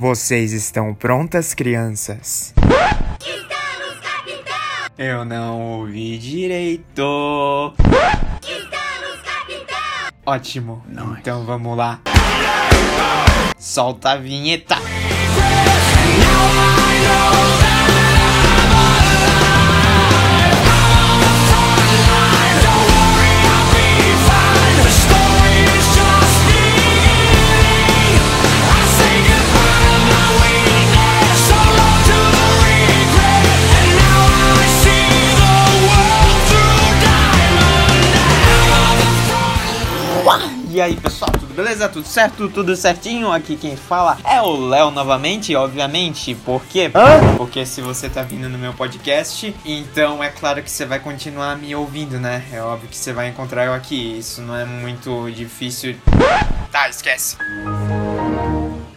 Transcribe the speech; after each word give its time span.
Vocês 0.00 0.52
estão 0.52 0.94
prontas, 0.94 1.52
crianças? 1.52 2.54
Estamos, 3.20 4.00
capitão! 4.00 4.56
Eu 4.96 5.26
não 5.26 5.60
ouvi 5.60 6.16
direito. 6.16 7.74
Estamos, 8.40 9.20
capitão! 9.22 10.08
Ótimo. 10.24 10.82
Então 11.18 11.44
vamos 11.44 11.76
lá. 11.76 12.00
Solta 13.58 14.12
a 14.12 14.16
vinheta. 14.16 14.76
E 40.80 40.82
aí, 40.82 40.96
pessoal, 40.96 41.30
tudo 41.30 41.52
beleza? 41.52 41.90
Tudo 41.90 42.06
certo? 42.06 42.48
Tudo 42.48 42.74
certinho? 42.74 43.30
Aqui 43.30 43.54
quem 43.54 43.76
fala 43.76 44.16
é 44.24 44.40
o 44.40 44.56
Léo 44.56 44.90
novamente, 44.90 45.54
obviamente. 45.54 46.34
Por 46.34 46.64
quê? 46.64 46.90
Porque 47.36 47.66
se 47.66 47.82
você 47.82 48.08
tá 48.08 48.22
vindo 48.22 48.48
no 48.48 48.56
meu 48.56 48.72
podcast, 48.72 49.54
então 49.62 50.24
é 50.24 50.30
claro 50.30 50.62
que 50.62 50.70
você 50.70 50.86
vai 50.86 50.98
continuar 50.98 51.58
me 51.58 51.74
ouvindo, 51.74 52.18
né? 52.18 52.42
É 52.50 52.62
óbvio 52.62 52.88
que 52.88 52.96
você 52.96 53.12
vai 53.12 53.28
encontrar 53.28 53.66
eu 53.66 53.74
aqui. 53.74 54.16
Isso 54.20 54.40
não 54.40 54.56
é 54.56 54.64
muito 54.64 55.30
difícil. 55.30 55.96
Tá, 56.72 56.88
esquece. 56.88 57.36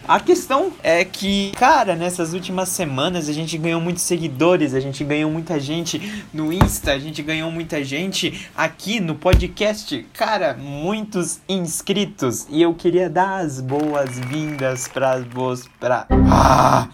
A 0.06 0.20
questão 0.20 0.70
é 0.82 1.02
que, 1.02 1.52
cara, 1.56 1.96
nessas 1.96 2.34
últimas 2.34 2.68
semanas 2.68 3.26
a 3.28 3.32
gente 3.32 3.56
ganhou 3.56 3.80
muitos 3.80 4.02
seguidores, 4.02 4.74
a 4.74 4.80
gente 4.80 5.02
ganhou 5.02 5.30
muita 5.30 5.58
gente 5.58 6.24
no 6.32 6.52
Insta, 6.52 6.92
a 6.92 6.98
gente 6.98 7.22
ganhou 7.22 7.50
muita 7.50 7.82
gente 7.82 8.48
aqui 8.54 9.00
no 9.00 9.14
podcast. 9.14 10.06
Cara, 10.12 10.54
muitos 10.54 11.40
inscritos. 11.48 12.46
E 12.50 12.60
eu 12.60 12.74
queria 12.74 13.08
dar 13.08 13.44
as 13.44 13.62
boas-vindas 13.62 14.86
para 14.88 15.20
vos. 15.20 15.66
Pra. 15.80 16.06
Ah! 16.30 16.88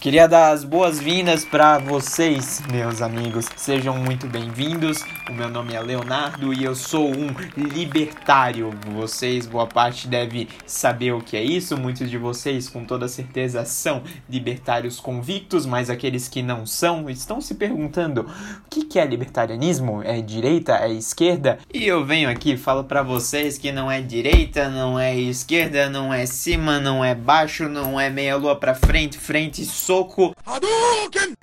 Queria 0.00 0.26
dar 0.26 0.52
as 0.52 0.64
boas-vindas 0.64 1.44
para 1.44 1.78
vocês, 1.78 2.62
meus 2.72 3.02
amigos. 3.02 3.44
Sejam 3.54 3.98
muito 3.98 4.26
bem-vindos. 4.26 5.04
O 5.28 5.32
meu 5.34 5.50
nome 5.50 5.74
é 5.74 5.80
Leonardo 5.80 6.54
e 6.54 6.64
eu 6.64 6.74
sou 6.74 7.10
um 7.10 7.28
libertário. 7.54 8.70
Vocês, 8.94 9.46
boa 9.46 9.66
parte, 9.66 10.08
deve 10.08 10.48
saber 10.64 11.12
o 11.12 11.20
que 11.20 11.36
é 11.36 11.42
isso. 11.42 11.76
Muitos 11.76 12.08
de 12.08 12.16
vocês, 12.16 12.66
com 12.66 12.82
toda 12.82 13.08
certeza, 13.08 13.62
são 13.66 14.02
libertários 14.28 14.98
convictos, 14.98 15.66
mas 15.66 15.90
aqueles 15.90 16.28
que 16.28 16.42
não 16.42 16.64
são 16.64 17.10
estão 17.10 17.38
se 17.38 17.54
perguntando: 17.54 18.22
o 18.22 18.68
que 18.70 18.98
é 18.98 19.04
libertarianismo? 19.04 20.02
É 20.02 20.22
direita? 20.22 20.76
É 20.78 20.90
esquerda? 20.90 21.58
E 21.72 21.86
eu 21.86 22.06
venho 22.06 22.30
aqui 22.30 22.52
e 22.52 22.56
falo 22.56 22.84
para 22.84 23.02
vocês 23.02 23.58
que 23.58 23.70
não 23.70 23.90
é 23.90 24.00
direita, 24.00 24.70
não 24.70 24.98
é 24.98 25.14
esquerda, 25.14 25.90
não 25.90 26.12
é 26.12 26.24
cima, 26.24 26.80
não 26.80 27.04
é 27.04 27.14
baixo, 27.14 27.68
não 27.68 28.00
é 28.00 28.08
meia 28.08 28.36
lua 28.36 28.56
para 28.56 28.74
frente, 28.74 29.18
frente 29.18 29.60
soco. 29.90 30.36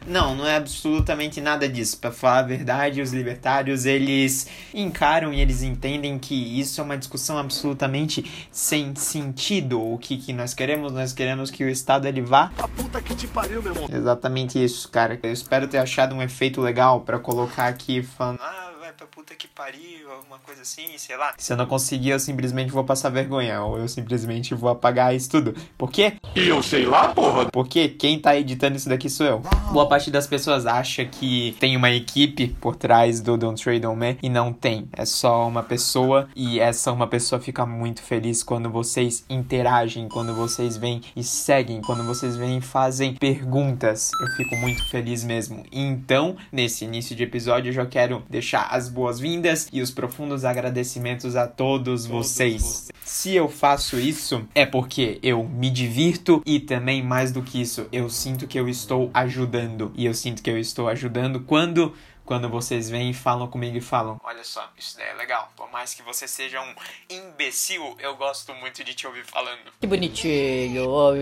Não, 0.07 0.33
não 0.33 0.47
é 0.47 0.55
absolutamente 0.55 1.41
nada 1.41 1.67
disso. 1.67 1.97
Para 1.97 2.13
falar 2.13 2.39
a 2.39 2.43
verdade, 2.43 3.01
os 3.01 3.11
libertários 3.11 3.85
eles 3.85 4.47
encaram 4.73 5.33
e 5.33 5.41
eles 5.41 5.63
entendem 5.63 6.17
que 6.17 6.33
isso 6.33 6.79
é 6.79 6.83
uma 6.83 6.97
discussão 6.97 7.37
absolutamente 7.37 8.47
sem 8.49 8.95
sentido. 8.95 9.81
O 9.81 9.97
que, 9.97 10.17
que 10.17 10.31
nós 10.31 10.53
queremos? 10.53 10.93
Nós 10.93 11.11
queremos 11.11 11.51
que 11.51 11.61
o 11.61 11.69
Estado 11.69 12.07
ele 12.07 12.21
vá. 12.21 12.49
A 12.57 12.69
puta 12.69 13.01
que 13.01 13.13
te 13.15 13.27
pariu, 13.27 13.61
meu 13.61 13.73
irmão. 13.73 13.89
Exatamente 13.91 14.63
isso, 14.63 14.87
cara. 14.87 15.19
Eu 15.21 15.33
espero 15.33 15.67
ter 15.67 15.79
achado 15.79 16.15
um 16.15 16.21
efeito 16.21 16.61
legal 16.61 17.01
para 17.01 17.19
colocar 17.19 17.67
aqui 17.67 18.01
falando. 18.01 18.39
Ah, 18.41 18.66
pra 18.97 19.05
puta 19.05 19.35
que 19.35 19.47
pariu, 19.47 20.11
alguma 20.11 20.39
coisa 20.39 20.63
assim, 20.63 20.97
sei 20.97 21.15
lá. 21.15 21.35
Se 21.37 21.53
eu 21.53 21.57
não 21.57 21.67
conseguir, 21.67 22.09
eu 22.09 22.19
simplesmente 22.19 22.71
vou 22.71 22.83
passar 22.83 23.09
vergonha. 23.09 23.61
Ou 23.61 23.77
eu 23.77 23.87
simplesmente 23.87 24.55
vou 24.55 24.71
apagar 24.71 25.15
isso 25.15 25.29
tudo. 25.29 25.53
Por 25.77 25.91
quê? 25.91 26.13
E 26.35 26.47
eu 26.47 26.63
sei 26.63 26.85
lá, 26.85 27.09
porra. 27.09 27.45
Porque 27.51 27.89
quem 27.89 28.19
tá 28.19 28.35
editando 28.35 28.75
isso 28.75 28.89
daqui 28.89 29.07
sou 29.07 29.25
eu. 29.27 29.39
Boa 29.71 29.87
parte 29.87 30.09
das 30.09 30.25
pessoas 30.25 30.65
acha 30.65 31.05
que 31.05 31.55
tem 31.59 31.77
uma 31.77 31.91
equipe 31.91 32.47
por 32.59 32.75
trás 32.75 33.21
do 33.21 33.37
Don't 33.37 33.63
Trade 33.63 33.85
On 33.85 33.95
Me 33.95 34.17
e 34.23 34.29
não 34.29 34.51
tem. 34.51 34.89
É 34.91 35.05
só 35.05 35.47
uma 35.47 35.61
pessoa 35.61 36.27
e 36.35 36.59
essa 36.59 36.91
uma 36.91 37.05
pessoa 37.05 37.39
fica 37.39 37.65
muito 37.67 38.01
feliz 38.01 38.41
quando 38.41 38.69
vocês 38.69 39.23
interagem, 39.29 40.09
quando 40.09 40.33
vocês 40.33 40.75
vêm 40.75 41.01
e 41.15 41.23
seguem, 41.23 41.81
quando 41.81 42.03
vocês 42.03 42.35
vêm 42.35 42.57
e 42.57 42.61
fazem 42.61 43.13
perguntas. 43.13 44.09
Eu 44.19 44.27
fico 44.35 44.55
muito 44.55 44.83
feliz 44.89 45.23
mesmo. 45.23 45.63
Então, 45.71 46.35
nesse 46.51 46.85
início 46.85 47.15
de 47.15 47.21
episódio, 47.21 47.69
eu 47.69 47.73
já 47.73 47.85
quero 47.85 48.23
deixar 48.27 48.67
as 48.71 48.86
boas-vindas 48.89 49.67
e 49.71 49.81
os 49.81 49.91
profundos 49.91 50.45
agradecimentos 50.45 51.35
a 51.35 51.47
todos 51.47 52.05
vocês. 52.05 52.89
Se 53.03 53.33
eu 53.35 53.47
faço 53.47 53.97
isso, 53.97 54.47
é 54.53 54.65
porque 54.65 55.19
eu 55.23 55.43
me 55.43 55.69
divirto 55.69 56.41
e 56.45 56.59
também, 56.59 57.01
mais 57.01 57.31
do 57.31 57.41
que 57.41 57.61
isso, 57.61 57.87
eu 57.91 58.09
sinto 58.09 58.45
que 58.45 58.59
eu 58.59 58.67
estou 58.67 59.09
ajudando. 59.13 59.91
E 59.95 60.05
eu 60.05 60.13
sinto 60.13 60.43
que 60.43 60.49
eu 60.49 60.57
estou 60.57 60.87
ajudando 60.89 61.39
quando. 61.41 61.95
Quando 62.25 62.49
vocês 62.49 62.89
vêm 62.89 63.11
e 63.11 63.13
falam 63.13 63.47
comigo 63.47 63.77
e 63.77 63.81
falam: 63.81 64.19
Olha 64.21 64.43
só, 64.43 64.69
isso 64.77 64.97
daí 64.97 65.07
é 65.07 65.13
legal. 65.13 65.49
Por 65.55 65.71
mais 65.71 65.93
que 65.93 66.03
você 66.03 66.27
seja 66.27 66.61
um 66.61 66.75
imbecil, 67.09 67.95
eu 67.99 68.17
gosto 68.17 68.53
muito 68.55 68.83
de 68.83 68.93
te 68.93 69.07
ouvir 69.07 69.23
falando. 69.23 69.71
Que 69.79 69.87
bonitinho, 69.87 70.89
oh, 70.89 71.13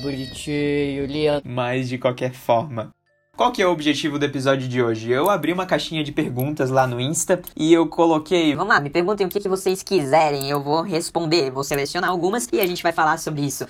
bonitinho, 0.00 1.08
Leandro. 1.08 1.50
Mas 1.50 1.88
de 1.88 1.98
qualquer 1.98 2.32
forma. 2.32 2.94
Qual 3.34 3.50
que 3.50 3.62
é 3.62 3.66
o 3.66 3.72
objetivo 3.72 4.18
do 4.18 4.26
episódio 4.26 4.68
de 4.68 4.82
hoje? 4.82 5.10
Eu 5.10 5.30
abri 5.30 5.54
uma 5.54 5.64
caixinha 5.64 6.04
de 6.04 6.12
perguntas 6.12 6.68
lá 6.68 6.86
no 6.86 7.00
Insta 7.00 7.40
e 7.56 7.72
eu 7.72 7.88
coloquei 7.88 8.54
Vamos 8.54 8.74
lá, 8.74 8.78
me 8.78 8.90
perguntem 8.90 9.26
o 9.26 9.30
que, 9.30 9.40
que 9.40 9.48
vocês 9.48 9.82
quiserem, 9.82 10.50
eu 10.50 10.60
vou 10.62 10.82
responder, 10.82 11.50
vou 11.50 11.64
selecionar 11.64 12.10
algumas 12.10 12.46
e 12.52 12.60
a 12.60 12.66
gente 12.66 12.82
vai 12.82 12.92
falar 12.92 13.18
sobre 13.18 13.40
isso. 13.40 13.66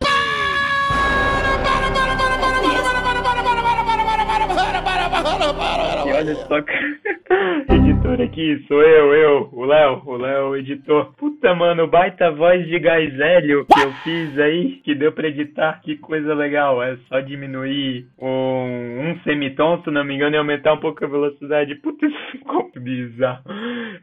E 6.05 6.13
olha 6.13 6.35
só, 6.35 6.61
cara. 6.61 7.12
editor 7.69 8.21
aqui, 8.21 8.65
sou 8.69 8.83
eu, 8.83 9.15
eu, 9.15 9.49
o 9.53 9.65
Léo, 9.65 10.03
o 10.05 10.17
Léo, 10.17 10.57
editor. 10.57 11.13
Puta, 11.17 11.55
mano, 11.55 11.87
baita 11.87 12.31
voz 12.31 12.67
de 12.67 12.79
gás 12.79 13.19
hélio 13.19 13.67
que 13.67 13.81
eu 13.81 13.93
fiz 14.05 14.39
aí, 14.39 14.81
que 14.85 14.95
deu 14.95 15.13
pra 15.13 15.29
editar, 15.29 15.81
que 15.83 15.97
coisa 15.97 16.35
legal. 16.35 16.83
É 16.83 16.97
só 17.09 17.21
diminuir 17.21 18.07
um, 18.21 19.11
um 19.11 19.21
semitom, 19.25 19.83
se 19.83 19.91
não 19.91 20.05
me 20.05 20.15
engano, 20.15 20.37
e 20.37 20.39
aumentar 20.39 20.75
um 20.75 20.81
pouco 20.81 21.05
a 21.05 21.09
velocidade. 21.09 21.75
Puta, 21.77 22.05
isso 22.07 22.19
ficou 22.33 22.71
bizarro. 22.77 23.43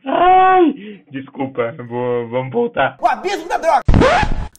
Ai, 0.05 1.01
desculpa, 1.11 1.75
vou, 1.87 2.27
vamos 2.29 2.51
voltar. 2.51 2.97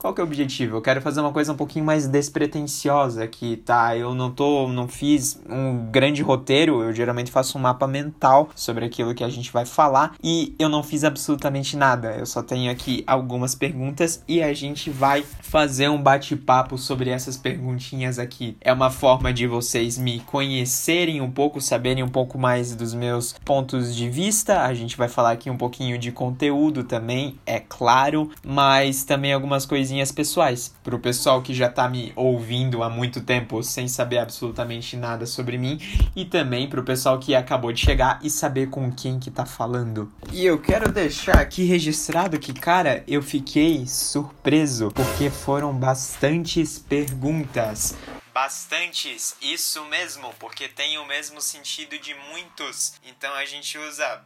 Qual 0.01 0.15
que 0.15 0.21
é 0.23 0.25
o 0.25 0.27
objetivo? 0.27 0.79
Eu 0.79 0.81
quero 0.81 1.03
fazer 1.03 1.21
uma 1.21 1.31
coisa 1.31 1.53
um 1.53 1.57
pouquinho 1.57 1.85
mais 1.85 2.07
despretensiosa 2.09 3.23
aqui, 3.23 3.59
tá? 3.59 3.95
Eu 3.95 4.15
não 4.15 4.31
tô, 4.31 4.67
não 4.67 4.89
fiz 4.89 5.39
um 5.47 5.91
grande 5.91 6.23
roteiro, 6.23 6.83
eu 6.83 6.91
geralmente 6.91 7.31
faço 7.31 7.59
um 7.59 7.61
mapa 7.61 7.87
mental 7.87 8.49
sobre 8.57 8.87
aquilo 8.87 9.15
que 9.15 9.23
a 9.23 9.29
gente 9.29 9.53
vai 9.53 9.67
falar 9.67 10.15
e 10.25 10.55
eu 10.59 10.71
não 10.71 10.83
fiz 10.83 11.05
absolutamente 11.05 11.77
nada. 11.77 12.13
Eu 12.13 12.25
só 12.25 12.43
tenho 12.43 12.73
aqui 12.73 13.05
algumas 13.07 13.55
perguntas 13.55 14.25
e 14.27 14.43
a 14.43 14.55
gente 14.55 14.89
vai 14.89 15.23
fazer 15.43 15.91
um 15.91 16.03
bate-papo 16.03 16.79
sobre 16.79 17.11
essas 17.11 17.37
perguntinhas 17.37 18.19
aqui. 18.19 18.57
É 18.63 18.73
uma 18.73 18.89
forma 18.91 19.35
de 19.35 19.47
vocês 19.47 19.99
me 19.99 20.21
conhecerem 20.21 21.21
um 21.21 21.31
pouco, 21.31 21.61
saberem 21.61 22.03
um 22.03 22.09
pouco 22.09 22.39
mais 22.39 22.75
dos 22.75 22.95
meus 22.95 23.35
pontos 23.45 23.95
de 23.95 24.09
vista. 24.09 24.63
A 24.63 24.73
gente 24.73 24.97
vai 24.97 25.09
falar 25.09 25.33
aqui 25.33 25.51
um 25.51 25.59
pouquinho 25.59 25.99
de 25.99 26.11
conteúdo 26.11 26.85
também, 26.85 27.39
é 27.45 27.61
claro, 27.61 28.31
mas 28.43 29.05
também 29.05 29.35
algumas 29.35 29.67
coisinhas 29.91 30.13
pessoais. 30.13 30.73
Pro 30.85 31.01
pessoal 31.01 31.43
que 31.43 31.53
já 31.53 31.69
tá 31.69 31.89
me 31.89 32.13
ouvindo 32.15 32.83
há 32.83 32.89
muito 32.89 33.21
tempo 33.21 33.61
sem 33.63 33.89
saber 33.89 34.19
absolutamente 34.19 34.97
nada 34.97 35.27
sobre 35.27 35.59
mim 35.59 35.81
e 36.15 36.25
também 36.25 36.69
pro 36.69 36.85
pessoal 36.85 37.19
que 37.19 37.35
acabou 37.35 37.73
de 37.73 37.81
chegar 37.81 38.21
e 38.23 38.31
saber 38.31 38.71
com 38.71 38.93
quem 38.93 39.19
que 39.19 39.31
tá 39.31 39.45
falando. 39.45 40.13
E 40.33 40.47
eu 40.47 40.61
quero 40.61 40.93
deixar 40.93 41.39
aqui 41.39 41.65
registrado 41.65 42.39
que, 42.39 42.53
cara, 42.53 43.03
eu 43.09 43.21
fiquei 43.21 43.85
surpreso 43.87 44.93
porque 44.95 45.29
foram 45.29 45.75
bastantes 45.75 46.79
perguntas. 46.79 47.97
Bastantes, 48.33 49.35
isso 49.43 49.85
mesmo, 49.87 50.33
porque 50.39 50.69
tem 50.69 50.99
o 50.99 51.07
mesmo 51.07 51.41
sentido 51.41 51.99
de 51.99 52.15
muitos. 52.31 52.95
Então 53.05 53.35
a 53.35 53.45
gente 53.45 53.77
usa 53.77 54.23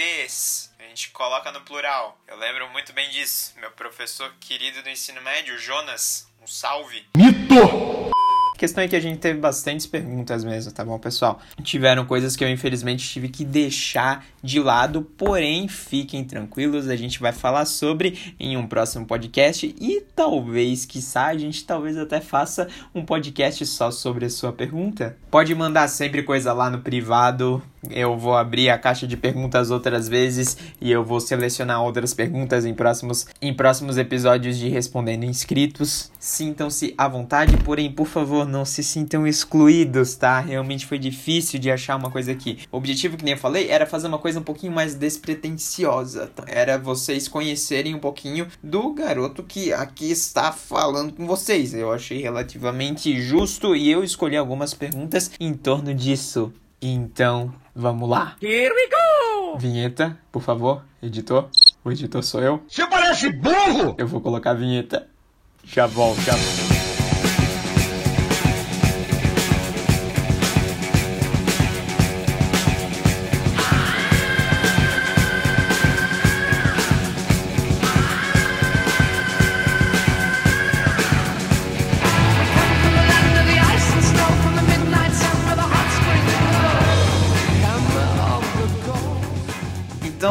bastantes. 0.00 0.70
A 0.78 0.82
gente 0.84 1.10
coloca 1.10 1.52
no 1.52 1.60
plural. 1.60 2.18
Eu 2.26 2.36
lembro 2.38 2.68
muito 2.70 2.92
bem 2.92 3.08
disso. 3.10 3.52
Meu 3.60 3.70
professor 3.72 4.32
querido 4.40 4.82
do 4.82 4.88
ensino 4.88 5.20
médio, 5.20 5.58
Jonas, 5.58 6.26
um 6.42 6.46
salve. 6.46 7.04
questão 8.60 8.84
é 8.84 8.88
que 8.88 8.94
a 8.94 9.00
gente 9.00 9.18
teve 9.18 9.40
bastantes 9.40 9.86
perguntas 9.86 10.44
mesmo, 10.44 10.70
tá 10.70 10.84
bom, 10.84 10.98
pessoal? 10.98 11.40
Tiveram 11.62 12.04
coisas 12.04 12.36
que 12.36 12.44
eu 12.44 12.48
infelizmente 12.50 13.08
tive 13.08 13.30
que 13.30 13.42
deixar 13.42 14.26
de 14.42 14.60
lado, 14.60 15.00
porém 15.00 15.66
fiquem 15.66 16.22
tranquilos, 16.22 16.86
a 16.86 16.94
gente 16.94 17.18
vai 17.20 17.32
falar 17.32 17.64
sobre 17.64 18.34
em 18.38 18.58
um 18.58 18.66
próximo 18.66 19.06
podcast 19.06 19.74
e 19.80 20.02
talvez, 20.14 20.84
quiçá, 20.84 21.28
a 21.28 21.38
gente 21.38 21.64
talvez 21.64 21.96
até 21.96 22.20
faça 22.20 22.68
um 22.94 23.02
podcast 23.02 23.64
só 23.64 23.90
sobre 23.90 24.26
a 24.26 24.30
sua 24.30 24.52
pergunta. 24.52 25.16
Pode 25.30 25.54
mandar 25.54 25.88
sempre 25.88 26.22
coisa 26.22 26.52
lá 26.52 26.68
no 26.68 26.82
privado, 26.82 27.62
eu 27.88 28.16
vou 28.18 28.36
abrir 28.36 28.68
a 28.68 28.78
caixa 28.78 29.06
de 29.06 29.16
perguntas 29.16 29.70
outras 29.70 30.08
vezes 30.08 30.56
e 30.80 30.90
eu 30.90 31.04
vou 31.04 31.20
selecionar 31.20 31.82
outras 31.82 32.12
perguntas 32.12 32.64
em 32.66 32.74
próximos, 32.74 33.26
em 33.40 33.54
próximos 33.54 33.96
episódios 33.96 34.58
de 34.58 34.68
Respondendo 34.68 35.24
Inscritos. 35.24 36.10
Sintam-se 36.18 36.94
à 36.98 37.08
vontade, 37.08 37.56
porém, 37.58 37.90
por 37.90 38.06
favor, 38.06 38.46
não 38.46 38.64
se 38.64 38.82
sintam 38.82 39.26
excluídos, 39.26 40.14
tá? 40.14 40.40
Realmente 40.40 40.86
foi 40.86 40.98
difícil 40.98 41.58
de 41.58 41.70
achar 41.70 41.96
uma 41.96 42.10
coisa 42.10 42.32
aqui. 42.32 42.58
O 42.70 42.76
objetivo, 42.76 43.16
que 43.16 43.24
nem 43.24 43.34
eu 43.34 43.38
falei, 43.38 43.70
era 43.70 43.86
fazer 43.86 44.08
uma 44.08 44.18
coisa 44.18 44.40
um 44.40 44.44
pouquinho 44.44 44.72
mais 44.72 44.94
despretensiosa. 44.94 46.30
Era 46.46 46.78
vocês 46.78 47.28
conhecerem 47.28 47.94
um 47.94 47.98
pouquinho 47.98 48.46
do 48.62 48.92
garoto 48.92 49.42
que 49.42 49.72
aqui 49.72 50.10
está 50.10 50.52
falando 50.52 51.12
com 51.12 51.26
vocês. 51.26 51.72
Eu 51.72 51.92
achei 51.92 52.20
relativamente 52.20 53.20
justo 53.20 53.74
e 53.74 53.90
eu 53.90 54.04
escolhi 54.04 54.36
algumas 54.36 54.74
perguntas 54.74 55.30
em 55.40 55.54
torno 55.54 55.94
disso. 55.94 56.52
Então, 56.82 57.52
vamos 57.74 58.08
lá. 58.08 58.36
Here 58.42 58.72
we 58.72 58.88
go! 58.88 59.58
Vinheta, 59.58 60.18
por 60.30 60.42
favor, 60.42 60.82
editor. 61.02 61.48
O 61.84 61.90
editor 61.90 62.22
sou 62.22 62.40
eu. 62.42 62.62
Você 62.68 62.86
parece 62.86 63.30
burro! 63.32 63.94
Eu 63.98 64.06
vou 64.06 64.20
colocar 64.20 64.50
a 64.50 64.54
vinheta. 64.54 65.08
Já 65.64 65.86
volto, 65.86 66.20
já 66.20 66.32
volto. 66.32 66.69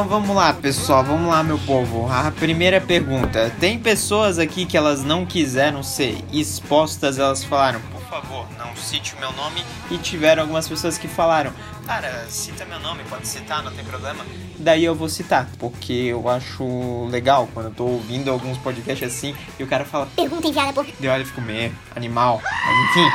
Vamos 0.09 0.35
lá, 0.35 0.51
pessoal, 0.51 1.03
vamos 1.03 1.29
lá, 1.29 1.43
meu 1.43 1.59
povo. 1.59 2.11
A 2.11 2.31
primeira 2.31 2.81
pergunta: 2.81 3.51
tem 3.59 3.77
pessoas 3.77 4.39
aqui 4.39 4.65
que 4.65 4.75
elas 4.75 5.03
não 5.03 5.23
quiseram 5.23 5.83
ser 5.83 6.17
expostas, 6.33 7.19
elas 7.19 7.43
falaram, 7.43 7.79
por 7.91 8.01
favor, 8.01 8.47
não 8.57 8.75
cite 8.75 9.13
o 9.13 9.19
meu 9.19 9.31
nome. 9.33 9.63
E 9.91 9.97
tiveram 9.97 10.41
algumas 10.41 10.67
pessoas 10.67 10.97
que 10.97 11.07
falaram, 11.07 11.53
cara, 11.85 12.25
cita 12.27 12.65
meu 12.65 12.79
nome, 12.79 13.03
pode 13.03 13.27
citar, 13.27 13.63
não 13.63 13.71
tem 13.71 13.85
problema. 13.85 14.25
Daí 14.57 14.83
eu 14.83 14.95
vou 14.95 15.07
citar, 15.07 15.47
porque 15.59 15.93
eu 15.93 16.27
acho 16.27 17.05
legal 17.05 17.47
quando 17.53 17.67
eu 17.67 17.73
tô 17.73 17.85
ouvindo 17.85 18.31
alguns 18.31 18.57
podcasts 18.57 19.07
assim 19.07 19.35
e 19.59 19.63
o 19.63 19.67
cara 19.67 19.85
fala, 19.85 20.07
Pergunta 20.15 20.47
enviada 20.47 20.73
por. 20.73 20.85
Daí 20.85 20.95
eu 21.01 21.11
olho 21.11 21.21
e 21.21 21.25
fico 21.25 21.41
meio 21.41 21.73
animal. 21.95 22.41
Mas 22.43 22.89
enfim. 22.89 23.09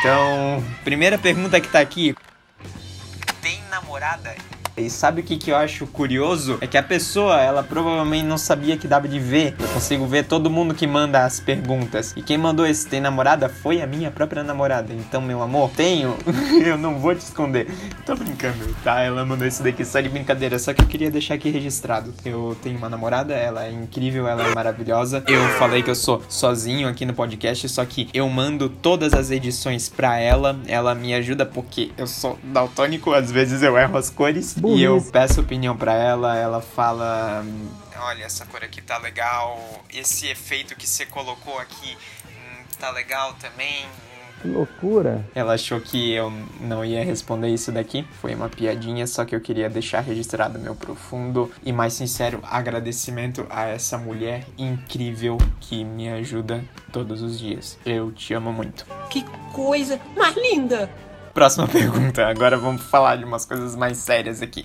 Então, 0.00 0.64
primeira 0.84 1.16
pergunta 1.16 1.58
que 1.58 1.68
tá 1.68 1.80
aqui. 1.80 2.14
Tem 3.40 3.62
namorada? 3.70 4.34
E 4.76 4.90
sabe 4.90 5.20
o 5.20 5.24
que, 5.24 5.36
que 5.36 5.50
eu 5.50 5.56
acho 5.56 5.86
curioso? 5.86 6.58
É 6.60 6.66
que 6.66 6.76
a 6.76 6.82
pessoa, 6.82 7.40
ela 7.40 7.62
provavelmente 7.62 8.24
não 8.24 8.36
sabia 8.36 8.76
que 8.76 8.88
dava 8.88 9.06
de 9.06 9.20
ver. 9.20 9.54
Eu 9.58 9.68
consigo 9.68 10.04
ver 10.04 10.24
todo 10.24 10.50
mundo 10.50 10.74
que 10.74 10.84
manda 10.86 11.24
as 11.24 11.38
perguntas. 11.38 12.12
E 12.16 12.22
quem 12.22 12.36
mandou 12.36 12.66
esse 12.66 12.86
tem 12.86 13.00
namorada 13.00 13.48
foi 13.48 13.80
a 13.80 13.86
minha 13.86 14.10
própria 14.10 14.42
namorada. 14.42 14.92
Então, 14.92 15.20
meu 15.20 15.42
amor, 15.42 15.70
tenho. 15.76 16.16
eu 16.64 16.76
não 16.76 16.98
vou 16.98 17.14
te 17.14 17.20
esconder. 17.20 17.68
Tô 18.04 18.16
brincando, 18.16 18.74
tá? 18.82 19.00
Ela 19.00 19.24
mandou 19.24 19.46
isso 19.46 19.62
daqui 19.62 19.84
só 19.84 20.00
de 20.00 20.08
brincadeira. 20.08 20.58
Só 20.58 20.74
que 20.74 20.82
eu 20.82 20.86
queria 20.86 21.10
deixar 21.10 21.34
aqui 21.34 21.50
registrado. 21.50 22.12
Eu 22.24 22.56
tenho 22.60 22.76
uma 22.76 22.88
namorada, 22.88 23.32
ela 23.32 23.64
é 23.64 23.70
incrível, 23.70 24.26
ela 24.26 24.44
é 24.44 24.54
maravilhosa. 24.54 25.22
Eu 25.28 25.48
falei 25.50 25.84
que 25.84 25.90
eu 25.90 25.94
sou 25.94 26.20
sozinho 26.28 26.88
aqui 26.88 27.06
no 27.06 27.14
podcast, 27.14 27.68
só 27.68 27.84
que 27.84 28.08
eu 28.12 28.28
mando 28.28 28.68
todas 28.68 29.14
as 29.14 29.30
edições 29.30 29.88
pra 29.88 30.18
ela. 30.18 30.58
Ela 30.66 30.96
me 30.96 31.14
ajuda 31.14 31.46
porque 31.46 31.92
eu 31.96 32.08
sou 32.08 32.36
daltônico, 32.42 33.12
às 33.12 33.30
vezes 33.30 33.62
eu 33.62 33.78
erro 33.78 33.96
as 33.96 34.10
cores. 34.10 34.56
E 34.66 34.82
eu 34.82 35.00
peço 35.02 35.40
opinião 35.40 35.76
pra 35.76 35.94
ela, 35.94 36.36
ela 36.36 36.60
fala. 36.60 37.44
Olha, 37.96 38.24
essa 38.24 38.46
cor 38.46 38.62
aqui 38.62 38.80
tá 38.80 38.98
legal. 38.98 39.58
Esse 39.92 40.28
efeito 40.28 40.76
que 40.76 40.86
você 40.86 41.06
colocou 41.06 41.58
aqui 41.58 41.96
hum, 42.26 42.64
tá 42.78 42.90
legal 42.90 43.34
também. 43.34 43.86
Que 44.44 44.48
loucura. 44.48 45.26
Ela 45.34 45.54
achou 45.54 45.80
que 45.80 46.12
eu 46.12 46.30
não 46.60 46.84
ia 46.84 47.02
responder 47.02 47.48
isso 47.48 47.72
daqui. 47.72 48.06
Foi 48.20 48.34
uma 48.34 48.48
piadinha, 48.48 49.06
só 49.06 49.24
que 49.24 49.34
eu 49.34 49.40
queria 49.40 49.70
deixar 49.70 50.00
registrado 50.00 50.58
meu 50.58 50.74
profundo 50.74 51.50
e 51.64 51.72
mais 51.72 51.94
sincero 51.94 52.40
agradecimento 52.42 53.46
a 53.48 53.64
essa 53.64 53.96
mulher 53.96 54.44
incrível 54.58 55.38
que 55.60 55.82
me 55.82 56.10
ajuda 56.10 56.62
todos 56.92 57.22
os 57.22 57.38
dias. 57.38 57.78
Eu 57.86 58.12
te 58.12 58.34
amo 58.34 58.52
muito. 58.52 58.84
Que 59.08 59.24
coisa 59.52 59.98
mais 60.14 60.36
linda! 60.36 60.90
Próxima 61.34 61.66
pergunta. 61.68 62.26
Agora 62.26 62.56
vamos 62.56 62.82
falar 62.82 63.16
de 63.16 63.24
umas 63.24 63.44
coisas 63.44 63.74
mais 63.74 63.98
sérias 63.98 64.40
aqui. 64.40 64.64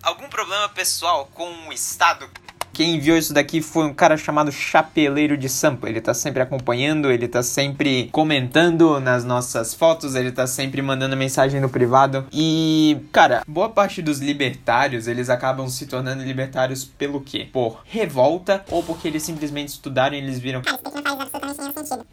Algum 0.00 0.28
problema 0.28 0.68
pessoal 0.68 1.28
com 1.34 1.68
o 1.68 1.72
Estado? 1.72 2.28
Quem 2.72 2.94
enviou 2.94 3.18
isso 3.18 3.34
daqui 3.34 3.60
foi 3.60 3.84
um 3.84 3.92
cara 3.92 4.16
chamado 4.16 4.50
Chapeleiro 4.50 5.36
de 5.36 5.46
Sampa. 5.46 5.90
Ele 5.90 6.00
tá 6.00 6.14
sempre 6.14 6.42
acompanhando, 6.42 7.10
ele 7.10 7.28
tá 7.28 7.42
sempre 7.42 8.08
comentando 8.10 8.98
nas 8.98 9.24
nossas 9.24 9.74
fotos, 9.74 10.14
ele 10.14 10.32
tá 10.32 10.46
sempre 10.46 10.80
mandando 10.80 11.14
mensagem 11.14 11.60
no 11.60 11.68
privado. 11.68 12.26
E, 12.32 12.98
cara, 13.12 13.42
boa 13.46 13.68
parte 13.68 14.00
dos 14.00 14.20
libertários, 14.20 15.06
eles 15.06 15.28
acabam 15.28 15.68
se 15.68 15.86
tornando 15.86 16.22
libertários 16.22 16.82
pelo 16.82 17.20
quê? 17.20 17.46
Por 17.52 17.82
revolta 17.84 18.64
ou 18.70 18.82
porque 18.82 19.06
eles 19.06 19.22
simplesmente 19.22 19.68
estudaram 19.68 20.16
e 20.16 20.18
eles 20.18 20.38
viram 20.38 20.62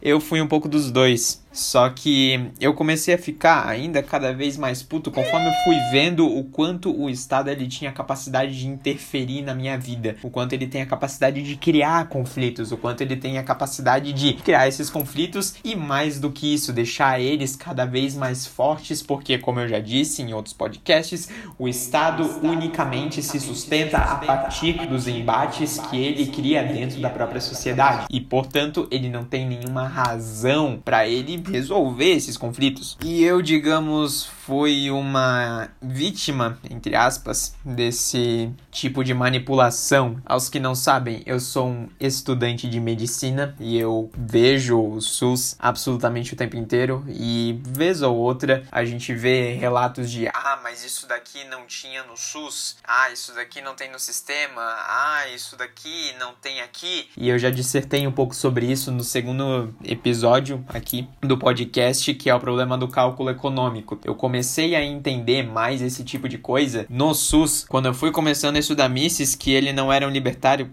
eu 0.01 0.19
fui 0.19 0.41
um 0.41 0.47
pouco 0.47 0.67
dos 0.67 0.91
dois. 0.91 1.41
Só 1.51 1.89
que 1.89 2.51
eu 2.59 2.73
comecei 2.73 3.13
a 3.13 3.17
ficar 3.17 3.67
ainda 3.67 4.03
cada 4.03 4.31
vez 4.33 4.55
mais 4.55 4.83
puto 4.83 5.09
conforme 5.11 5.47
eu 5.47 5.53
fui 5.63 5.75
vendo 5.91 6.27
o 6.27 6.43
quanto 6.43 6.95
o 6.95 7.09
Estado 7.09 7.49
ele 7.49 7.67
tinha 7.67 7.91
capacidade 7.91 8.57
de 8.57 8.67
interferir 8.67 9.41
na 9.41 9.55
minha 9.55 9.77
vida. 9.77 10.15
O 10.21 10.29
quanto 10.29 10.53
ele 10.53 10.67
tem 10.67 10.81
a 10.81 10.85
capacidade 10.85 11.41
de 11.41 11.55
criar 11.55 12.07
conflitos. 12.07 12.71
O 12.71 12.77
quanto 12.77 13.01
ele 13.01 13.15
tem 13.15 13.37
a 13.37 13.43
capacidade 13.43 14.13
de 14.13 14.33
criar 14.33 14.67
esses 14.67 14.89
conflitos. 14.89 15.55
E 15.63 15.75
mais 15.75 16.19
do 16.19 16.31
que 16.31 16.53
isso, 16.53 16.71
deixar 16.71 17.19
eles 17.19 17.55
cada 17.55 17.85
vez 17.85 18.15
mais 18.15 18.45
fortes. 18.45 19.01
Porque, 19.01 19.37
como 19.37 19.59
eu 19.59 19.67
já 19.67 19.79
disse 19.79 20.21
em 20.21 20.33
outros 20.33 20.53
podcasts, 20.53 21.29
o 21.57 21.67
Estado 21.67 22.23
unicamente 22.43 23.23
se 23.23 23.39
sustenta 23.39 23.97
a 23.97 24.15
partir 24.15 24.87
dos 24.87 25.07
embates 25.07 25.79
que 25.89 25.97
ele 25.97 26.27
cria 26.27 26.63
dentro 26.63 27.01
da 27.01 27.09
própria 27.09 27.41
sociedade. 27.41 28.05
E, 28.09 28.21
portanto, 28.21 28.87
ele 28.91 29.09
não 29.09 29.23
tem 29.23 29.47
nenhuma 29.47 29.87
razão 29.87 30.79
para 30.83 31.07
ele 31.07 31.38
resolver 31.45 32.11
esses 32.11 32.37
conflitos. 32.37 32.97
E 33.03 33.23
eu, 33.23 33.41
digamos, 33.41 34.29
fui 34.49 34.89
uma 34.89 35.69
vítima, 35.79 36.57
entre 36.71 36.95
aspas, 36.95 37.53
desse 37.63 38.51
tipo 38.71 39.03
de 39.03 39.13
manipulação. 39.13 40.19
Aos 40.25 40.49
que 40.49 40.59
não 40.59 40.73
sabem, 40.73 41.21
eu 41.23 41.39
sou 41.39 41.67
um 41.67 41.89
estudante 41.99 42.67
de 42.67 42.79
medicina 42.79 43.55
e 43.59 43.77
eu 43.77 44.09
vejo 44.17 44.95
o 44.95 44.99
SUS 45.01 45.55
absolutamente 45.59 46.33
o 46.33 46.35
tempo 46.35 46.57
inteiro 46.57 47.05
e 47.07 47.61
vez 47.63 48.01
ou 48.01 48.17
outra 48.17 48.63
a 48.71 48.83
gente 48.83 49.13
vê 49.13 49.53
relatos 49.53 50.09
de 50.09 50.27
ah, 50.27 50.59
mas 50.63 50.83
isso 50.83 51.07
daqui 51.07 51.43
não 51.43 51.67
tinha 51.67 52.03
no 52.05 52.17
SUS. 52.17 52.77
Ah, 52.83 53.11
isso 53.11 53.35
daqui 53.35 53.61
não 53.61 53.75
tem 53.75 53.91
no 53.91 53.99
sistema. 53.99 54.61
Ah, 54.61 55.27
isso 55.27 55.55
daqui 55.57 56.15
não 56.19 56.33
tem 56.33 56.61
aqui. 56.61 57.07
E 57.15 57.29
eu 57.29 57.37
já 57.37 57.51
dissertei 57.51 58.07
um 58.07 58.11
pouco 58.11 58.33
sobre 58.33 58.65
isso 58.65 58.91
no 58.91 59.03
segundo 59.03 59.75
episódio 59.83 60.65
aqui 60.67 61.07
do 61.21 61.37
podcast, 61.37 62.11
que 62.15 62.31
é 62.31 62.33
o 62.33 62.39
problema 62.39 62.75
do 62.75 62.87
cálculo 62.87 63.29
econômico. 63.29 63.99
Eu 64.03 64.15
comecei 64.15 64.38
a 64.75 64.83
entender 64.83 65.43
mais 65.43 65.81
esse 65.81 66.03
tipo 66.03 66.27
de 66.27 66.37
coisa 66.37 66.85
no 66.89 67.13
SUS 67.13 67.65
quando 67.67 67.87
eu 67.87 67.93
fui 67.93 68.11
começando 68.11 68.55
a 68.55 68.59
estudar 68.59 68.89
Mises, 68.89 69.35
que 69.35 69.51
ele 69.51 69.73
não 69.73 69.91
era 69.91 70.07
um 70.07 70.09
libertário. 70.09 70.71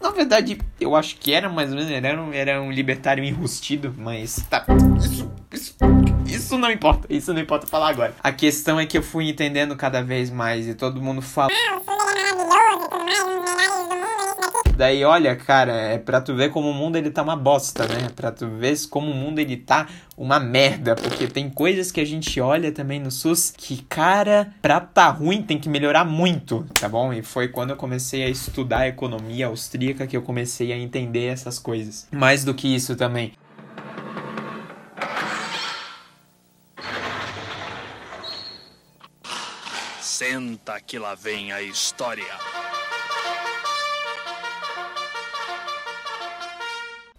Na 0.00 0.10
verdade, 0.10 0.58
eu 0.80 0.96
acho 0.96 1.16
que 1.16 1.32
era 1.32 1.48
mais 1.48 1.70
ou 1.70 1.76
menos, 1.76 1.90
era 1.90 2.20
um, 2.20 2.32
era 2.32 2.60
um 2.60 2.72
libertário 2.72 3.22
enrustido, 3.22 3.94
mas 3.96 4.44
tá. 4.50 4.66
Isso, 4.98 5.30
isso, 5.52 5.76
isso 6.26 6.58
não 6.58 6.70
importa, 6.70 7.06
isso 7.08 7.32
não 7.32 7.40
importa 7.40 7.66
falar 7.66 7.90
agora. 7.90 8.14
A 8.22 8.32
questão 8.32 8.80
é 8.80 8.84
que 8.84 8.98
eu 8.98 9.02
fui 9.02 9.28
entendendo 9.28 9.76
cada 9.76 10.02
vez 10.02 10.28
mais 10.28 10.66
e 10.66 10.74
todo 10.74 11.00
mundo 11.00 11.22
fala. 11.22 11.50
Daí, 14.74 15.04
olha, 15.04 15.36
cara, 15.36 15.72
é 15.72 15.98
pra 15.98 16.20
tu 16.20 16.34
ver 16.34 16.50
como 16.50 16.70
o 16.70 16.74
mundo 16.74 16.96
ele 16.96 17.10
tá 17.10 17.22
uma 17.22 17.36
bosta, 17.36 17.86
né? 17.86 18.08
Pra 18.16 18.32
tu 18.32 18.48
ver 18.48 18.76
como 18.88 19.10
o 19.10 19.14
mundo 19.14 19.38
ele 19.38 19.56
tá 19.56 19.86
uma 20.16 20.40
merda, 20.40 20.96
porque 20.96 21.28
tem 21.28 21.50
coisas 21.50 21.92
que 21.92 22.00
a 22.00 22.04
gente 22.04 22.40
olha 22.40 22.72
também 22.72 22.98
no 22.98 23.10
SUS 23.10 23.52
que, 23.56 23.82
cara, 23.82 24.52
pra 24.62 24.80
tá 24.80 25.08
ruim 25.08 25.42
tem 25.42 25.58
que 25.58 25.68
melhorar 25.68 26.04
muito, 26.04 26.66
tá 26.74 26.88
bom? 26.88 27.12
E 27.12 27.22
foi 27.22 27.48
quando 27.48 27.70
eu 27.70 27.76
comecei 27.76 28.24
a 28.24 28.28
estudar 28.28 28.78
a 28.78 28.88
economia 28.88 29.46
austríaca 29.46 30.06
que 30.06 30.16
eu 30.16 30.22
comecei 30.22 30.72
a 30.72 30.76
entender 30.76 31.26
essas 31.26 31.58
coisas. 31.58 32.08
Mais 32.10 32.42
do 32.42 32.54
que 32.54 32.74
isso 32.74 32.96
também. 32.96 33.34
Senta 40.00 40.80
que 40.80 40.98
lá 40.98 41.14
vem 41.14 41.52
a 41.52 41.60
história. 41.60 42.71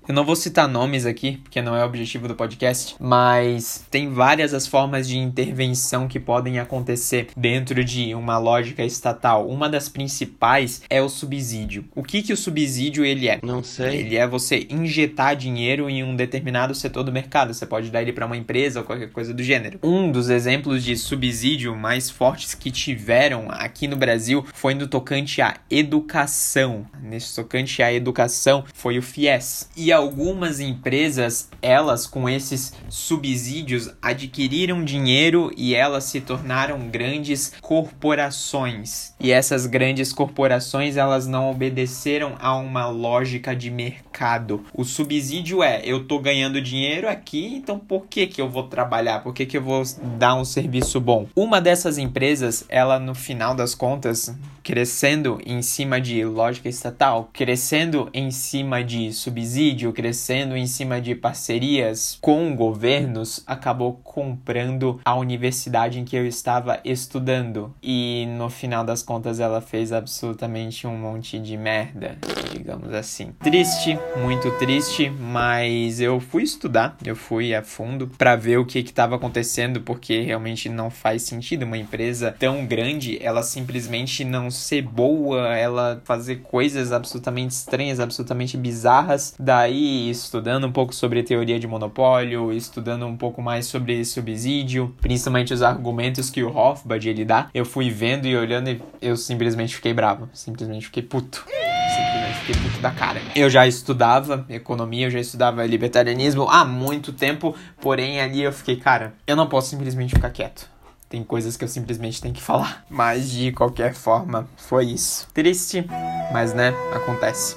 Eu 0.05 0.13
não 0.13 0.25
vou 0.25 0.35
citar 0.35 0.67
nomes 0.67 1.05
aqui, 1.05 1.39
porque 1.43 1.61
não 1.61 1.73
é 1.75 1.81
o 1.81 1.85
objetivo 1.85 2.27
do 2.27 2.35
podcast, 2.35 2.95
mas 2.99 3.85
tem 3.89 4.09
várias 4.09 4.53
as 4.53 4.67
formas 4.67 5.07
de 5.07 5.17
intervenção 5.17 6.09
que 6.09 6.19
podem 6.19 6.59
acontecer 6.59 7.27
dentro 7.37 7.85
de 7.85 8.13
uma 8.13 8.37
lógica 8.37 8.83
estatal. 8.83 9.47
Uma 9.47 9.69
das 9.69 9.87
principais 9.87 10.81
é 10.89 11.01
o 11.01 11.07
subsídio. 11.07 11.85
O 11.95 12.03
que 12.03 12.21
que 12.21 12.33
o 12.33 12.37
subsídio 12.37 13.05
ele 13.05 13.29
é? 13.29 13.39
Não 13.41 13.63
sei. 13.63 14.01
Ele 14.01 14.17
é 14.17 14.27
você 14.27 14.67
injetar 14.69 15.37
dinheiro 15.37 15.89
em 15.89 16.03
um 16.03 16.17
determinado 16.17 16.75
setor 16.75 17.03
do 17.03 17.11
mercado. 17.11 17.53
Você 17.53 17.65
pode 17.65 17.89
dar 17.89 18.01
ele 18.01 18.11
para 18.11 18.25
uma 18.25 18.35
empresa 18.35 18.81
ou 18.81 18.85
qualquer 18.85 19.09
coisa 19.09 19.33
do 19.33 19.41
gênero. 19.41 19.79
Um 19.81 20.11
dos 20.11 20.29
exemplos 20.29 20.83
de 20.83 20.97
subsídio 20.97 21.73
mais 21.77 22.09
fortes 22.09 22.53
que 22.53 22.71
tiveram 22.71 23.47
aqui 23.49 23.87
no 23.87 23.95
Brasil 23.95 24.45
foi 24.53 24.73
no 24.73 24.85
tocante 24.85 25.41
à 25.41 25.55
educação. 25.71 26.85
Nesse 27.01 27.33
tocante 27.33 27.81
à 27.81 27.93
educação 27.93 28.65
foi 28.73 28.97
o 28.97 29.01
FIES. 29.01 29.69
E 29.77 29.92
algumas 29.93 30.59
empresas, 30.59 31.49
elas 31.61 32.05
com 32.05 32.27
esses 32.27 32.73
subsídios 32.89 33.89
adquiriram 34.01 34.83
dinheiro 34.83 35.51
e 35.55 35.73
elas 35.75 36.05
se 36.05 36.19
tornaram 36.19 36.89
grandes 36.89 37.53
corporações. 37.61 39.13
E 39.19 39.31
essas 39.31 39.65
grandes 39.65 40.11
corporações, 40.11 40.97
elas 40.97 41.27
não 41.27 41.49
obedeceram 41.49 42.35
a 42.39 42.55
uma 42.55 42.87
lógica 42.87 43.55
de 43.55 43.69
mercado. 43.69 44.65
O 44.73 44.83
subsídio 44.83 45.63
é, 45.63 45.81
eu 45.85 46.05
tô 46.05 46.19
ganhando 46.19 46.61
dinheiro 46.61 47.07
aqui, 47.07 47.55
então 47.55 47.79
por 47.79 48.07
que 48.07 48.27
que 48.27 48.41
eu 48.41 48.49
vou 48.49 48.63
trabalhar? 48.63 49.23
Por 49.23 49.33
que 49.33 49.45
que 49.45 49.57
eu 49.57 49.61
vou 49.61 49.83
dar 50.17 50.35
um 50.35 50.45
serviço 50.45 50.99
bom? 50.99 51.27
Uma 51.35 51.61
dessas 51.61 51.97
empresas, 51.97 52.65
ela 52.67 52.99
no 52.99 53.15
final 53.15 53.55
das 53.55 53.75
contas, 53.75 54.33
crescendo 54.63 55.39
em 55.45 55.61
cima 55.61 55.99
de 55.99 56.23
lógica 56.23 56.69
estatal, 56.69 57.29
crescendo 57.33 58.09
em 58.13 58.31
cima 58.31 58.83
de 58.83 59.11
subsídio, 59.11 59.82
crescendo 59.91 60.55
em 60.55 60.67
cima 60.67 61.01
de 61.01 61.15
parcerias 61.15 62.17
com 62.21 62.55
governos, 62.55 63.43
acabou 63.45 63.99
comprando 64.03 64.99
a 65.03 65.15
universidade 65.15 65.99
em 65.99 66.05
que 66.05 66.15
eu 66.15 66.25
estava 66.25 66.79
estudando. 66.85 67.73
E 67.81 68.25
no 68.37 68.49
final 68.49 68.83
das 68.85 69.01
contas 69.01 69.39
ela 69.39 69.59
fez 69.59 69.91
absolutamente 69.91 70.87
um 70.87 70.97
monte 70.97 71.39
de 71.39 71.57
merda, 71.57 72.17
digamos 72.51 72.93
assim. 72.93 73.33
Triste, 73.41 73.97
muito 74.21 74.51
triste, 74.57 75.09
mas 75.09 75.99
eu 75.99 76.19
fui 76.19 76.43
estudar, 76.43 76.97
eu 77.03 77.15
fui 77.15 77.53
a 77.53 77.63
fundo 77.63 78.07
para 78.17 78.35
ver 78.35 78.59
o 78.59 78.65
que 78.65 78.79
estava 78.79 79.15
acontecendo, 79.15 79.81
porque 79.81 80.21
realmente 80.21 80.69
não 80.69 80.89
faz 80.89 81.23
sentido 81.23 81.63
uma 81.63 81.77
empresa 81.77 82.35
tão 82.37 82.65
grande, 82.65 83.17
ela 83.21 83.41
simplesmente 83.41 84.23
não 84.23 84.51
ser 84.51 84.83
boa, 84.83 85.55
ela 85.55 86.01
fazer 86.03 86.37
coisas 86.37 86.91
absolutamente 86.91 87.51
estranhas, 87.51 87.99
absolutamente 87.99 88.57
bizarras. 88.57 89.33
Daí, 89.39 89.72
estudando 89.73 90.65
um 90.65 90.71
pouco 90.71 90.93
sobre 90.93 91.23
teoria 91.23 91.59
de 91.59 91.67
monopólio, 91.67 92.51
estudando 92.51 93.05
um 93.05 93.17
pouco 93.17 93.41
mais 93.41 93.65
sobre 93.65 94.03
subsídio, 94.05 94.95
principalmente 95.01 95.53
os 95.53 95.61
argumentos 95.61 96.29
que 96.29 96.43
o 96.43 96.55
Hofbard 96.55 97.07
ele 97.07 97.25
dá, 97.25 97.49
eu 97.53 97.65
fui 97.65 97.89
vendo 97.89 98.27
e 98.27 98.35
olhando 98.35 98.69
e 98.69 98.81
eu 99.01 99.15
simplesmente 99.17 99.75
fiquei 99.75 99.93
bravo, 99.93 100.29
simplesmente 100.33 100.85
fiquei 100.85 101.03
puto. 101.03 101.45
Simplesmente 101.47 102.39
fiquei 102.39 102.55
puto 102.55 102.79
da 102.79 102.91
cara. 102.91 103.21
Eu 103.35 103.49
já 103.49 103.67
estudava 103.67 104.45
economia, 104.49 105.07
eu 105.07 105.11
já 105.11 105.19
estudava 105.19 105.65
libertarianismo 105.65 106.47
há 106.49 106.65
muito 106.65 107.13
tempo, 107.13 107.55
porém 107.81 108.19
ali 108.19 108.41
eu 108.41 108.51
fiquei, 108.51 108.77
cara, 108.77 109.13
eu 109.27 109.35
não 109.35 109.47
posso 109.47 109.69
simplesmente 109.69 110.15
ficar 110.15 110.29
quieto. 110.29 110.71
Tem 111.13 111.23
coisas 111.23 111.55
que 111.55 111.63
eu 111.63 111.67
simplesmente 111.67 112.19
tenho 112.19 112.33
que 112.33 112.41
falar. 112.41 112.83
Mas 112.89 113.29
de 113.29 113.51
qualquer 113.51 113.93
forma, 113.93 114.47
foi 114.57 114.85
isso. 114.85 115.27
Triste, 115.31 115.85
mas 116.31 116.55
né, 116.55 116.73
acontece. 116.91 117.55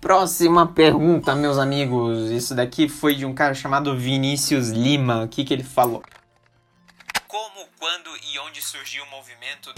Próxima 0.00 0.64
pergunta, 0.64 1.34
meus 1.34 1.58
amigos. 1.58 2.30
Isso 2.30 2.54
daqui 2.54 2.88
foi 2.88 3.16
de 3.16 3.26
um 3.26 3.34
cara 3.34 3.52
chamado 3.52 3.96
Vinícius 3.96 4.68
Lima. 4.68 5.24
O 5.24 5.28
que, 5.28 5.42
que 5.42 5.52
ele 5.52 5.64
falou? 5.64 6.02
Como, 7.26 7.66
quando 7.80 8.08
e 8.32 8.38
onde 8.38 8.62
surgiu 8.62 9.02
o 9.02 9.10
movimento? 9.10 9.74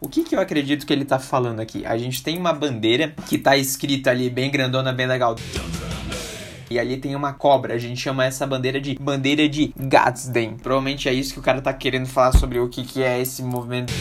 O 0.00 0.08
que, 0.08 0.24
que 0.24 0.34
eu 0.34 0.40
acredito 0.40 0.86
que 0.86 0.92
ele 0.92 1.04
tá 1.04 1.18
falando 1.18 1.60
aqui? 1.60 1.84
A 1.84 1.98
gente 1.98 2.22
tem 2.22 2.38
uma 2.38 2.54
bandeira 2.54 3.14
que 3.28 3.36
tá 3.36 3.54
escrita 3.54 4.10
ali, 4.10 4.30
bem 4.30 4.50
grandona, 4.50 4.94
bem 4.94 5.06
legal. 5.06 5.36
E 6.70 6.78
ali 6.78 6.96
tem 6.96 7.14
uma 7.14 7.34
cobra. 7.34 7.74
A 7.74 7.78
gente 7.78 8.00
chama 8.00 8.24
essa 8.24 8.46
bandeira 8.46 8.80
de 8.80 8.94
bandeira 8.94 9.46
de 9.46 9.74
Gadsden. 9.76 10.56
Provavelmente 10.56 11.06
é 11.06 11.12
isso 11.12 11.34
que 11.34 11.40
o 11.40 11.42
cara 11.42 11.60
tá 11.60 11.74
querendo 11.74 12.06
falar 12.06 12.32
sobre 12.32 12.58
o 12.58 12.68
que, 12.68 12.82
que 12.82 13.02
é 13.02 13.20
esse 13.20 13.42
movimento. 13.42 13.92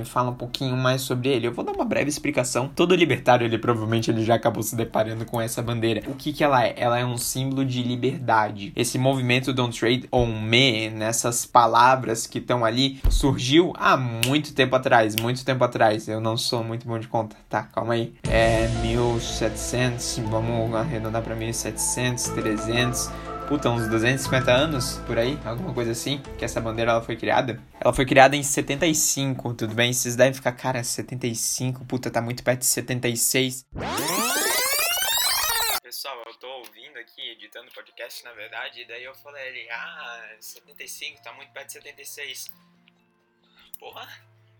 Me 0.00 0.06
fala 0.06 0.30
um 0.30 0.34
pouquinho 0.34 0.74
mais 0.78 1.02
sobre 1.02 1.28
ele. 1.28 1.46
Eu 1.46 1.52
vou 1.52 1.62
dar 1.62 1.72
uma 1.72 1.84
breve 1.84 2.08
explicação. 2.08 2.70
Todo 2.74 2.94
libertário, 2.94 3.44
ele 3.44 3.58
provavelmente 3.58 4.10
ele 4.10 4.24
já 4.24 4.34
acabou 4.34 4.62
se 4.62 4.74
deparando 4.74 5.26
com 5.26 5.38
essa 5.38 5.60
bandeira. 5.60 6.02
O 6.06 6.14
que 6.14 6.32
que 6.32 6.42
ela 6.42 6.64
é? 6.64 6.74
Ela 6.74 6.98
é 6.98 7.04
um 7.04 7.18
símbolo 7.18 7.66
de 7.66 7.82
liberdade. 7.82 8.72
Esse 8.74 8.96
movimento 8.96 9.52
Don't 9.52 9.78
Trade 9.78 10.08
on 10.10 10.40
Me, 10.40 10.88
nessas 10.88 11.44
palavras 11.44 12.26
que 12.26 12.38
estão 12.38 12.64
ali, 12.64 12.98
surgiu 13.10 13.74
há 13.76 13.94
muito 13.94 14.54
tempo 14.54 14.74
atrás. 14.74 15.14
Muito 15.20 15.44
tempo 15.44 15.62
atrás. 15.62 16.08
Eu 16.08 16.18
não 16.18 16.34
sou 16.34 16.64
muito 16.64 16.88
bom 16.88 16.98
de 16.98 17.06
conta. 17.06 17.36
Tá, 17.46 17.64
calma 17.64 17.92
aí. 17.92 18.14
É 18.26 18.68
1700, 18.80 20.20
vamos 20.30 20.74
arredondar 20.74 21.20
pra 21.20 21.36
1700, 21.36 22.24
300 22.30 23.29
puta, 23.50 23.68
uns 23.68 23.88
250 23.88 24.48
anos 24.48 24.98
por 25.08 25.18
aí, 25.18 25.36
alguma 25.44 25.74
coisa 25.74 25.90
assim, 25.90 26.22
que 26.38 26.44
essa 26.44 26.60
bandeira 26.60 26.92
ela 26.92 27.02
foi 27.02 27.16
criada. 27.16 27.60
Ela 27.80 27.92
foi 27.92 28.06
criada 28.06 28.36
em 28.36 28.44
75, 28.44 29.54
tudo 29.54 29.74
bem? 29.74 29.92
Vocês 29.92 30.14
devem 30.14 30.32
ficar, 30.32 30.52
cara, 30.52 30.84
75, 30.84 31.84
puta, 31.84 32.12
tá 32.12 32.22
muito 32.22 32.44
perto 32.44 32.60
de 32.60 32.66
76. 32.66 33.66
Pessoal, 35.82 36.22
eu 36.28 36.34
tô 36.34 36.46
ouvindo 36.58 36.96
aqui, 36.98 37.28
editando 37.32 37.72
podcast, 37.72 38.22
na 38.22 38.32
verdade, 38.34 38.82
e 38.82 38.86
daí 38.86 39.02
eu 39.02 39.16
falei, 39.16 39.68
ah, 39.68 40.36
75, 40.38 41.20
tá 41.20 41.32
muito 41.32 41.50
perto 41.50 41.66
de 41.66 41.72
76. 41.72 42.52
Porra, 43.80 44.08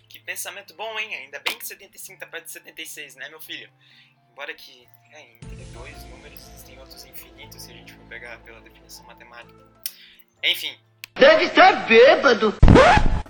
que 0.08 0.18
pensamento 0.18 0.74
bom, 0.74 0.98
hein? 0.98 1.14
Ainda 1.14 1.38
bem 1.38 1.56
que 1.56 1.64
75 1.64 2.18
tá 2.18 2.26
perto 2.26 2.46
de 2.46 2.50
76, 2.50 3.14
né, 3.14 3.28
meu 3.28 3.40
filho? 3.40 3.72
Embora 4.32 4.52
que, 4.52 4.88
é, 5.12 5.22
entre 5.42 5.64
dois 5.72 6.04
números 6.10 6.40
existem 6.48 6.78
outros 6.78 7.04
infinitos, 7.04 7.62
se 7.62 7.70
a 7.70 7.74
gente 7.74 7.92
for 7.92 8.04
pegar 8.08 8.38
pela 8.38 8.60
definição 8.60 9.04
matemática. 9.06 9.58
Enfim, 10.44 10.72
Deve 11.18 11.48
ser 11.48 11.76
bêbado. 11.86 12.54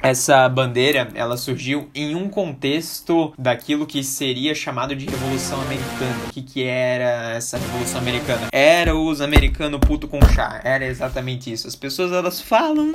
essa 0.00 0.48
bandeira, 0.48 1.08
ela 1.14 1.36
surgiu 1.36 1.90
em 1.94 2.14
um 2.14 2.28
contexto 2.28 3.34
daquilo 3.36 3.86
que 3.86 4.04
seria 4.04 4.54
chamado 4.54 4.94
de 4.94 5.06
Revolução 5.06 5.60
Americana. 5.62 6.26
O 6.28 6.32
que, 6.32 6.42
que 6.42 6.64
era 6.64 7.32
essa 7.34 7.58
Revolução 7.58 8.00
Americana? 8.00 8.48
Era 8.52 8.94
os 8.94 9.20
americanos 9.20 9.80
puto 9.80 10.06
com 10.06 10.20
chá. 10.28 10.60
Era 10.62 10.86
exatamente 10.86 11.52
isso. 11.52 11.66
As 11.66 11.74
pessoas, 11.74 12.12
elas 12.12 12.40
falam... 12.40 12.92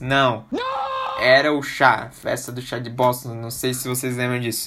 Não. 0.00 0.44
Era 1.20 1.52
o 1.52 1.62
chá. 1.62 2.10
Festa 2.12 2.50
do 2.50 2.60
chá 2.60 2.78
de 2.78 2.90
Boston. 2.90 3.34
Não 3.34 3.50
sei 3.50 3.72
se 3.72 3.88
vocês 3.88 4.16
lembram 4.16 4.40
disso. 4.40 4.66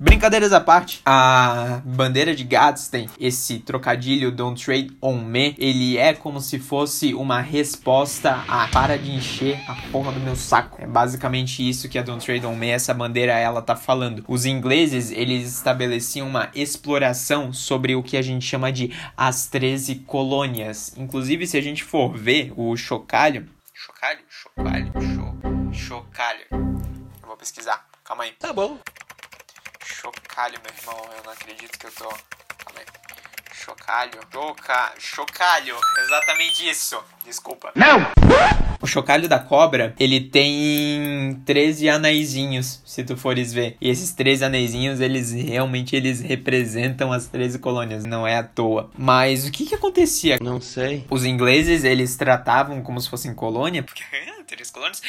Brincadeiras 0.00 0.52
à 0.52 0.60
parte, 0.60 1.02
a 1.04 1.82
bandeira 1.84 2.32
de 2.32 2.44
Gadsden, 2.44 3.10
esse 3.18 3.58
trocadilho 3.58 4.30
Don't 4.30 4.64
Trade 4.64 4.96
on 5.02 5.18
Me, 5.18 5.56
ele 5.58 5.98
é 5.98 6.14
como 6.14 6.40
se 6.40 6.60
fosse 6.60 7.14
uma 7.14 7.40
resposta 7.40 8.44
a 8.46 8.68
para 8.68 8.96
de 8.96 9.10
encher 9.10 9.60
a 9.68 9.74
porra 9.90 10.12
do 10.12 10.20
meu 10.20 10.36
saco. 10.36 10.80
É 10.80 10.86
basicamente 10.86 11.68
isso 11.68 11.88
que 11.88 11.98
a 11.98 12.02
Don't 12.02 12.24
Trade 12.24 12.46
on 12.46 12.54
Me, 12.54 12.68
essa 12.68 12.94
bandeira, 12.94 13.32
ela 13.32 13.60
tá 13.60 13.74
falando. 13.74 14.24
Os 14.28 14.46
ingleses, 14.46 15.10
eles 15.10 15.52
estabeleciam 15.52 16.28
uma 16.28 16.48
exploração 16.54 17.52
sobre 17.52 17.96
o 17.96 18.02
que 18.02 18.16
a 18.16 18.22
gente 18.22 18.44
chama 18.44 18.70
de 18.70 18.94
as 19.16 19.48
13 19.48 19.96
colônias. 20.06 20.96
Inclusive, 20.96 21.44
se 21.44 21.56
a 21.56 21.60
gente 21.60 21.82
for 21.82 22.16
ver 22.16 22.52
o 22.56 22.76
chocalho... 22.76 23.48
Chocalho? 23.74 24.20
Chocalho? 24.28 24.92
Cho... 24.92 25.72
Chocalho. 25.72 26.44
Eu 26.52 27.26
vou 27.26 27.36
pesquisar. 27.36 27.84
Calma 28.04 28.22
aí. 28.22 28.32
Tá 28.38 28.52
bom. 28.52 28.78
Chocalho, 30.38 30.60
meu 30.62 30.72
irmão. 30.72 31.10
Eu 31.16 31.22
não 31.24 31.32
acredito 31.32 31.76
que 31.76 31.86
eu 31.86 31.90
tô. 31.90 32.08
Calma 32.08 32.78
aí. 32.78 32.86
Chocalho. 33.52 34.20
Choca... 34.32 34.94
Chocalho. 34.96 35.76
Exatamente 35.98 36.70
isso. 36.70 37.02
Desculpa. 37.28 37.70
Não! 37.74 38.06
O 38.80 38.86
chocalho 38.86 39.28
da 39.28 39.38
cobra, 39.38 39.94
ele 40.00 40.18
tem 40.20 41.38
13 41.44 41.88
aneizinhos, 41.88 42.80
se 42.86 43.04
tu 43.04 43.16
fores 43.16 43.52
ver. 43.52 43.76
E 43.80 43.90
esses 43.90 44.12
13 44.12 44.44
aneizinhos, 44.44 45.00
eles 45.00 45.32
realmente 45.32 45.94
eles 45.94 46.20
representam 46.20 47.12
as 47.12 47.26
13 47.26 47.58
colônias, 47.58 48.04
não 48.04 48.26
é 48.26 48.36
à 48.38 48.42
toa. 48.42 48.90
Mas 48.96 49.46
o 49.46 49.50
que 49.52 49.66
que 49.66 49.74
acontecia? 49.74 50.38
Não 50.40 50.60
sei. 50.60 51.04
Os 51.10 51.24
ingleses, 51.24 51.84
eles 51.84 52.16
tratavam 52.16 52.80
como 52.82 53.00
se 53.00 53.10
fossem 53.10 53.34
colônia, 53.34 53.82
porque 53.82 54.02
13 54.46 54.72
colônias, 54.72 55.02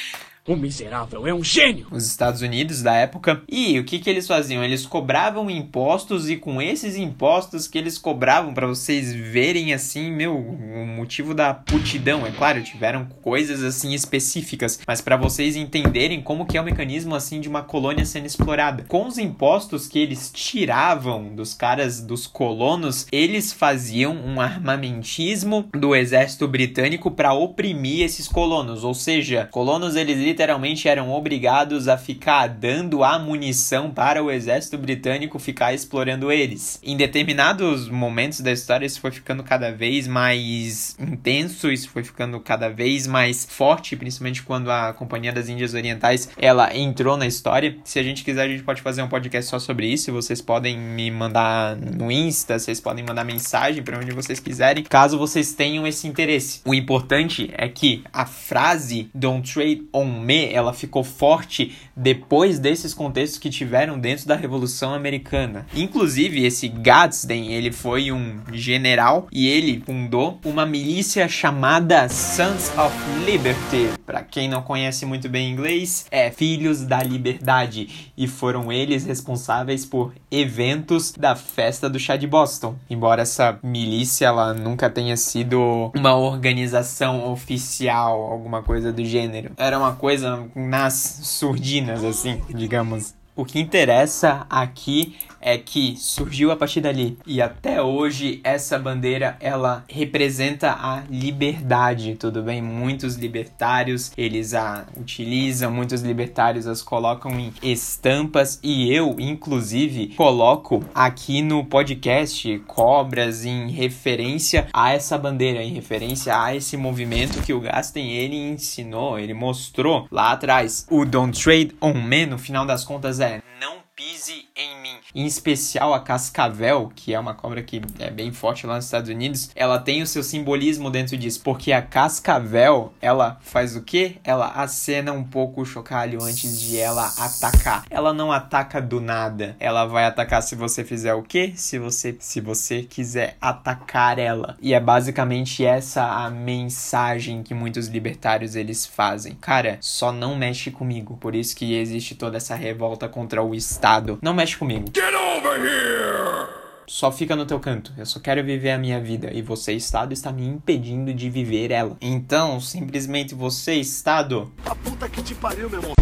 O 0.46 0.56
miserável 0.58 1.26
é 1.26 1.34
um 1.34 1.42
gênio! 1.44 1.88
os 1.92 2.06
Estados 2.06 2.42
Unidos 2.42 2.82
da 2.82 2.94
época. 2.94 3.42
E 3.48 3.80
o 3.80 3.86
que 3.86 4.00
que 4.00 4.10
eles 4.10 4.28
faziam? 4.28 4.62
Eles 4.64 4.86
cobravam 4.86 5.50
impostos 5.50 6.30
e 6.30 6.36
com 6.36 6.62
esses 6.62 6.98
impostos 6.98 7.66
que 7.68 7.78
eles 7.78 7.98
cobravam 7.98 8.54
para 8.54 8.68
vocês 8.68 9.14
verem 9.14 9.74
assim, 9.74 10.12
meu, 10.12 10.36
o 10.36 10.86
motivo 10.88 11.34
da 11.34 11.54
putidão, 11.54 12.09
é 12.26 12.32
claro, 12.32 12.64
tiveram 12.64 13.08
coisas 13.22 13.64
assim 13.64 13.94
específicas, 13.94 14.80
mas 14.88 15.02
para 15.02 15.18
vocês 15.18 15.56
entenderem 15.56 16.22
como 16.22 16.46
que 16.46 16.58
é 16.58 16.62
o 16.62 16.64
mecanismo 16.64 17.16
assim 17.16 17.40
de 17.40 17.48
uma 17.48 17.62
colônia 17.62 18.06
sendo 18.06 18.26
explorada. 18.26 18.86
Com 18.88 19.08
os 19.08 19.18
impostos 19.18 19.88
que 19.88 20.00
eles 20.00 20.32
tiravam 20.34 21.36
dos 21.36 21.54
caras 21.54 22.02
dos 22.02 22.26
colonos, 22.26 23.06
eles 23.12 23.54
faziam 23.54 24.16
um 24.16 24.42
armamentismo 24.42 25.70
do 25.74 25.96
exército 25.96 26.48
britânico 26.48 27.12
para 27.12 27.34
oprimir 27.34 28.04
esses 28.04 28.28
colonos, 28.28 28.84
ou 28.84 28.94
seja, 28.94 29.48
colonos 29.52 29.96
eles 29.96 30.18
literalmente 30.18 30.88
eram 30.88 31.12
obrigados 31.12 31.88
a 31.88 31.98
ficar 31.98 32.48
dando 32.48 33.04
a 33.04 33.20
munição 33.20 33.92
para 33.92 34.24
o 34.24 34.32
exército 34.32 34.78
britânico 34.78 35.38
ficar 35.40 35.74
explorando 35.74 36.32
eles. 36.32 36.80
Em 36.84 36.98
determinados 36.98 37.90
momentos 37.90 38.42
da 38.42 38.52
história 38.52 38.86
isso 38.86 39.00
foi 39.00 39.12
ficando 39.12 39.44
cada 39.44 39.72
vez 39.72 40.08
mais 40.08 40.96
intenso, 41.00 41.72
isso 41.72 41.90
foi 41.90 41.99
ficando 42.04 42.40
cada 42.40 42.70
vez 42.70 43.08
mais 43.08 43.46
forte, 43.46 43.96
principalmente 43.96 44.44
quando 44.44 44.72
a 44.72 44.94
Companhia 44.94 45.32
das 45.32 45.50
Índias 45.50 45.74
Orientais 45.74 46.30
ela 46.38 46.76
entrou 46.76 47.18
na 47.18 47.26
história. 47.26 47.78
Se 47.84 48.00
a 48.00 48.04
gente 48.04 48.24
quiser 48.24 48.44
a 48.44 48.48
gente 48.48 48.64
pode 48.64 48.82
fazer 48.82 49.02
um 49.02 49.08
podcast 49.08 49.50
só 49.50 49.60
sobre 49.60 49.88
isso, 49.88 50.12
vocês 50.12 50.42
podem 50.42 50.78
me 50.78 51.10
mandar 51.12 51.76
no 51.76 52.12
Insta, 52.12 52.58
vocês 52.58 52.80
podem 52.80 53.04
mandar 53.06 53.24
mensagem 53.24 53.84
para 53.84 53.98
onde 53.98 54.12
vocês 54.12 54.40
quiserem, 54.40 54.84
caso 54.84 55.18
vocês 55.18 55.54
tenham 55.54 55.86
esse 55.86 56.08
interesse. 56.08 56.62
O 56.66 56.74
importante 56.74 57.50
é 57.58 57.68
que 57.68 58.04
a 58.12 58.26
frase 58.26 59.10
Don't 59.14 59.52
Trade 59.52 59.88
on 59.94 60.06
Me, 60.06 60.52
ela 60.52 60.74
ficou 60.74 61.04
forte 61.04 61.76
depois 62.00 62.58
desses 62.58 62.94
contextos 62.94 63.38
que 63.38 63.50
tiveram 63.50 64.00
dentro 64.00 64.26
da 64.26 64.36
Revolução 64.36 64.94
Americana. 64.94 65.66
Inclusive, 65.76 66.46
esse 66.46 66.70
Gadsden, 66.70 67.52
ele 67.52 67.72
foi 67.72 68.12
um 68.12 68.40
general 68.54 69.28
e 69.32 69.48
ele 69.48 69.84
fundou 69.86 70.40
uma 70.46 70.66
milícia 70.66 71.28
chamada 71.28 72.08
Sons 72.08 72.72
of 72.78 72.96
Liberty. 73.26 73.90
Para 74.06 74.24
quem 74.24 74.48
não 74.48 74.62
conhece 74.62 75.06
muito 75.06 75.28
bem 75.28 75.52
inglês, 75.52 76.06
é 76.10 76.32
Filhos 76.32 76.86
da 76.86 77.04
Liberdade. 77.04 78.12
E 78.18 78.28
foram 78.28 78.72
eles 78.72 79.06
responsáveis 79.06 79.86
por 79.86 80.14
eventos 80.32 81.12
da 81.12 81.36
festa 81.36 81.90
do 81.90 82.00
chá 82.00 82.16
de 82.16 82.28
Boston. 82.28 82.76
Embora 82.90 83.24
essa 83.24 83.60
milícia 83.62 84.28
ela 84.28 84.54
nunca 84.54 84.90
tenha 84.90 85.18
sido 85.18 85.92
uma 85.96 86.16
organização 86.16 87.32
oficial, 87.32 88.22
alguma 88.22 88.64
coisa 88.64 88.94
do 88.94 89.04
gênero. 89.04 89.52
Era 89.58 89.78
uma 89.78 89.94
coisa 89.96 90.48
nas 90.56 91.20
surdinas, 91.24 91.89
assim, 91.92 92.42
digamos. 92.50 93.14
O 93.40 93.46
que 93.46 93.58
interessa 93.58 94.46
aqui 94.50 95.16
é 95.42 95.58
que 95.58 95.96
surgiu 95.98 96.52
a 96.52 96.56
partir 96.58 96.82
dali 96.82 97.18
e 97.26 97.42
até 97.42 97.82
hoje 97.82 98.42
essa 98.44 98.78
bandeira 98.78 99.38
ela 99.40 99.86
representa 99.88 100.72
a 100.72 101.04
liberdade, 101.10 102.16
tudo 102.16 102.44
bem? 102.44 102.62
Muitos 102.62 103.16
libertários 103.16 104.12
eles 104.18 104.54
a 104.54 104.86
utilizam, 104.98 105.72
muitos 105.72 106.02
libertários 106.02 106.68
as 106.68 106.82
colocam 106.82 107.40
em 107.40 107.54
estampas 107.64 108.60
e 108.62 108.94
eu, 108.94 109.16
inclusive, 109.18 110.08
coloco 110.18 110.84
aqui 110.94 111.42
no 111.42 111.64
podcast 111.64 112.60
cobras 112.68 113.46
em 113.46 113.70
referência 113.70 114.68
a 114.74 114.92
essa 114.92 115.18
bandeira, 115.18 115.64
em 115.64 115.72
referência 115.72 116.38
a 116.38 116.54
esse 116.54 116.76
movimento 116.76 117.42
que 117.42 117.54
o 117.54 117.62
Gasten 117.62 118.12
ele 118.12 118.36
ensinou, 118.36 119.18
ele 119.18 119.34
mostrou 119.34 120.08
lá 120.12 120.34
atrás. 120.34 120.86
O 120.92 121.06
Don't 121.06 121.42
Trade 121.42 121.76
on 121.82 121.94
Me, 121.94 122.26
no 122.26 122.38
final 122.38 122.66
das 122.66 122.84
contas, 122.84 123.22
é 123.22 123.29
não 123.60 123.84
pise 124.00 124.46
em 124.56 124.82
mim. 124.82 124.96
Em 125.14 125.26
especial 125.26 125.94
a 125.94 126.00
cascavel, 126.00 126.90
que 126.96 127.14
é 127.14 127.20
uma 127.20 127.34
cobra 127.34 127.62
que 127.62 127.82
é 128.00 128.10
bem 128.10 128.32
forte 128.32 128.66
lá 128.66 128.76
nos 128.78 128.86
Estados 128.86 129.10
Unidos, 129.10 129.52
ela 129.54 129.78
tem 129.78 130.02
o 130.02 130.08
seu 130.08 130.24
simbolismo 130.24 130.90
dentro 130.90 131.18
disso, 131.18 131.42
porque 131.44 131.74
a 131.74 131.82
cascavel, 131.82 132.94
ela 133.02 133.38
faz 133.42 133.76
o 133.76 133.82
quê? 133.82 134.16
Ela 134.24 134.48
acena 134.52 135.12
um 135.12 135.26
pouco 135.26 135.62
o 135.62 135.66
chocalho 135.66 136.24
antes 136.24 136.62
de 136.62 136.78
ela 136.78 137.12
atacar. 137.18 137.84
Ela 137.90 138.14
não 138.14 138.32
ataca 138.32 138.82
do 138.82 139.02
nada. 139.02 139.58
Ela 139.60 139.86
vai 139.86 140.06
atacar 140.06 140.42
se 140.42 140.56
você 140.56 140.86
fizer 140.86 141.14
o 141.14 141.22
quê? 141.22 141.52
Se 141.58 141.78
você 141.78 142.16
se 142.22 142.40
você 142.40 142.84
quiser 142.84 143.36
atacar 143.42 144.18
ela. 144.18 144.56
E 144.62 144.74
é 144.74 144.80
basicamente 144.80 145.66
essa 145.66 146.06
a 146.06 146.30
mensagem 146.30 147.44
que 147.44 147.54
muitos 147.54 147.88
libertários 147.88 148.56
eles 148.56 148.86
fazem. 148.86 149.36
Cara, 149.36 149.78
só 149.82 150.10
não 150.14 150.38
mexe 150.38 150.72
comigo. 150.72 151.18
Por 151.18 151.36
isso 151.36 151.54
que 151.54 151.74
existe 151.74 152.16
toda 152.16 152.38
essa 152.38 152.56
revolta 152.56 153.10
contra 153.10 153.44
o 153.44 153.54
Estado. 153.54 153.89
Não 154.22 154.34
mexe 154.34 154.56
comigo. 154.56 154.86
Get 154.94 155.14
over 155.14 155.58
here! 155.60 156.59
Só 156.90 157.12
fica 157.12 157.36
no 157.36 157.46
teu 157.46 157.60
canto. 157.60 157.94
Eu 157.96 158.06
só 158.06 158.20
quero 158.20 158.44
viver 158.44 158.72
a 158.72 158.78
minha 158.80 159.00
vida 159.00 159.30
e 159.32 159.44
você, 159.44 159.74
Estado, 159.74 160.12
está 160.12 160.32
me 160.32 160.44
impedindo 160.44 161.14
de 161.14 161.30
viver 161.30 161.70
ela. 161.70 161.96
Então, 162.02 162.60
simplesmente 162.60 163.36
você, 163.36 163.76
Estado, 163.76 164.52
A 164.66 164.74
puta 164.74 165.08
que 165.08 165.22
te 165.22 165.36
pariu, 165.36 165.70
meu 165.70 165.80
irmão. 165.80 165.94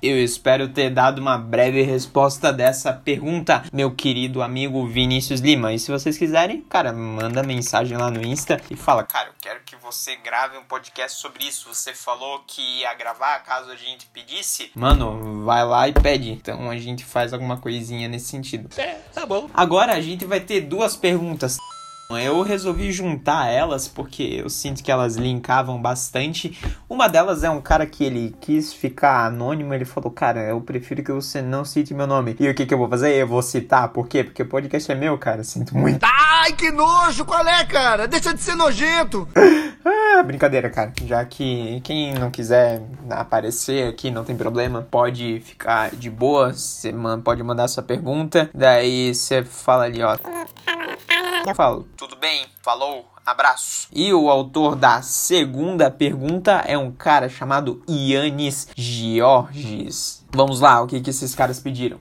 eu 0.00 0.22
espero 0.22 0.68
ter 0.68 0.88
dado 0.88 1.18
uma 1.18 1.36
breve 1.36 1.82
resposta 1.82 2.52
dessa 2.52 2.92
pergunta, 2.92 3.64
meu 3.72 3.90
querido 3.90 4.40
amigo 4.40 4.86
Vinícius 4.86 5.40
Lima. 5.40 5.72
E 5.72 5.80
se 5.80 5.90
vocês 5.90 6.16
quiserem, 6.16 6.62
cara, 6.62 6.92
manda 6.92 7.42
mensagem 7.42 7.98
lá 7.98 8.08
no 8.08 8.24
Insta 8.24 8.60
e 8.70 8.76
fala, 8.76 9.02
cara, 9.02 9.30
eu 9.30 9.34
quero 9.42 9.60
que 9.66 9.74
você 9.82 10.14
grave 10.14 10.56
um 10.56 10.62
podcast 10.62 11.20
sobre 11.20 11.44
isso. 11.44 11.74
Você 11.74 11.92
falou 11.92 12.44
que 12.46 12.62
ia 12.80 12.94
gravar 12.94 13.40
caso 13.40 13.68
a 13.68 13.76
gente 13.76 14.06
pedisse. 14.06 14.70
Mano, 14.76 15.42
vai 15.44 15.64
lá 15.64 15.88
e 15.88 15.92
pede. 15.92 16.30
Então 16.30 16.70
a 16.70 16.78
gente 16.78 17.04
faz 17.04 17.32
alguma 17.32 17.56
coisinha 17.56 18.08
nesse 18.08 18.26
sentido. 18.26 18.68
É, 18.78 19.00
tá 19.12 19.26
bom. 19.26 19.50
Agora 19.52 19.92
a 19.92 20.00
gente 20.00 20.19
vai 20.24 20.40
ter 20.40 20.62
duas 20.62 20.96
perguntas. 20.96 21.58
Eu 22.18 22.42
resolvi 22.42 22.90
juntar 22.90 23.46
elas 23.46 23.86
porque 23.86 24.40
eu 24.42 24.50
sinto 24.50 24.82
que 24.82 24.90
elas 24.90 25.14
linkavam 25.14 25.80
bastante. 25.80 26.58
Uma 26.88 27.08
delas 27.08 27.44
é 27.44 27.50
um 27.50 27.60
cara 27.60 27.86
que 27.86 28.02
ele 28.02 28.34
quis 28.40 28.72
ficar 28.72 29.26
anônimo. 29.26 29.72
Ele 29.72 29.84
falou: 29.84 30.10
Cara, 30.10 30.40
eu 30.40 30.60
prefiro 30.60 31.04
que 31.04 31.12
você 31.12 31.40
não 31.40 31.64
cite 31.64 31.94
meu 31.94 32.08
nome. 32.08 32.34
E 32.40 32.48
o 32.48 32.54
que, 32.54 32.66
que 32.66 32.74
eu 32.74 32.78
vou 32.78 32.88
fazer? 32.88 33.14
Eu 33.14 33.28
vou 33.28 33.42
citar. 33.42 33.90
Por 33.90 34.08
quê? 34.08 34.24
Porque 34.24 34.42
o 34.42 34.46
podcast 34.46 34.90
é 34.90 34.94
meu, 34.94 35.16
cara. 35.18 35.44
Sinto 35.44 35.76
muito. 35.76 36.04
Ai, 36.04 36.52
que 36.52 36.72
nojo! 36.72 37.24
Qual 37.24 37.46
é, 37.46 37.64
cara? 37.64 38.08
Deixa 38.08 38.34
de 38.34 38.40
ser 38.40 38.56
nojento! 38.56 39.28
Ah, 40.12 40.22
brincadeira, 40.22 40.68
cara. 40.68 40.92
Já 41.06 41.24
que 41.24 41.80
quem 41.82 42.12
não 42.14 42.30
quiser 42.30 42.82
aparecer 43.08 43.88
aqui, 43.88 44.10
não 44.10 44.24
tem 44.24 44.36
problema. 44.36 44.86
Pode 44.90 45.40
ficar 45.40 45.90
de 45.92 46.10
boa. 46.10 46.52
Você 46.52 46.92
pode 47.24 47.42
mandar 47.42 47.68
sua 47.68 47.82
pergunta. 47.82 48.50
Daí 48.52 49.14
você 49.14 49.44
fala 49.44 49.84
ali, 49.84 50.02
ó. 50.02 50.16
Eu 51.46 51.54
falo, 51.54 51.88
tudo 51.96 52.16
bem? 52.16 52.46
Falou, 52.62 53.08
abraço. 53.24 53.88
E 53.92 54.12
o 54.12 54.28
autor 54.28 54.76
da 54.76 55.00
segunda 55.00 55.90
pergunta 55.90 56.62
é 56.66 56.76
um 56.76 56.90
cara 56.90 57.28
chamado 57.28 57.82
Yannis 57.88 58.68
Georges. 58.76 60.24
Vamos 60.32 60.60
lá, 60.60 60.82
o 60.82 60.86
que, 60.86 61.00
que 61.00 61.10
esses 61.10 61.34
caras 61.34 61.60
pediram? 61.60 61.98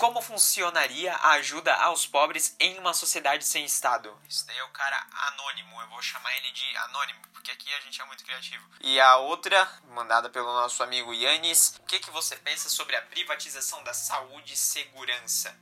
Como 0.00 0.22
funcionaria 0.22 1.14
a 1.16 1.32
ajuda 1.32 1.74
aos 1.74 2.06
pobres 2.06 2.56
em 2.58 2.78
uma 2.78 2.94
sociedade 2.94 3.44
sem 3.44 3.66
Estado? 3.66 4.10
Isso 4.26 4.46
daí 4.46 4.56
é 4.56 4.64
o 4.64 4.68
cara 4.70 5.06
anônimo, 5.28 5.78
eu 5.78 5.88
vou 5.88 6.00
chamar 6.00 6.34
ele 6.38 6.50
de 6.52 6.76
anônimo, 6.78 7.20
porque 7.34 7.50
aqui 7.50 7.70
a 7.74 7.80
gente 7.80 8.00
é 8.00 8.04
muito 8.06 8.24
criativo. 8.24 8.64
E 8.80 8.98
a 8.98 9.18
outra, 9.18 9.70
mandada 9.90 10.30
pelo 10.30 10.50
nosso 10.54 10.82
amigo 10.82 11.12
Yannis, 11.12 11.74
o 11.80 11.82
que, 11.82 11.98
que 11.98 12.10
você 12.12 12.34
pensa 12.36 12.70
sobre 12.70 12.96
a 12.96 13.02
privatização 13.02 13.84
da 13.84 13.92
saúde 13.92 14.54
e 14.54 14.56
segurança? 14.56 15.54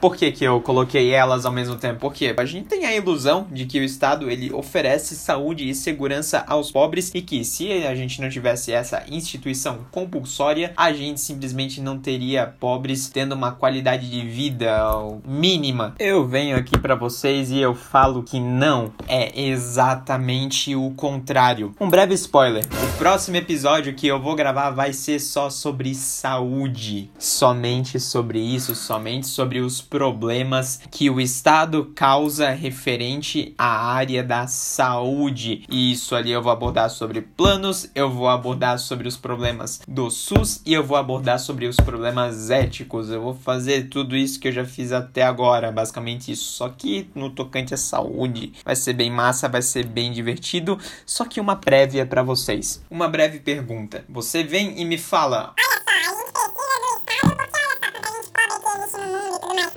Por 0.00 0.16
que, 0.16 0.32
que 0.32 0.44
eu 0.44 0.60
coloquei 0.60 1.10
elas 1.12 1.46
ao 1.46 1.52
mesmo 1.52 1.76
tempo? 1.76 2.00
Porque 2.00 2.34
a 2.36 2.44
gente 2.44 2.66
tem 2.66 2.84
a 2.84 2.94
ilusão 2.94 3.46
de 3.50 3.66
que 3.66 3.78
o 3.78 3.84
Estado 3.84 4.30
ele 4.30 4.52
oferece 4.52 5.14
saúde 5.14 5.68
e 5.68 5.74
segurança 5.74 6.44
aos 6.46 6.70
pobres 6.70 7.12
e 7.14 7.22
que 7.22 7.44
se 7.44 7.70
a 7.84 7.94
gente 7.94 8.20
não 8.20 8.28
tivesse 8.28 8.72
essa 8.72 9.04
instituição 9.08 9.86
compulsória, 9.90 10.72
a 10.76 10.92
gente 10.92 11.20
simplesmente 11.20 11.80
não 11.80 11.98
teria 11.98 12.46
pobres 12.46 13.08
tendo 13.08 13.34
uma 13.34 13.52
qualidade 13.52 14.10
de 14.10 14.26
vida 14.26 14.82
mínima. 15.26 15.94
Eu 15.98 16.26
venho 16.26 16.56
aqui 16.56 16.78
para 16.78 16.94
vocês 16.94 17.50
e 17.50 17.58
eu 17.58 17.74
falo 17.74 18.22
que 18.22 18.40
não, 18.40 18.92
é 19.06 19.40
exatamente 19.40 20.74
o 20.74 20.90
contrário. 20.92 21.74
Um 21.80 21.88
breve 21.88 22.14
spoiler: 22.14 22.64
o 22.64 22.98
próximo 22.98 23.36
episódio 23.36 23.94
que 23.94 24.06
eu 24.06 24.20
vou 24.20 24.34
gravar 24.34 24.70
vai 24.70 24.92
ser 24.92 25.20
só 25.20 25.50
sobre 25.50 25.94
saúde, 25.94 27.10
somente 27.18 28.00
sobre 28.00 28.40
isso, 28.40 28.74
somente 28.74 29.26
sobre 29.26 29.60
os 29.60 29.81
problemas 29.82 30.80
que 30.90 31.10
o 31.10 31.20
Estado 31.20 31.92
causa 31.94 32.50
referente 32.50 33.54
à 33.58 33.92
área 33.92 34.22
da 34.22 34.46
saúde. 34.46 35.64
E 35.68 35.92
isso 35.92 36.14
ali 36.14 36.30
eu 36.30 36.42
vou 36.42 36.52
abordar 36.52 36.88
sobre 36.90 37.20
planos, 37.20 37.90
eu 37.94 38.10
vou 38.10 38.28
abordar 38.28 38.78
sobre 38.78 39.08
os 39.08 39.16
problemas 39.16 39.80
do 39.86 40.10
SUS 40.10 40.62
e 40.64 40.72
eu 40.72 40.84
vou 40.84 40.96
abordar 40.96 41.38
sobre 41.38 41.66
os 41.66 41.76
problemas 41.76 42.50
éticos. 42.50 43.10
Eu 43.10 43.20
vou 43.20 43.34
fazer 43.34 43.88
tudo 43.88 44.16
isso 44.16 44.40
que 44.40 44.48
eu 44.48 44.52
já 44.52 44.64
fiz 44.64 44.92
até 44.92 45.22
agora, 45.22 45.72
basicamente 45.72 46.32
isso. 46.32 46.52
Só 46.52 46.68
que 46.68 47.10
no 47.14 47.30
tocante 47.30 47.74
à 47.74 47.76
saúde, 47.76 48.52
vai 48.64 48.76
ser 48.76 48.92
bem 48.92 49.10
massa, 49.10 49.48
vai 49.48 49.62
ser 49.62 49.84
bem 49.86 50.12
divertido. 50.12 50.78
Só 51.04 51.24
que 51.24 51.40
uma 51.40 51.56
prévia 51.56 52.06
para 52.06 52.22
vocês. 52.22 52.82
Uma 52.90 53.08
breve 53.08 53.40
pergunta. 53.40 54.04
Você 54.08 54.42
vem 54.42 54.80
e 54.80 54.84
me 54.84 54.98
fala: 54.98 55.54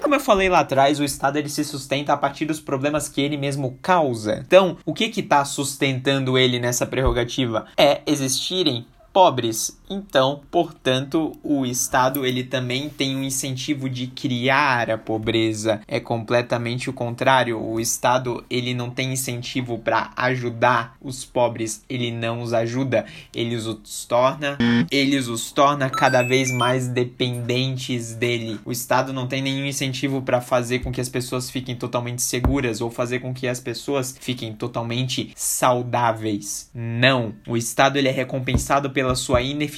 Como 0.06 0.14
eu 0.14 0.20
falei 0.20 0.48
lá 0.50 0.60
atrás, 0.60 1.00
o 1.00 1.04
Estado 1.04 1.38
ele 1.38 1.50
se 1.50 1.64
sustenta 1.64 2.14
a 2.14 2.18
partir 2.18 2.46
dos 2.46 2.60
problemas 2.60 3.10
que 3.10 3.20
ele 3.20 3.38
mesmo 3.38 3.80
causa. 3.82 4.44
Então, 4.46 4.78
o 4.86 4.94
que 4.94 5.10
que 5.10 5.24
tá 5.24 5.44
sustentando 5.44 6.38
ele 6.38 6.60
nessa 6.60 6.86
prerrogativa? 6.86 7.66
É 7.76 8.04
existirem 8.06 8.86
pobres. 9.12 9.82
Então, 9.90 10.42
portanto, 10.50 11.38
o 11.44 11.66
Estado 11.66 12.26
ele 12.26 12.44
também 12.44 12.90
tem 12.90 13.16
um 13.16 13.24
incentivo 13.24 13.90
de 13.90 14.08
criar 14.08 14.90
a 14.90 14.98
pobreza. 14.98 15.82
É 15.88 16.00
completamente 16.00 16.90
o 16.90 16.94
contrário. 16.94 17.62
O 17.62 17.80
Estado 17.80 18.44
ele 18.50 18.74
não 18.74 18.90
tem 18.90 19.14
incentivo 19.14 19.78
para 19.78 20.12
ajudar 20.16 20.96
os 21.02 21.24
pobres, 21.24 21.84
ele 21.90 22.12
não 22.12 22.42
os 22.42 22.54
ajuda, 22.54 23.06
ele 23.34 23.56
os 23.56 24.06
torna, 24.06 24.58
ele 24.90 25.18
os 25.18 25.52
torna 25.52 25.90
cada 25.90 26.24
vez 26.24 26.52
mais 26.52 26.88
dependentes 26.88 28.16
dele. 28.16 28.60
O 28.66 28.72
Estado 28.72 29.14
não 29.14 29.28
tem 29.28 29.42
nenhum 29.42 29.66
incentivo 29.66 30.22
para 30.22 30.42
fazer 30.42 30.80
com 30.80 30.92
que 30.92 31.02
as 31.02 31.10
pessoas 31.10 31.50
fiquem 31.50 31.76
totalmente 31.76 32.22
seguras 32.22 32.82
ou 32.82 32.90
fazer 32.90 33.20
com 33.20 33.34
que 33.34 33.48
as 33.48 33.60
pessoas 33.60 34.16
fiquem 34.20 34.54
totalmente 34.54 35.32
saudáveis. 35.36 36.70
Não. 36.74 37.34
O 37.48 37.56
Estado 37.56 37.98
ele 37.98 38.08
é 38.08 38.12
recompensado 38.12 38.90
pela 38.90 39.16
sua 39.16 39.42
ineficiência. 39.42 39.75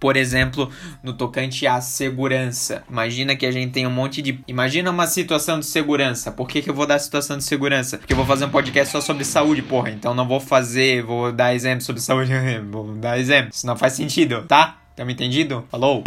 Por 0.00 0.16
exemplo, 0.16 0.70
no 1.02 1.12
tocante 1.12 1.66
à 1.66 1.80
segurança. 1.80 2.82
Imagina 2.90 3.36
que 3.36 3.46
a 3.46 3.50
gente 3.50 3.72
tem 3.72 3.86
um 3.86 3.90
monte 3.90 4.22
de. 4.22 4.40
Imagina 4.46 4.90
uma 4.90 5.06
situação 5.06 5.60
de 5.60 5.66
segurança. 5.66 6.30
Por 6.30 6.48
que, 6.48 6.62
que 6.62 6.70
eu 6.70 6.74
vou 6.74 6.86
dar 6.86 6.98
situação 6.98 7.38
de 7.38 7.44
segurança? 7.44 7.98
Porque 7.98 8.12
eu 8.12 8.16
vou 8.16 8.26
fazer 8.26 8.44
um 8.44 8.50
podcast 8.50 8.92
só 8.92 9.00
sobre 9.00 9.24
saúde, 9.24 9.62
porra. 9.62 9.90
Então 9.90 10.14
não 10.14 10.26
vou 10.26 10.40
fazer, 10.40 11.02
vou 11.02 11.32
dar 11.32 11.54
exemplo 11.54 11.82
sobre 11.82 12.00
saúde. 12.00 12.32
vou 12.70 12.94
dar 12.94 13.18
exemplo. 13.18 13.50
Isso 13.54 13.66
não 13.66 13.76
faz 13.76 13.94
sentido, 13.94 14.42
tá? 14.46 14.78
Tá 14.96 15.04
me 15.04 15.12
entendido? 15.12 15.64
Falou? 15.70 16.02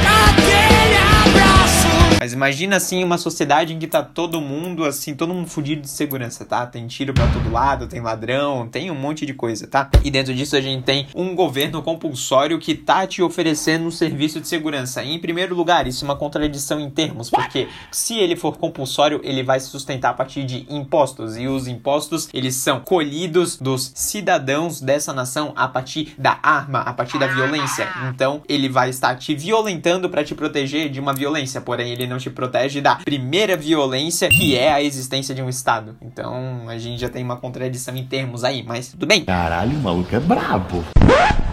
Mas 2.31 2.51
imagina 2.51 2.75
assim 2.75 3.03
uma 3.03 3.17
sociedade 3.17 3.73
em 3.73 3.79
que 3.79 3.87
tá 3.87 4.03
todo 4.03 4.39
mundo 4.39 4.85
assim, 4.85 5.15
todo 5.15 5.33
mundo 5.33 5.47
fudido 5.47 5.81
de 5.81 5.89
segurança, 5.89 6.45
tá? 6.45 6.65
Tem 6.65 6.85
tiro 6.87 7.13
pra 7.13 7.27
todo 7.27 7.51
lado, 7.51 7.87
tem 7.87 7.99
ladrão, 7.99 8.67
tem 8.67 8.91
um 8.91 8.95
monte 8.95 9.25
de 9.25 9.33
coisa, 9.33 9.67
tá? 9.67 9.89
E 10.03 10.11
dentro 10.11 10.33
disso 10.33 10.55
a 10.55 10.61
gente 10.61 10.83
tem 10.83 11.07
um 11.15 11.35
governo 11.35 11.81
compulsório 11.81 12.59
que 12.59 12.75
tá 12.75 13.07
te 13.07 13.21
oferecendo 13.21 13.85
um 13.85 13.91
serviço 13.91 14.39
de 14.39 14.47
segurança. 14.47 15.03
E, 15.03 15.13
em 15.13 15.19
primeiro 15.19 15.55
lugar, 15.55 15.87
isso 15.87 16.03
é 16.03 16.07
uma 16.07 16.15
contradição 16.15 16.79
em 16.79 16.89
termos, 16.89 17.29
porque 17.29 17.67
se 17.91 18.17
ele 18.17 18.35
for 18.35 18.57
compulsório, 18.57 19.19
ele 19.23 19.43
vai 19.43 19.59
se 19.59 19.67
sustentar 19.67 20.11
a 20.11 20.13
partir 20.13 20.43
de 20.43 20.65
impostos 20.69 21.37
e 21.37 21.47
os 21.47 21.67
impostos, 21.67 22.29
eles 22.33 22.55
são 22.55 22.81
colhidos 22.81 23.57
dos 23.57 23.91
cidadãos 23.95 24.81
dessa 24.81 25.13
nação 25.13 25.53
a 25.55 25.67
partir 25.67 26.13
da 26.17 26.39
arma, 26.43 26.79
a 26.79 26.93
partir 26.93 27.17
da 27.17 27.27
violência. 27.27 27.87
Então, 28.09 28.41
ele 28.47 28.69
vai 28.69 28.89
estar 28.89 29.15
te 29.15 29.33
violentando 29.33 30.09
para 30.09 30.23
te 30.23 30.35
proteger 30.35 30.89
de 30.89 30.99
uma 30.99 31.13
violência, 31.13 31.59
porém 31.61 31.91
ele 31.91 32.07
não 32.07 32.19
te 32.21 32.29
protege 32.29 32.79
da 32.79 32.95
primeira 32.95 33.57
violência, 33.57 34.29
que 34.29 34.55
é 34.57 34.71
a 34.71 34.81
existência 34.81 35.35
de 35.35 35.41
um 35.41 35.49
Estado. 35.49 35.97
Então 36.01 36.69
a 36.69 36.77
gente 36.77 37.01
já 37.01 37.09
tem 37.09 37.23
uma 37.23 37.37
contradição 37.37 37.95
em 37.95 38.05
termos 38.05 38.43
aí, 38.43 38.63
mas 38.63 38.89
tudo 38.89 39.05
bem. 39.05 39.25
Caralho, 39.25 39.77
o 39.77 39.81
maluco 39.81 40.15
é 40.15 40.19
brabo. 40.19 40.83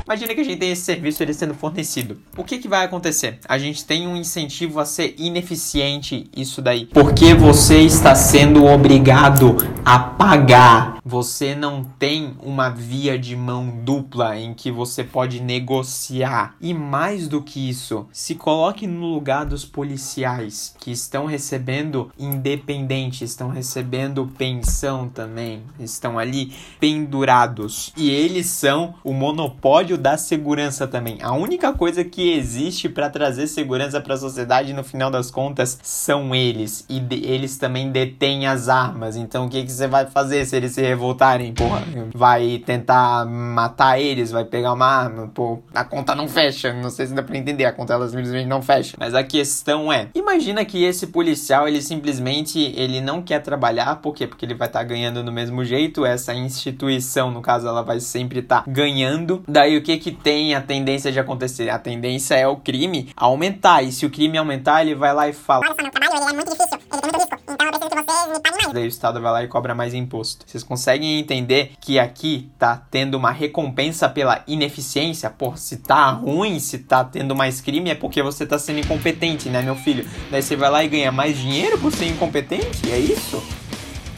Imagina 0.08 0.34
que 0.34 0.40
a 0.40 0.44
gente 0.44 0.58
tem 0.58 0.70
esse 0.70 0.84
serviço 0.84 1.22
ele 1.22 1.34
sendo 1.34 1.52
fornecido. 1.52 2.16
O 2.34 2.42
que, 2.42 2.56
que 2.56 2.66
vai 2.66 2.82
acontecer? 2.82 3.40
A 3.46 3.58
gente 3.58 3.84
tem 3.84 4.08
um 4.08 4.16
incentivo 4.16 4.80
a 4.80 4.86
ser 4.86 5.14
ineficiente 5.18 6.30
isso 6.34 6.62
daí. 6.62 6.86
Porque 6.86 7.34
você 7.34 7.80
está 7.82 8.14
sendo 8.14 8.64
obrigado 8.64 9.58
a 9.84 9.98
pagar. 9.98 10.96
Você 11.04 11.54
não 11.54 11.84
tem 11.84 12.34
uma 12.42 12.70
via 12.70 13.18
de 13.18 13.36
mão 13.36 13.68
dupla 13.84 14.38
em 14.38 14.54
que 14.54 14.70
você 14.70 15.04
pode 15.04 15.42
negociar. 15.42 16.54
E 16.58 16.72
mais 16.72 17.28
do 17.28 17.42
que 17.42 17.68
isso, 17.68 18.06
se 18.10 18.34
coloque 18.34 18.86
no 18.86 19.12
lugar 19.12 19.44
dos 19.44 19.66
policiais 19.66 20.74
que 20.78 20.90
estão 20.90 21.26
recebendo 21.26 22.10
independente, 22.18 23.24
estão 23.24 23.50
recebendo 23.50 24.32
pensão 24.38 25.06
também, 25.06 25.64
estão 25.78 26.18
ali 26.18 26.54
pendurados. 26.80 27.92
E 27.94 28.08
eles 28.08 28.46
são 28.46 28.94
o 29.04 29.12
monopólio 29.12 29.97
da 29.98 30.16
segurança 30.16 30.86
também. 30.86 31.18
A 31.22 31.32
única 31.32 31.72
coisa 31.72 32.04
que 32.04 32.32
existe 32.32 32.88
para 32.88 33.10
trazer 33.10 33.46
segurança 33.46 34.00
para 34.00 34.14
a 34.14 34.18
sociedade 34.18 34.72
no 34.72 34.84
final 34.84 35.10
das 35.10 35.30
contas 35.30 35.78
são 35.82 36.34
eles 36.34 36.84
e 36.88 37.02
eles 37.10 37.58
também 37.58 37.90
detêm 37.90 38.46
as 38.46 38.68
armas. 38.68 39.16
Então 39.16 39.46
o 39.46 39.48
que 39.48 39.62
que 39.62 39.72
você 39.72 39.86
vai 39.86 40.06
fazer 40.06 40.44
se 40.46 40.56
eles 40.56 40.72
se 40.72 40.82
revoltarem, 40.82 41.52
porra? 41.52 41.82
Vai 42.14 42.62
tentar 42.64 43.26
matar 43.26 44.00
eles, 44.00 44.30
vai 44.30 44.44
pegar 44.44 44.72
uma 44.72 44.86
arma, 44.86 45.30
pô, 45.34 45.60
a 45.74 45.84
conta 45.84 46.14
não 46.14 46.28
fecha. 46.28 46.72
Não 46.72 46.90
sei 46.90 47.06
se 47.06 47.14
dá 47.14 47.22
para 47.22 47.36
entender, 47.36 47.64
a 47.64 47.72
conta 47.72 47.94
ela 47.94 48.08
simplesmente 48.08 48.46
não 48.46 48.62
fecha. 48.62 48.96
Mas 48.98 49.14
a 49.14 49.22
questão 49.22 49.92
é, 49.92 50.08
imagina 50.14 50.64
que 50.64 50.84
esse 50.84 51.08
policial, 51.08 51.66
ele 51.66 51.82
simplesmente 51.82 52.72
ele 52.76 53.00
não 53.00 53.22
quer 53.22 53.40
trabalhar, 53.40 53.96
por 53.96 54.14
quê? 54.14 54.26
Porque 54.26 54.44
ele 54.44 54.54
vai 54.54 54.68
estar 54.68 54.80
tá 54.80 54.84
ganhando 54.84 55.22
do 55.22 55.32
mesmo 55.32 55.64
jeito, 55.64 56.04
essa 56.04 56.34
instituição, 56.34 57.30
no 57.30 57.40
caso, 57.40 57.66
ela 57.66 57.82
vai 57.82 58.00
sempre 58.00 58.40
estar 58.40 58.62
tá 58.62 58.70
ganhando. 58.70 59.42
Daí 59.48 59.76
o 59.76 59.82
que 59.96 59.96
que 59.96 60.12
tem 60.12 60.54
a 60.54 60.60
tendência 60.60 61.10
de 61.10 61.18
acontecer? 61.18 61.70
A 61.70 61.78
tendência 61.78 62.34
é 62.34 62.46
o 62.46 62.56
crime 62.56 63.10
aumentar. 63.16 63.82
E 63.82 63.90
se 63.90 64.04
o 64.04 64.10
crime 64.10 64.36
aumentar, 64.36 64.82
ele 64.82 64.94
vai 64.94 65.14
lá 65.14 65.28
e 65.28 65.32
fala: 65.32 65.64
Olha 65.64 65.74
só, 65.74 65.82
meu 65.82 65.90
trabalho 65.90 66.22
ele 66.22 66.30
é 66.30 66.34
muito 66.34 66.50
difícil, 66.50 66.78
ele 66.92 67.00
tem 67.00 67.10
muito 67.10 67.16
risco, 67.16 67.38
então 67.48 67.66
eu 67.66 67.72
preciso 67.72 67.90
que 67.90 68.12
vocês 68.12 68.28
me 68.28 68.40
paguem 68.40 68.58
mais. 68.58 68.74
Daí 68.74 68.84
o 68.84 68.88
Estado 68.88 69.20
vai 69.20 69.32
lá 69.32 69.44
e 69.44 69.48
cobra 69.48 69.74
mais 69.74 69.94
imposto. 69.94 70.44
Vocês 70.46 70.62
conseguem 70.62 71.18
entender 71.18 71.72
que 71.80 71.98
aqui 71.98 72.50
tá 72.58 72.76
tendo 72.90 73.14
uma 73.14 73.30
recompensa 73.30 74.08
pela 74.10 74.42
ineficiência? 74.46 75.30
Pô, 75.30 75.56
se 75.56 75.78
tá 75.78 76.10
ruim, 76.10 76.58
se 76.58 76.78
tá 76.80 77.02
tendo 77.02 77.34
mais 77.34 77.62
crime, 77.62 77.90
é 77.90 77.94
porque 77.94 78.22
você 78.22 78.46
tá 78.46 78.58
sendo 78.58 78.80
incompetente, 78.80 79.48
né, 79.48 79.62
meu 79.62 79.76
filho? 79.76 80.06
Daí 80.30 80.42
você 80.42 80.54
vai 80.54 80.70
lá 80.70 80.84
e 80.84 80.88
ganha 80.88 81.10
mais 81.10 81.38
dinheiro 81.38 81.78
por 81.78 81.92
ser 81.92 82.08
incompetente? 82.08 82.90
É 82.92 82.98
isso? 82.98 83.42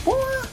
Porra! 0.04 0.48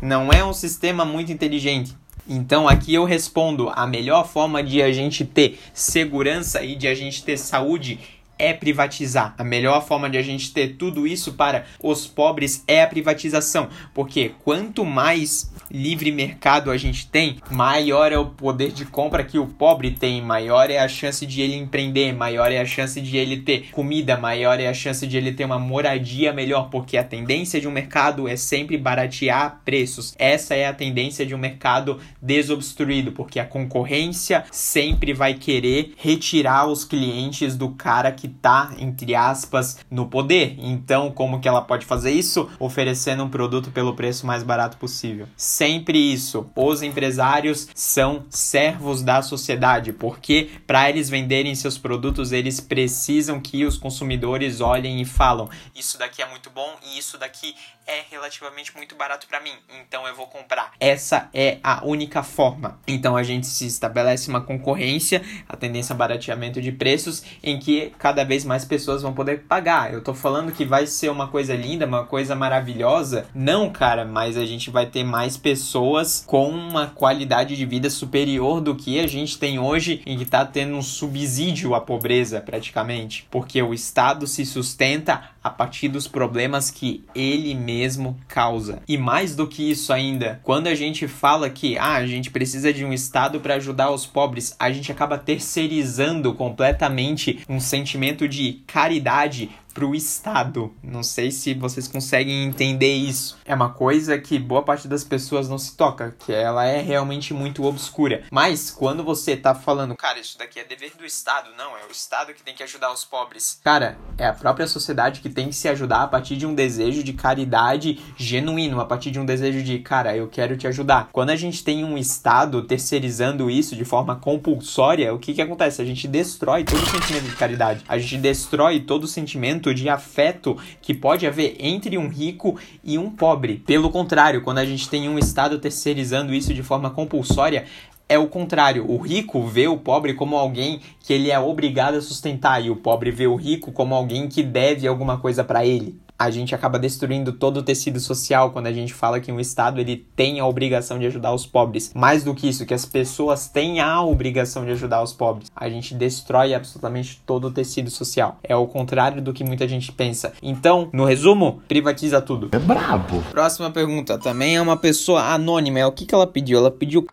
Não 0.00 0.32
é 0.32 0.44
um 0.44 0.52
sistema 0.52 1.04
muito 1.04 1.32
inteligente. 1.32 1.96
Então 2.32 2.68
aqui 2.68 2.94
eu 2.94 3.04
respondo: 3.04 3.68
a 3.74 3.88
melhor 3.88 4.24
forma 4.24 4.62
de 4.62 4.80
a 4.80 4.92
gente 4.92 5.24
ter 5.24 5.58
segurança 5.74 6.62
e 6.62 6.76
de 6.76 6.86
a 6.86 6.94
gente 6.94 7.24
ter 7.24 7.36
saúde 7.36 7.98
é 8.40 8.54
privatizar. 8.54 9.34
A 9.36 9.44
melhor 9.44 9.86
forma 9.86 10.08
de 10.08 10.16
a 10.16 10.22
gente 10.22 10.52
ter 10.52 10.76
tudo 10.76 11.06
isso 11.06 11.34
para 11.34 11.66
os 11.82 12.06
pobres 12.06 12.64
é 12.66 12.82
a 12.82 12.86
privatização, 12.86 13.68
porque 13.92 14.32
quanto 14.42 14.84
mais 14.84 15.52
livre 15.70 16.10
mercado 16.10 16.70
a 16.70 16.76
gente 16.76 17.06
tem, 17.06 17.36
maior 17.50 18.10
é 18.10 18.18
o 18.18 18.26
poder 18.26 18.72
de 18.72 18.84
compra 18.84 19.22
que 19.22 19.38
o 19.38 19.46
pobre 19.46 19.92
tem, 19.92 20.20
maior 20.22 20.70
é 20.70 20.78
a 20.78 20.88
chance 20.88 21.24
de 21.24 21.42
ele 21.42 21.54
empreender, 21.54 22.12
maior 22.12 22.50
é 22.50 22.58
a 22.58 22.64
chance 22.64 23.00
de 23.00 23.16
ele 23.16 23.42
ter 23.42 23.70
comida, 23.70 24.16
maior 24.16 24.58
é 24.58 24.66
a 24.66 24.74
chance 24.74 25.06
de 25.06 25.16
ele 25.16 25.32
ter 25.32 25.44
uma 25.44 25.58
moradia 25.58 26.32
melhor, 26.32 26.70
porque 26.70 26.96
a 26.96 27.04
tendência 27.04 27.60
de 27.60 27.68
um 27.68 27.70
mercado 27.70 28.26
é 28.26 28.36
sempre 28.36 28.76
baratear 28.78 29.60
preços. 29.64 30.14
Essa 30.18 30.54
é 30.54 30.66
a 30.66 30.72
tendência 30.72 31.26
de 31.26 31.34
um 31.34 31.38
mercado 31.38 32.00
desobstruído, 32.20 33.12
porque 33.12 33.38
a 33.38 33.44
concorrência 33.44 34.44
sempre 34.50 35.12
vai 35.12 35.34
querer 35.34 35.92
retirar 35.96 36.66
os 36.66 36.84
clientes 36.84 37.56
do 37.56 37.70
cara 37.70 38.10
que 38.10 38.29
tá, 38.30 38.72
entre 38.78 39.14
aspas, 39.14 39.78
no 39.90 40.06
poder. 40.06 40.56
Então, 40.58 41.10
como 41.10 41.40
que 41.40 41.48
ela 41.48 41.62
pode 41.62 41.86
fazer 41.86 42.12
isso? 42.12 42.48
Oferecendo 42.58 43.24
um 43.24 43.28
produto 43.28 43.70
pelo 43.70 43.94
preço 43.94 44.26
mais 44.26 44.42
barato 44.42 44.76
possível. 44.76 45.26
Sempre 45.36 45.98
isso. 45.98 46.50
Os 46.54 46.82
empresários 46.82 47.68
são 47.74 48.24
servos 48.28 49.02
da 49.02 49.22
sociedade, 49.22 49.92
porque 49.92 50.50
para 50.66 50.88
eles 50.88 51.08
venderem 51.08 51.54
seus 51.54 51.76
produtos, 51.76 52.32
eles 52.32 52.60
precisam 52.60 53.40
que 53.40 53.64
os 53.64 53.76
consumidores 53.76 54.60
olhem 54.60 55.00
e 55.00 55.04
falam: 55.04 55.48
"Isso 55.74 55.98
daqui 55.98 56.22
é 56.22 56.26
muito 56.26 56.50
bom 56.50 56.76
e 56.86 56.98
isso 56.98 57.18
daqui 57.18 57.54
é 57.86 58.04
relativamente 58.10 58.74
muito 58.76 58.94
barato 58.94 59.26
para 59.26 59.40
mim, 59.40 59.52
então 59.80 60.06
eu 60.06 60.14
vou 60.14 60.26
comprar". 60.26 60.72
Essa 60.78 61.28
é 61.34 61.58
a 61.62 61.84
única 61.84 62.22
forma. 62.22 62.78
Então 62.86 63.16
a 63.16 63.22
gente 63.22 63.46
se 63.46 63.66
estabelece 63.66 64.28
uma 64.28 64.40
concorrência, 64.40 65.22
a 65.48 65.56
tendência 65.56 65.92
a 65.92 65.96
barateamento 65.96 66.60
de 66.60 66.72
preços 66.72 67.22
em 67.42 67.58
que 67.58 67.92
cada 67.98 68.19
cada 68.20 68.24
vez 68.24 68.44
mais 68.44 68.66
pessoas 68.66 69.00
vão 69.00 69.14
poder 69.14 69.44
pagar. 69.48 69.94
Eu 69.94 70.02
tô 70.02 70.12
falando 70.12 70.52
que 70.52 70.64
vai 70.64 70.86
ser 70.86 71.10
uma 71.10 71.28
coisa 71.28 71.54
linda, 71.54 71.86
uma 71.86 72.04
coisa 72.04 72.34
maravilhosa. 72.34 73.26
Não, 73.34 73.70
cara, 73.70 74.04
mas 74.04 74.36
a 74.36 74.44
gente 74.44 74.68
vai 74.68 74.84
ter 74.84 75.04
mais 75.04 75.38
pessoas 75.38 76.22
com 76.26 76.50
uma 76.50 76.88
qualidade 76.88 77.56
de 77.56 77.64
vida 77.64 77.88
superior 77.88 78.60
do 78.60 78.74
que 78.74 79.00
a 79.00 79.06
gente 79.06 79.38
tem 79.38 79.58
hoje, 79.58 80.02
em 80.04 80.18
que 80.18 80.26
tá 80.26 80.44
tendo 80.44 80.76
um 80.76 80.82
subsídio 80.82 81.74
à 81.74 81.80
pobreza, 81.80 82.42
praticamente. 82.42 83.26
Porque 83.30 83.62
o 83.62 83.72
Estado 83.72 84.26
se 84.26 84.44
sustenta 84.44 85.30
a 85.42 85.48
partir 85.48 85.88
dos 85.88 86.06
problemas 86.06 86.70
que 86.70 87.02
ele 87.14 87.54
mesmo 87.54 88.18
causa. 88.28 88.82
E 88.86 88.98
mais 88.98 89.34
do 89.34 89.46
que 89.46 89.70
isso 89.70 89.92
ainda, 89.92 90.40
quando 90.42 90.66
a 90.66 90.74
gente 90.74 91.08
fala 91.08 91.48
que 91.48 91.78
ah, 91.78 91.94
a 91.94 92.06
gente 92.06 92.30
precisa 92.30 92.72
de 92.72 92.84
um 92.84 92.92
Estado 92.92 93.40
para 93.40 93.54
ajudar 93.54 93.90
os 93.90 94.04
pobres, 94.04 94.54
a 94.58 94.70
gente 94.70 94.92
acaba 94.92 95.16
terceirizando 95.16 96.34
completamente 96.34 97.40
um 97.48 97.58
sentimento 97.58 98.09
de 98.28 98.62
caridade 98.66 99.50
para 99.72 99.86
o 99.86 99.94
Estado. 99.94 100.74
Não 100.82 101.02
sei 101.02 101.30
se 101.30 101.54
vocês 101.54 101.88
conseguem 101.88 102.44
entender 102.44 102.94
isso. 102.94 103.38
É 103.44 103.54
uma 103.54 103.70
coisa 103.70 104.18
que 104.18 104.38
boa 104.38 104.62
parte 104.62 104.88
das 104.88 105.04
pessoas 105.04 105.48
não 105.48 105.58
se 105.58 105.76
toca, 105.76 106.14
que 106.18 106.32
ela 106.32 106.64
é 106.64 106.80
realmente 106.80 107.32
muito 107.32 107.64
obscura. 107.64 108.24
Mas 108.30 108.70
quando 108.70 109.02
você 109.02 109.36
tá 109.36 109.54
falando, 109.54 109.96
cara, 109.96 110.18
isso 110.18 110.38
daqui 110.38 110.58
é 110.58 110.64
dever 110.64 110.92
do 110.96 111.04
Estado, 111.04 111.50
não, 111.56 111.76
é 111.76 111.86
o 111.88 111.92
Estado 111.92 112.32
que 112.34 112.42
tem 112.42 112.54
que 112.54 112.62
ajudar 112.62 112.92
os 112.92 113.04
pobres. 113.04 113.60
Cara, 113.62 113.98
é 114.18 114.26
a 114.26 114.32
própria 114.32 114.66
sociedade 114.66 115.20
que 115.20 115.28
tem 115.28 115.48
que 115.48 115.56
se 115.56 115.68
ajudar 115.68 116.02
a 116.02 116.08
partir 116.08 116.36
de 116.36 116.46
um 116.46 116.54
desejo 116.54 117.02
de 117.02 117.12
caridade 117.12 118.00
genuíno, 118.16 118.80
a 118.80 118.84
partir 118.84 119.10
de 119.10 119.20
um 119.20 119.24
desejo 119.24 119.62
de, 119.62 119.78
cara, 119.78 120.16
eu 120.16 120.28
quero 120.28 120.56
te 120.56 120.66
ajudar. 120.66 121.08
Quando 121.12 121.30
a 121.30 121.36
gente 121.36 121.62
tem 121.62 121.84
um 121.84 121.98
Estado 121.98 122.62
terceirizando 122.62 123.50
isso 123.50 123.76
de 123.76 123.84
forma 123.84 124.16
compulsória, 124.16 125.12
o 125.12 125.18
que 125.18 125.34
que 125.34 125.42
acontece? 125.42 125.82
A 125.82 125.84
gente 125.84 126.08
destrói 126.08 126.64
todo 126.64 126.82
o 126.82 126.86
sentimento 126.86 127.28
de 127.28 127.36
caridade. 127.36 127.84
A 127.88 127.98
gente 127.98 128.16
destrói 128.18 128.80
todo 128.80 129.04
o 129.04 129.08
sentimento 129.08 129.59
de 129.74 129.88
afeto 129.88 130.56
que 130.80 130.94
pode 130.94 131.26
haver 131.26 131.56
entre 131.60 131.98
um 131.98 132.08
rico 132.08 132.58
e 132.82 132.96
um 132.96 133.10
pobre. 133.10 133.62
Pelo 133.66 133.90
contrário, 133.90 134.40
quando 134.40 134.58
a 134.58 134.64
gente 134.64 134.88
tem 134.88 135.08
um 135.08 135.18
Estado 135.18 135.58
terceirizando 135.58 136.32
isso 136.32 136.54
de 136.54 136.62
forma 136.62 136.88
compulsória, 136.88 137.66
é 138.08 138.18
o 138.18 138.26
contrário. 138.26 138.90
O 138.90 138.96
rico 138.96 139.46
vê 139.46 139.68
o 139.68 139.76
pobre 139.76 140.14
como 140.14 140.36
alguém 140.36 140.80
que 141.00 141.12
ele 141.12 141.30
é 141.30 141.38
obrigado 141.38 141.96
a 141.96 142.00
sustentar 142.00 142.64
e 142.64 142.70
o 142.70 142.76
pobre 142.76 143.10
vê 143.10 143.26
o 143.26 143.36
rico 143.36 143.70
como 143.70 143.94
alguém 143.94 144.28
que 144.28 144.42
deve 144.42 144.88
alguma 144.88 145.18
coisa 145.18 145.44
para 145.44 145.66
ele 145.66 146.00
a 146.20 146.30
gente 146.30 146.54
acaba 146.54 146.78
destruindo 146.78 147.32
todo 147.32 147.56
o 147.56 147.62
tecido 147.62 147.98
social 147.98 148.50
quando 148.50 148.66
a 148.66 148.72
gente 148.72 148.92
fala 148.92 149.20
que 149.20 149.32
um 149.32 149.40
Estado 149.40 149.80
ele 149.80 150.06
tem 150.14 150.38
a 150.38 150.46
obrigação 150.46 150.98
de 150.98 151.06
ajudar 151.06 151.32
os 151.32 151.46
pobres. 151.46 151.94
Mais 151.94 152.22
do 152.22 152.34
que 152.34 152.46
isso, 152.46 152.66
que 152.66 152.74
as 152.74 152.84
pessoas 152.84 153.48
têm 153.48 153.80
a 153.80 154.02
obrigação 154.02 154.66
de 154.66 154.72
ajudar 154.72 155.02
os 155.02 155.14
pobres. 155.14 155.50
A 155.56 155.70
gente 155.70 155.94
destrói 155.94 156.52
absolutamente 156.52 157.22
todo 157.24 157.46
o 157.46 157.50
tecido 157.50 157.90
social. 157.90 158.38
É 158.42 158.54
o 158.54 158.66
contrário 158.66 159.22
do 159.22 159.32
que 159.32 159.42
muita 159.42 159.66
gente 159.66 159.90
pensa. 159.92 160.34
Então, 160.42 160.90
no 160.92 161.06
resumo, 161.06 161.62
privatiza 161.66 162.20
tudo. 162.20 162.50
É 162.52 162.58
brabo. 162.58 163.22
Próxima 163.30 163.70
pergunta. 163.70 164.18
Também 164.18 164.56
é 164.56 164.60
uma 164.60 164.76
pessoa 164.76 165.22
anônima. 165.22 165.86
O 165.86 165.92
que, 165.92 166.04
que 166.04 166.14
ela 166.14 166.26
pediu? 166.26 166.58
Ela 166.58 166.70
pediu. 166.70 167.06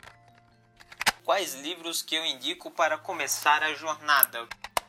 Quais 1.24 1.62
livros 1.63 2.02
que 2.02 2.15
eu 2.15 2.26
indico 2.26 2.70
para 2.72 2.98
começar 2.98 3.63
a 3.63 3.74
jornada? 3.74 4.39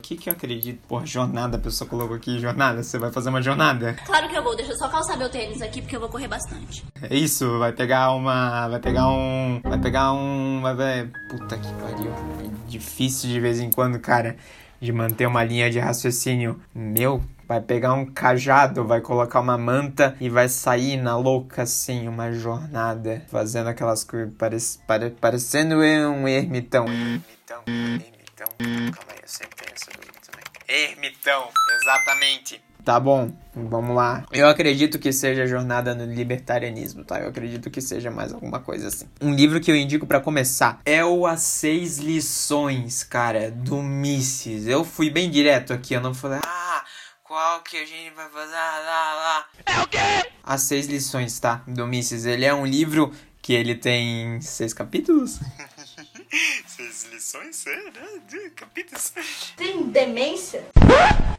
O 0.09 0.11
que, 0.11 0.17
que 0.17 0.31
eu 0.31 0.33
acredito? 0.33 0.81
Por 0.89 1.05
jornada, 1.05 1.59
a 1.59 1.61
pessoa 1.61 1.87
colocou 1.87 2.17
aqui 2.17 2.39
jornada. 2.39 2.83
Você 2.83 2.99
vai 2.99 3.13
fazer 3.13 3.29
uma 3.29 3.43
jornada? 3.43 3.95
Claro 4.07 4.27
que 4.27 4.35
eu 4.35 4.43
vou, 4.43 4.57
deixa 4.57 4.73
eu 4.73 4.79
só 4.79 4.89
calçar 4.89 5.19
meu 5.19 5.29
tênis 5.29 5.61
aqui 5.61 5.83
porque 5.83 5.95
eu 5.95 6.01
vou 6.01 6.09
correr 6.09 6.27
bastante. 6.27 6.83
É 7.03 7.15
isso, 7.15 7.59
vai 7.59 7.73
pegar 7.73 8.13
uma. 8.13 8.69
Vai 8.69 8.81
pegar 8.81 9.07
um. 9.11 9.61
Vai 9.63 9.79
pegar 9.79 10.15
um. 10.15 10.63
Vai 10.63 10.75
ver. 10.75 11.11
Puta 11.29 11.59
que 11.59 11.71
pariu. 11.75 12.11
É 12.43 12.71
difícil 12.71 13.29
de 13.29 13.39
vez 13.39 13.61
em 13.61 13.71
quando, 13.71 13.99
cara, 13.99 14.39
de 14.81 14.91
manter 14.95 15.27
uma 15.27 15.45
linha 15.45 15.71
de 15.71 15.79
raciocínio. 15.79 16.59
Meu, 16.75 17.23
vai 17.47 17.61
pegar 17.61 17.93
um 17.93 18.07
cajado, 18.07 18.87
vai 18.87 19.03
colocar 19.03 19.41
uma 19.41 19.59
manta 19.59 20.17
e 20.19 20.31
vai 20.31 20.49
sair 20.49 20.97
na 20.97 21.19
louca 21.19 21.65
assim, 21.65 22.09
uma 22.09 22.33
jornada, 22.33 23.27
fazendo 23.29 23.67
aquelas 23.67 24.05
coisas, 24.05 24.33
parec 24.39 24.79
pare 24.87 25.11
parecendo 25.11 25.75
um 25.75 26.27
ermitão. 26.27 26.87
Ermitão, 26.87 27.63
ermitão. 27.67 28.49
Calma 28.57 29.13
aí, 29.13 29.19
eu 29.23 29.29
sempre 29.29 29.59
também. 29.59 29.88
Ermitão, 30.69 31.49
exatamente. 31.81 32.63
Tá 32.85 33.01
bom, 33.01 33.31
vamos 33.55 33.95
lá. 33.95 34.25
Eu 34.33 34.49
acredito 34.49 34.99
que 34.99 35.13
seja 35.13 35.47
Jornada 35.47 35.95
no 35.95 36.05
Libertarianismo, 36.05 37.05
tá? 37.05 37.19
Eu 37.19 37.29
acredito 37.29 37.71
que 37.71 37.81
seja 37.81 38.11
mais 38.11 38.33
alguma 38.33 38.61
coisa 38.61 38.89
assim. 38.89 39.07
Um 39.21 39.35
livro 39.35 39.61
que 39.61 39.71
eu 39.71 39.77
indico 39.77 40.07
para 40.07 40.21
começar 40.21 40.81
é 40.85 41.05
o 41.05 41.27
As 41.27 41.43
Seis 41.43 41.99
Lições, 41.99 43.03
cara, 43.03 43.51
do 43.51 43.83
Mises. 43.83 44.67
Eu 44.67 44.85
fui 44.85 45.11
bem 45.11 45.31
direto 45.31 45.73
aqui, 45.73 45.95
eu 45.95 46.01
não 46.01 46.15
falei, 46.15 46.41
ah, 46.43 46.85
qual 47.23 47.61
que 47.63 47.77
a 47.77 47.85
gente 47.85 48.15
vai 48.15 48.29
fazer? 48.29 48.55
Ah, 48.55 48.79
lá, 48.85 49.15
lá. 49.15 49.47
É 49.67 49.81
o 49.83 49.89
quê? 49.89 50.31
As 50.43 50.63
Seis 50.63 50.87
Lições, 50.87 51.39
tá? 51.39 51.63
Do 51.67 51.87
Mises. 51.87 52.25
Ele 52.25 52.45
é 52.45 52.55
um 52.55 52.65
livro 52.65 53.13
que 53.43 53.53
ele 53.53 53.75
tem 53.75 54.41
seis 54.41 54.73
capítulos. 54.73 55.41
seis 56.67 57.09
lições? 57.13 57.67
É, 57.67 57.77
né? 57.77 58.51
Capítulos. 58.55 59.13
Tem 59.57 59.83
demência? 59.89 60.67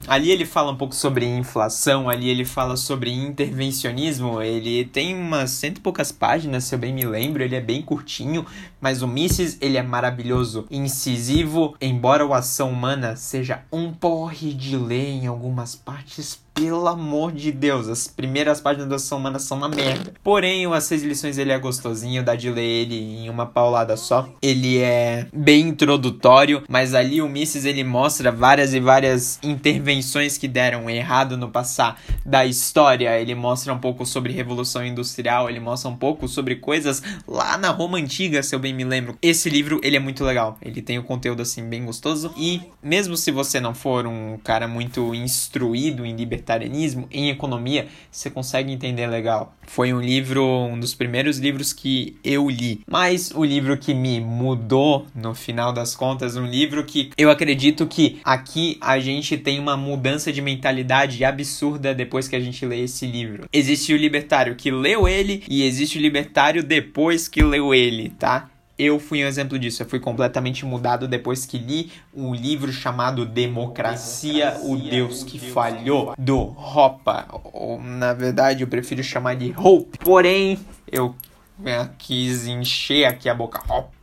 Ali 0.07 0.31
ele 0.31 0.45
fala 0.45 0.71
um 0.71 0.75
pouco 0.75 0.95
sobre 0.95 1.25
inflação, 1.25 2.09
ali 2.09 2.29
ele 2.29 2.45
fala 2.45 2.75
sobre 2.75 3.11
intervencionismo. 3.11 4.41
Ele 4.41 4.85
tem 4.85 5.15
umas 5.15 5.51
cento 5.51 5.77
e 5.77 5.81
poucas 5.81 6.11
páginas, 6.11 6.63
se 6.63 6.75
eu 6.75 6.79
bem 6.79 6.93
me 6.93 7.05
lembro. 7.05 7.43
Ele 7.43 7.55
é 7.55 7.61
bem 7.61 7.81
curtinho, 7.81 8.45
mas 8.81 9.01
o 9.01 9.07
Mises 9.07 9.57
ele 9.61 9.77
é 9.77 9.83
maravilhoso, 9.83 10.65
incisivo. 10.69 11.75
Embora 11.79 12.25
o 12.25 12.33
Ação 12.33 12.71
Humana 12.71 13.15
seja 13.15 13.63
um 13.71 13.93
porre 13.93 14.53
de 14.53 14.75
ler 14.75 15.09
em 15.09 15.27
algumas 15.27 15.75
partes, 15.75 16.39
pelo 16.59 16.87
amor 16.89 17.31
de 17.31 17.53
Deus, 17.53 17.87
as 17.87 18.05
primeiras 18.05 18.59
páginas 18.59 18.89
da 18.89 18.97
Ação 18.97 19.17
Humana 19.17 19.39
são 19.39 19.57
uma 19.57 19.69
merda. 19.69 20.13
Porém, 20.21 20.67
o 20.67 20.73
As 20.73 20.83
Seis 20.83 21.01
Lições 21.03 21.37
ele 21.37 21.53
é 21.53 21.57
gostosinho, 21.57 22.21
dá 22.21 22.35
de 22.35 22.49
ler 22.49 22.65
ele 22.65 22.95
em 22.95 23.29
uma 23.29 23.45
paulada 23.45 23.95
só. 23.95 24.27
Ele 24.41 24.79
é 24.79 25.25
bem 25.33 25.69
introdutório, 25.69 26.61
mas 26.67 26.93
ali 26.93 27.21
o 27.21 27.29
Mises 27.29 27.63
ele 27.63 27.81
mostra 27.81 28.29
várias 28.29 28.73
e 28.73 28.79
várias 28.81 29.39
intervenções 29.41 30.37
que 30.37 30.49
deram 30.49 30.89
errado 30.89 31.37
no 31.37 31.49
passar 31.49 31.97
da 32.25 32.45
história. 32.45 33.17
Ele 33.17 33.35
mostra 33.35 33.73
um 33.73 33.79
pouco 33.79 34.05
sobre 34.05 34.33
Revolução 34.33 34.85
Industrial, 34.85 35.49
ele 35.49 35.61
mostra 35.61 35.89
um 35.89 35.95
pouco 35.95 36.27
sobre 36.27 36.57
coisas 36.57 37.01
lá 37.25 37.57
na 37.57 37.69
Roma 37.69 37.97
Antiga, 37.97 38.43
se 38.43 38.53
eu 38.53 38.59
bem 38.59 38.73
me 38.73 38.83
lembro. 38.83 39.17
Esse 39.21 39.49
livro, 39.49 39.79
ele 39.81 39.95
é 39.95 39.99
muito 39.99 40.25
legal. 40.25 40.57
Ele 40.61 40.81
tem 40.81 40.97
o 40.97 41.01
um 41.01 41.05
conteúdo 41.05 41.41
assim 41.41 41.63
bem 41.69 41.85
gostoso 41.85 42.33
e 42.35 42.61
mesmo 42.83 43.15
se 43.15 43.31
você 43.31 43.61
não 43.61 43.73
for 43.73 44.05
um 44.05 44.37
cara 44.43 44.67
muito 44.67 45.15
instruído 45.15 46.05
em 46.05 46.13
libertarianismo, 46.49 47.07
em 47.11 47.29
economia, 47.29 47.87
você 48.11 48.29
consegue 48.29 48.71
entender 48.71 49.05
legal. 49.07 49.55
Foi 49.67 49.93
um 49.93 50.01
livro, 50.01 50.43
um 50.43 50.79
dos 50.79 50.95
primeiros 50.95 51.37
livros 51.37 51.71
que 51.71 52.17
eu 52.23 52.49
li, 52.49 52.81
mas 52.87 53.31
o 53.31 53.43
livro 53.43 53.77
que 53.77 53.93
me 53.93 54.19
mudou 54.19 55.05
no 55.13 55.35
final 55.35 55.71
das 55.71 55.95
contas, 55.95 56.35
um 56.35 56.45
livro 56.45 56.83
que 56.83 57.11
eu 57.17 57.29
acredito 57.29 57.85
que 57.85 58.19
aqui 58.23 58.77
a 58.81 58.99
gente 58.99 59.37
tem 59.37 59.59
uma 59.59 59.77
mudança 59.77 60.33
de 60.33 60.41
mentalidade 60.41 61.23
absurda 61.23 61.93
depois 61.93 62.27
que 62.27 62.35
a 62.35 62.39
gente 62.39 62.65
lê 62.65 62.83
esse 62.83 63.05
livro. 63.05 63.47
Existe 63.53 63.93
o 63.93 63.97
libertário 63.97 64.55
que 64.55 64.71
leu 64.71 65.07
ele 65.07 65.43
e 65.47 65.63
existe 65.63 65.99
o 65.99 66.01
libertário 66.01 66.63
depois 66.63 67.27
que 67.27 67.43
leu 67.43 67.73
ele, 67.73 68.09
tá? 68.09 68.49
Eu 68.79 68.97
fui 68.97 69.23
um 69.23 69.27
exemplo 69.27 69.59
disso. 69.59 69.83
Eu 69.83 69.89
fui 69.89 69.99
completamente 69.99 70.65
mudado 70.65 71.07
depois 71.07 71.45
que 71.45 71.57
li 71.57 71.91
um 72.15 72.33
livro 72.33 72.71
chamado 72.71 73.25
Democracia, 73.25 74.51
Democracia 74.51 74.71
o 74.71 74.77
Deus 74.89 75.23
que 75.23 75.37
Deus 75.37 75.53
falhou, 75.53 76.15
do 76.17 76.37
Hoppe. 76.37 77.11
Ou, 77.51 77.81
na 77.81 78.13
verdade, 78.13 78.63
eu 78.63 78.67
prefiro 78.67 79.03
chamar 79.03 79.35
de 79.35 79.53
Hope. 79.57 79.97
Porém, 79.99 80.57
eu 80.89 81.13
quis 81.97 82.47
encher 82.47 83.05
aqui 83.05 83.27
a 83.27 83.35
boca. 83.35 83.61
Opa! 83.67 83.98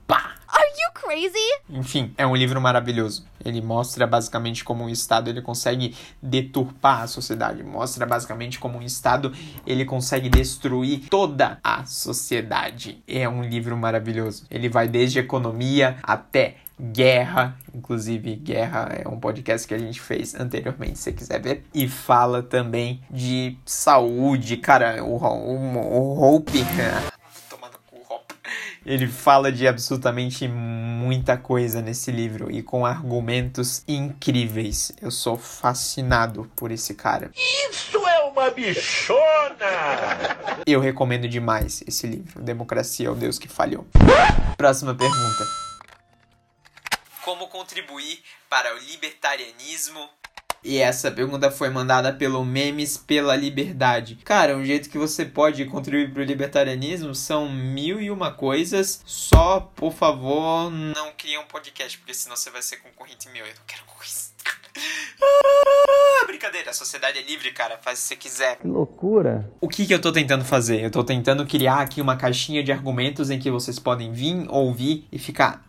You 0.78 0.92
crazy? 0.92 1.38
Enfim, 1.70 2.12
é 2.18 2.26
um 2.26 2.36
livro 2.36 2.60
maravilhoso. 2.60 3.24
Ele 3.42 3.62
mostra 3.62 4.06
basicamente 4.06 4.62
como 4.62 4.84
um 4.84 4.88
Estado 4.90 5.30
ele 5.30 5.40
consegue 5.40 5.96
deturpar 6.20 7.02
a 7.02 7.06
sociedade. 7.06 7.62
Mostra 7.62 8.04
basicamente 8.04 8.58
como 8.58 8.78
um 8.78 8.82
Estado 8.82 9.32
ele 9.66 9.86
consegue 9.86 10.28
destruir 10.28 11.08
toda 11.08 11.58
a 11.64 11.86
sociedade. 11.86 13.02
É 13.08 13.26
um 13.26 13.42
livro 13.42 13.76
maravilhoso. 13.76 14.44
Ele 14.50 14.68
vai 14.68 14.86
desde 14.86 15.18
economia 15.18 15.96
até 16.02 16.56
guerra, 16.78 17.56
inclusive 17.74 18.36
guerra 18.36 18.90
é 19.02 19.08
um 19.08 19.18
podcast 19.18 19.66
que 19.66 19.72
a 19.72 19.78
gente 19.78 19.98
fez 19.98 20.34
anteriormente, 20.34 20.98
se 20.98 21.04
você 21.04 21.12
quiser 21.12 21.40
ver, 21.40 21.64
e 21.72 21.88
fala 21.88 22.42
também 22.42 23.00
de 23.10 23.56
saúde, 23.64 24.58
cara, 24.58 25.02
o, 25.02 25.16
o, 25.16 25.78
o 25.78 26.22
Hope, 26.22 26.62
ele 28.86 29.08
fala 29.08 29.50
de 29.50 29.66
absolutamente 29.66 30.46
muita 30.46 31.36
coisa 31.36 31.82
nesse 31.82 32.12
livro 32.12 32.48
e 32.48 32.62
com 32.62 32.86
argumentos 32.86 33.82
incríveis. 33.88 34.92
Eu 35.02 35.10
sou 35.10 35.36
fascinado 35.36 36.48
por 36.54 36.70
esse 36.70 36.94
cara. 36.94 37.32
Isso 37.34 37.98
é 38.06 38.20
uma 38.26 38.48
bichona! 38.50 39.66
Eu 40.64 40.80
recomendo 40.80 41.28
demais 41.28 41.82
esse 41.84 42.06
livro, 42.06 42.40
Democracia 42.40 43.08
é 43.08 43.10
o 43.10 43.16
Deus 43.16 43.40
que 43.40 43.48
Falhou. 43.48 43.84
Próxima 44.56 44.94
pergunta. 44.94 45.44
Como 47.24 47.48
contribuir 47.48 48.22
para 48.48 48.72
o 48.72 48.78
libertarianismo 48.78 50.08
E 50.66 50.78
essa 50.78 51.12
pergunta 51.12 51.48
foi 51.48 51.70
mandada 51.70 52.12
pelo 52.12 52.44
Memes 52.44 52.96
pela 52.96 53.36
Liberdade. 53.36 54.18
Cara, 54.24 54.56
um 54.56 54.64
jeito 54.64 54.90
que 54.90 54.98
você 54.98 55.24
pode 55.24 55.64
contribuir 55.66 56.12
pro 56.12 56.24
libertarianismo 56.24 57.14
são 57.14 57.48
mil 57.48 58.00
e 58.00 58.10
uma 58.10 58.32
coisas. 58.32 59.00
Só, 59.06 59.60
por 59.60 59.92
favor, 59.92 60.68
não 60.68 61.12
crie 61.16 61.38
um 61.38 61.44
podcast, 61.44 61.96
porque 61.98 62.12
senão 62.12 62.34
você 62.34 62.50
vai 62.50 62.62
ser 62.62 62.78
concorrente 62.78 63.28
meu. 63.28 63.46
Eu 63.46 63.54
não 63.54 63.62
quero 63.64 63.84
concorrência. 63.84 64.32
Ah, 65.22 66.26
brincadeira, 66.26 66.70
a 66.70 66.74
sociedade 66.74 67.16
é 67.16 67.22
livre, 67.22 67.52
cara. 67.52 67.78
Faz 67.80 68.00
o 68.00 68.02
que 68.02 68.08
você 68.08 68.16
quiser. 68.16 68.56
Que 68.56 68.66
loucura. 68.66 69.48
O 69.60 69.68
que, 69.68 69.86
que 69.86 69.94
eu 69.94 70.00
tô 70.00 70.10
tentando 70.10 70.44
fazer? 70.44 70.82
Eu 70.82 70.90
tô 70.90 71.04
tentando 71.04 71.46
criar 71.46 71.82
aqui 71.82 72.00
uma 72.00 72.16
caixinha 72.16 72.64
de 72.64 72.72
argumentos 72.72 73.30
em 73.30 73.38
que 73.38 73.52
vocês 73.52 73.78
podem 73.78 74.12
vir, 74.12 74.44
ouvir 74.48 75.06
e 75.12 75.18
ficar. 75.18 75.64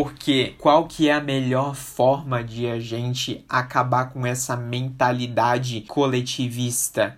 Porque 0.00 0.54
qual 0.58 0.86
que 0.86 1.08
é 1.08 1.12
a 1.12 1.20
melhor 1.20 1.74
forma 1.74 2.44
de 2.44 2.68
a 2.68 2.78
gente 2.78 3.44
acabar 3.48 4.10
com 4.10 4.24
essa 4.24 4.56
mentalidade 4.56 5.80
coletivista? 5.88 7.16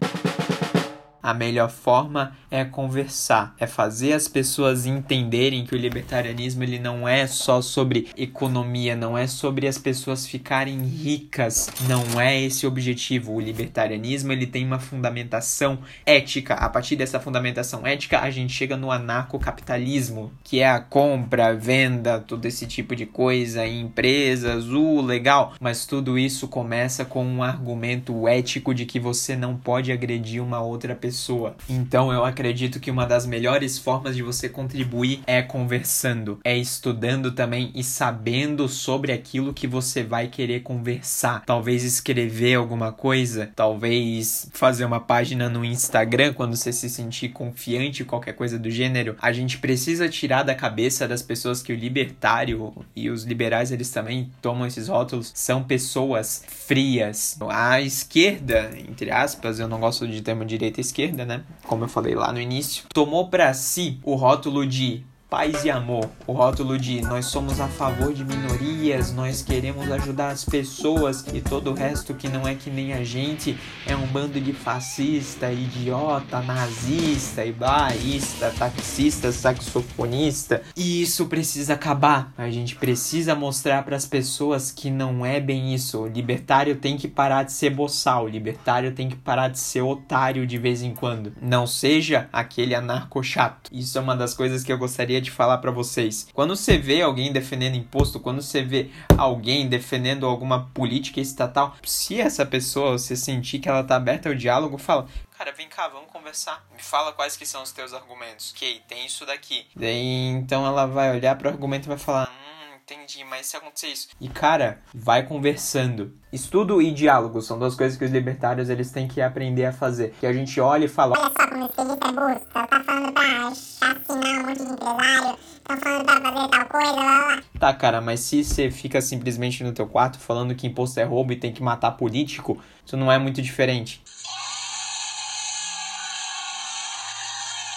A 1.22 1.34
melhor 1.34 1.70
forma 1.70 2.34
é 2.50 2.64
conversar, 2.64 3.54
é 3.60 3.66
fazer 3.66 4.14
as 4.14 4.26
pessoas 4.26 4.86
entenderem 4.86 5.66
que 5.66 5.74
o 5.74 5.78
libertarianismo 5.78 6.62
ele 6.62 6.78
não 6.78 7.06
é 7.06 7.26
só 7.26 7.60
sobre 7.60 8.08
economia, 8.16 8.96
não 8.96 9.16
é 9.16 9.26
sobre 9.26 9.68
as 9.68 9.76
pessoas 9.76 10.26
ficarem 10.26 10.82
ricas, 10.82 11.70
não 11.86 12.18
é 12.18 12.40
esse 12.40 12.64
o 12.64 12.70
objetivo. 12.70 13.34
O 13.34 13.40
libertarianismo 13.40 14.32
ele 14.32 14.46
tem 14.46 14.64
uma 14.64 14.78
fundamentação 14.78 15.80
ética. 16.06 16.54
A 16.54 16.70
partir 16.70 16.96
dessa 16.96 17.20
fundamentação 17.20 17.86
ética, 17.86 18.20
a 18.20 18.30
gente 18.30 18.54
chega 18.54 18.76
no 18.76 18.90
anarcocapitalismo, 18.90 20.32
que 20.42 20.60
é 20.60 20.70
a 20.70 20.80
compra, 20.80 21.54
venda, 21.54 22.18
todo 22.18 22.46
esse 22.46 22.66
tipo 22.66 22.96
de 22.96 23.04
coisa 23.04 23.66
em 23.66 23.82
empresas, 23.82 24.68
o 24.68 25.02
legal, 25.02 25.52
mas 25.60 25.84
tudo 25.84 26.18
isso 26.18 26.48
começa 26.48 27.04
com 27.04 27.24
um 27.24 27.42
argumento 27.42 28.26
ético 28.26 28.74
de 28.74 28.86
que 28.86 28.98
você 28.98 29.36
não 29.36 29.54
pode 29.54 29.92
agredir 29.92 30.42
uma 30.42 30.60
outra 30.60 30.94
pessoa 30.94 31.09
pessoa. 31.10 31.56
Então 31.68 32.12
eu 32.12 32.24
acredito 32.24 32.78
que 32.78 32.88
uma 32.88 33.04
das 33.04 33.26
melhores 33.26 33.76
formas 33.76 34.14
de 34.14 34.22
você 34.22 34.48
contribuir 34.48 35.20
é 35.26 35.42
conversando, 35.42 36.38
é 36.44 36.56
estudando 36.56 37.32
também 37.32 37.72
e 37.74 37.82
sabendo 37.82 38.68
sobre 38.68 39.10
aquilo 39.10 39.52
que 39.52 39.66
você 39.66 40.04
vai 40.04 40.28
querer 40.28 40.60
conversar. 40.60 41.42
Talvez 41.44 41.82
escrever 41.82 42.54
alguma 42.54 42.92
coisa, 42.92 43.50
talvez 43.56 44.48
fazer 44.52 44.84
uma 44.84 45.00
página 45.00 45.48
no 45.48 45.64
Instagram 45.64 46.32
quando 46.32 46.54
você 46.54 46.72
se 46.72 46.88
sentir 46.88 47.30
confiante, 47.30 48.04
qualquer 48.04 48.34
coisa 48.34 48.56
do 48.56 48.70
gênero. 48.70 49.16
A 49.20 49.32
gente 49.32 49.58
precisa 49.58 50.08
tirar 50.08 50.44
da 50.44 50.54
cabeça 50.54 51.08
das 51.08 51.22
pessoas 51.22 51.60
que 51.60 51.72
o 51.72 51.76
libertário 51.76 52.72
e 52.94 53.10
os 53.10 53.24
liberais 53.24 53.72
eles 53.72 53.90
também 53.90 54.30
tomam 54.40 54.64
esses 54.64 54.86
rótulos, 54.86 55.32
são 55.34 55.64
pessoas 55.64 56.44
frias. 56.46 57.36
A 57.48 57.80
esquerda, 57.80 58.70
entre 58.88 59.10
aspas, 59.10 59.58
eu 59.58 59.66
não 59.66 59.80
gosto 59.80 60.06
de 60.06 60.22
termo 60.22 60.44
direita 60.44 60.80
esquerda 60.80 60.99
esquerda, 61.00 61.24
né? 61.24 61.42
Como 61.66 61.84
eu 61.84 61.88
falei 61.88 62.14
lá 62.14 62.32
no 62.32 62.40
início, 62.40 62.84
tomou 62.92 63.28
para 63.28 63.52
si 63.54 63.98
o 64.04 64.14
rótulo 64.14 64.66
de 64.66 65.04
paz 65.30 65.64
e 65.64 65.70
amor, 65.70 66.10
o 66.26 66.32
rótulo 66.32 66.76
de 66.76 67.00
nós 67.02 67.26
somos 67.26 67.60
a 67.60 67.68
favor 67.68 68.12
de 68.12 68.24
minorias, 68.24 69.12
nós 69.12 69.42
queremos 69.42 69.88
ajudar 69.88 70.30
as 70.30 70.44
pessoas 70.44 71.24
e 71.32 71.40
todo 71.40 71.70
o 71.70 71.74
resto 71.74 72.14
que 72.14 72.28
não 72.28 72.48
é 72.48 72.56
que 72.56 72.68
nem 72.68 72.92
a 72.92 73.04
gente 73.04 73.56
é 73.86 73.94
um 73.94 74.08
bando 74.08 74.40
de 74.40 74.52
fascista, 74.52 75.52
idiota, 75.52 76.42
nazista, 76.42 77.44
ibaísta, 77.44 78.52
taxista, 78.58 79.30
saxofonista. 79.30 80.62
E 80.76 81.00
isso 81.00 81.26
precisa 81.26 81.74
acabar. 81.74 82.32
A 82.36 82.50
gente 82.50 82.74
precisa 82.74 83.32
mostrar 83.36 83.84
para 83.84 83.94
as 83.94 84.06
pessoas 84.06 84.72
que 84.72 84.90
não 84.90 85.24
é 85.24 85.38
bem 85.38 85.72
isso. 85.72 86.00
O 86.00 86.08
libertário 86.08 86.74
tem 86.74 86.96
que 86.96 87.06
parar 87.06 87.44
de 87.44 87.52
ser 87.52 87.70
boçal, 87.70 88.24
o 88.24 88.28
libertário 88.28 88.90
tem 88.90 89.08
que 89.08 89.16
parar 89.16 89.46
de 89.46 89.60
ser 89.60 89.82
otário 89.82 90.44
de 90.44 90.58
vez 90.58 90.82
em 90.82 90.92
quando. 90.92 91.32
Não 91.40 91.68
seja 91.68 92.28
aquele 92.32 92.74
anarco 92.74 93.22
chato. 93.22 93.70
Isso 93.72 93.96
é 93.96 94.00
uma 94.00 94.16
das 94.16 94.34
coisas 94.34 94.64
que 94.64 94.72
eu 94.72 94.78
gostaria 94.78 95.19
de 95.20 95.30
falar 95.30 95.58
para 95.58 95.70
vocês. 95.70 96.28
Quando 96.32 96.56
você 96.56 96.78
vê 96.78 97.02
alguém 97.02 97.32
defendendo 97.32 97.76
imposto, 97.76 98.20
quando 98.20 98.42
você 98.42 98.62
vê 98.62 98.90
alguém 99.16 99.68
defendendo 99.68 100.26
alguma 100.26 100.68
política 100.74 101.20
estatal, 101.20 101.76
se 101.84 102.20
essa 102.20 102.44
pessoa 102.44 102.92
você 102.92 103.16
sentir 103.16 103.58
que 103.58 103.68
ela 103.68 103.84
tá 103.84 103.96
aberta 103.96 104.28
ao 104.28 104.34
diálogo, 104.34 104.78
fala: 104.78 105.06
cara, 105.36 105.52
vem 105.52 105.68
cá, 105.68 105.88
vamos 105.88 106.10
conversar. 106.10 106.64
Me 106.76 106.82
fala 106.82 107.12
quais 107.12 107.36
que 107.36 107.46
são 107.46 107.62
os 107.62 107.72
teus 107.72 107.94
argumentos. 107.94 108.52
Ok, 108.54 108.82
tem 108.86 109.06
isso 109.06 109.24
daqui. 109.24 109.66
Daí 109.74 110.28
então 110.28 110.66
ela 110.66 110.86
vai 110.86 111.10
olhar 111.10 111.36
pro 111.36 111.48
argumento 111.48 111.86
e 111.86 111.88
vai 111.88 111.98
falar: 111.98 112.28
hum, 112.28 112.59
entendi, 112.94 113.24
mas 113.24 113.46
se 113.46 113.56
acontecer 113.56 113.88
isso. 113.88 114.08
E 114.20 114.28
cara, 114.28 114.80
vai 114.92 115.24
conversando. 115.24 116.12
Estudo 116.32 116.82
e 116.82 116.92
diálogo 116.92 117.40
são 117.40 117.58
duas 117.58 117.74
coisas 117.74 117.96
que 117.96 118.04
os 118.04 118.10
libertários 118.10 118.68
eles 118.68 118.90
têm 118.90 119.06
que 119.06 119.20
aprender 119.20 119.64
a 119.64 119.72
fazer. 119.72 120.14
Que 120.18 120.26
a 120.26 120.32
gente 120.32 120.60
olha 120.60 120.84
e 120.84 120.88
fala: 120.88 121.16
Olha 121.18 121.32
só 121.38 121.48
como 121.48 121.64
esse 121.64 121.80
é 121.80 122.12
burro. 122.12 122.40
Tá 122.52 122.68
falando 122.84 123.12
pra 123.12 123.54
chacinar 123.54 124.40
um 124.40 124.46
monte 124.46 124.58
de 124.58 124.72
empresário. 124.72 125.38
Tá 125.64 125.76
falando 125.76 126.04
pra 126.04 126.20
fazer 126.20 126.48
tal 126.48 126.66
coisa, 126.66 126.92
lá, 126.92 127.26
lá. 127.26 127.42
Tá, 127.58 127.74
cara, 127.74 128.00
mas 128.00 128.20
se 128.20 128.44
você 128.44 128.70
fica 128.70 129.00
simplesmente 129.00 129.62
no 129.62 129.72
teu 129.72 129.86
quarto 129.86 130.18
falando 130.18 130.54
que 130.54 130.66
imposto 130.66 130.98
é 130.98 131.04
roubo 131.04 131.32
e 131.32 131.36
tem 131.36 131.52
que 131.52 131.62
matar 131.62 131.92
político, 131.92 132.60
isso 132.84 132.96
não 132.96 133.10
é 133.10 133.18
muito 133.18 133.40
diferente. 133.40 134.02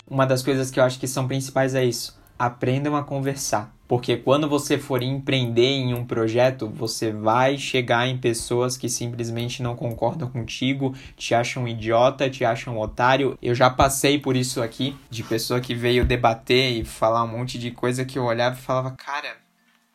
Uma 0.09 0.25
das 0.25 0.43
coisas 0.43 0.69
que 0.69 0.79
eu 0.79 0.83
acho 0.83 0.99
que 0.99 1.07
são 1.07 1.27
principais 1.27 1.73
é 1.73 1.83
isso. 1.83 2.19
Aprendam 2.37 2.95
a 2.95 3.03
conversar. 3.03 3.72
Porque 3.93 4.17
quando 4.17 4.49
você 4.49 4.79
for 4.79 5.03
empreender 5.03 5.69
em 5.69 5.93
um 5.93 6.03
projeto, 6.03 6.67
você 6.67 7.11
vai 7.11 7.59
chegar 7.59 8.07
em 8.07 8.17
pessoas 8.17 8.75
que 8.75 8.89
simplesmente 8.89 9.61
não 9.61 9.75
concordam 9.75 10.27
contigo, 10.27 10.95
te 11.15 11.35
acham 11.35 11.67
idiota, 11.67 12.27
te 12.27 12.43
acham 12.43 12.79
otário. 12.79 13.37
Eu 13.39 13.53
já 13.53 13.69
passei 13.69 14.17
por 14.17 14.35
isso 14.35 14.63
aqui, 14.63 14.97
de 15.11 15.21
pessoa 15.21 15.61
que 15.61 15.75
veio 15.75 16.03
debater 16.03 16.71
e 16.71 16.83
falar 16.83 17.23
um 17.23 17.27
monte 17.27 17.59
de 17.59 17.69
coisa 17.69 18.03
que 18.03 18.17
eu 18.17 18.23
olhava 18.23 18.55
e 18.57 18.61
falava, 18.63 18.89
cara, 18.97 19.42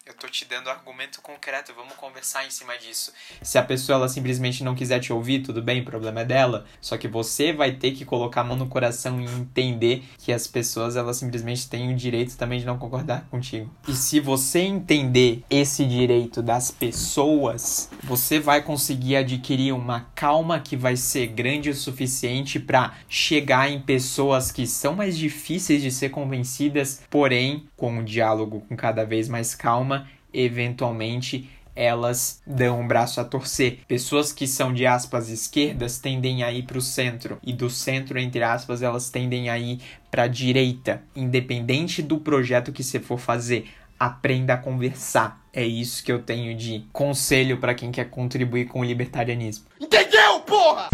eu 0.09 0.15
tô 0.15 0.27
te 0.27 0.47
dando 0.47 0.71
argumento 0.71 1.21
concreto, 1.21 1.75
vamos 1.77 1.93
conversar 1.95 2.47
em 2.47 2.51
cima 2.51 2.79
disso. 2.79 3.13
Se 3.43 3.59
a 3.59 3.63
pessoa 3.63 3.97
ela 3.97 4.09
simplesmente 4.09 4.65
não 4.65 4.75
quiser 4.75 5.01
te 5.01 5.13
ouvir, 5.13 5.41
tudo 5.41 5.61
bem, 5.61 5.83
o 5.83 5.85
problema 5.85 6.23
é 6.23 6.25
dela. 6.25 6.65
Só 6.81 6.97
que 6.97 7.07
você 7.07 7.53
vai 7.53 7.73
ter 7.73 7.93
que 7.93 8.07
colocar 8.07 8.41
a 8.41 8.45
mão 8.45 8.57
no 8.57 8.69
coração 8.69 9.21
e 9.21 9.27
entender 9.27 10.03
que 10.17 10.33
as 10.33 10.47
pessoas 10.47 10.97
elas 10.97 11.19
simplesmente 11.19 11.69
têm 11.69 11.93
o 11.93 11.97
direito 11.97 12.39
também 12.39 12.59
de 12.59 12.65
não 12.65 12.79
concordar 12.79 13.27
contigo. 13.31 13.71
E 13.87 13.93
se 13.93 14.19
você 14.19 14.61
entender 14.61 15.45
esse 15.51 15.85
direito 15.85 16.43
das 16.43 16.71
pessoas, 16.71 17.91
você 18.03 18.41
vai 18.41 18.63
conseguir 18.63 19.17
adquirir 19.17 19.75
uma 19.75 20.09
calma 20.15 20.59
que 20.59 20.75
vai 20.75 20.97
ser 20.97 21.27
grande 21.27 21.69
o 21.69 21.75
suficiente 21.75 22.59
para 22.59 22.95
chegar 23.11 23.71
em 23.71 23.79
pessoas 23.79 24.51
que 24.51 24.67
são 24.67 24.95
mais 24.95 25.19
difíceis 25.19 25.83
de 25.83 25.91
ser 25.91 26.09
convencidas, 26.09 27.03
porém 27.11 27.69
com 27.77 27.93
um 27.93 28.05
diálogo 28.05 28.63
com 28.69 28.75
cada 28.75 29.05
vez 29.05 29.29
mais 29.29 29.55
calma 29.55 29.98
eventualmente 30.33 31.51
elas 31.79 32.43
dão 32.45 32.81
um 32.81 32.89
braço 32.89 33.21
a 33.21 33.25
torcer. 33.25 33.79
Pessoas 33.87 34.33
que 34.33 34.49
são 34.49 34.75
de 34.75 34.85
aspas 34.85 35.29
esquerdas 35.29 35.99
tendem 35.99 36.43
a 36.43 36.51
ir 36.51 36.65
para 36.65 36.77
o 36.77 36.83
centro 36.83 37.39
e 37.41 37.53
do 37.53 37.71
centro 37.71 38.19
entre 38.19 38.43
aspas 38.43 38.83
elas 38.83 39.11
tendem 39.11 39.49
a 39.49 39.57
ir 39.57 39.81
para 40.11 40.25
a 40.25 40.29
direita, 40.29 41.01
independente 41.15 42.03
do 42.03 42.19
projeto 42.19 42.73
que 42.73 42.83
você 42.83 42.99
for 42.99 43.21
fazer. 43.21 43.71
Aprenda 43.97 44.55
a 44.55 44.57
conversar. 44.57 45.41
É 45.53 45.65
isso 45.65 46.05
que 46.05 46.11
eu 46.11 46.21
tenho 46.21 46.57
de 46.57 46.85
conselho 46.93 47.59
para 47.59 47.75
quem 47.75 47.93
quer 47.93 48.11
contribuir 48.11 48.67
com 48.67 48.81
o 48.81 48.85
libertarianismo. 48.85 49.67
Entendeu, 49.81 50.41
porra? 50.41 50.89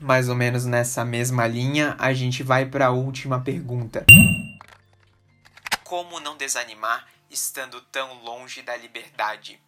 Mais 0.00 0.28
ou 0.28 0.34
menos 0.34 0.64
nessa 0.64 1.04
mesma 1.04 1.46
linha, 1.46 1.94
a 1.96 2.12
gente 2.12 2.42
vai 2.42 2.66
para 2.66 2.86
a 2.86 2.90
última 2.90 3.40
pergunta. 3.40 4.04
Como 5.84 6.18
não 6.18 6.36
desanimar 6.36 7.06
estando 7.30 7.80
tão 7.92 8.22
longe 8.22 8.62
da 8.62 8.76
liberdade? 8.76 9.60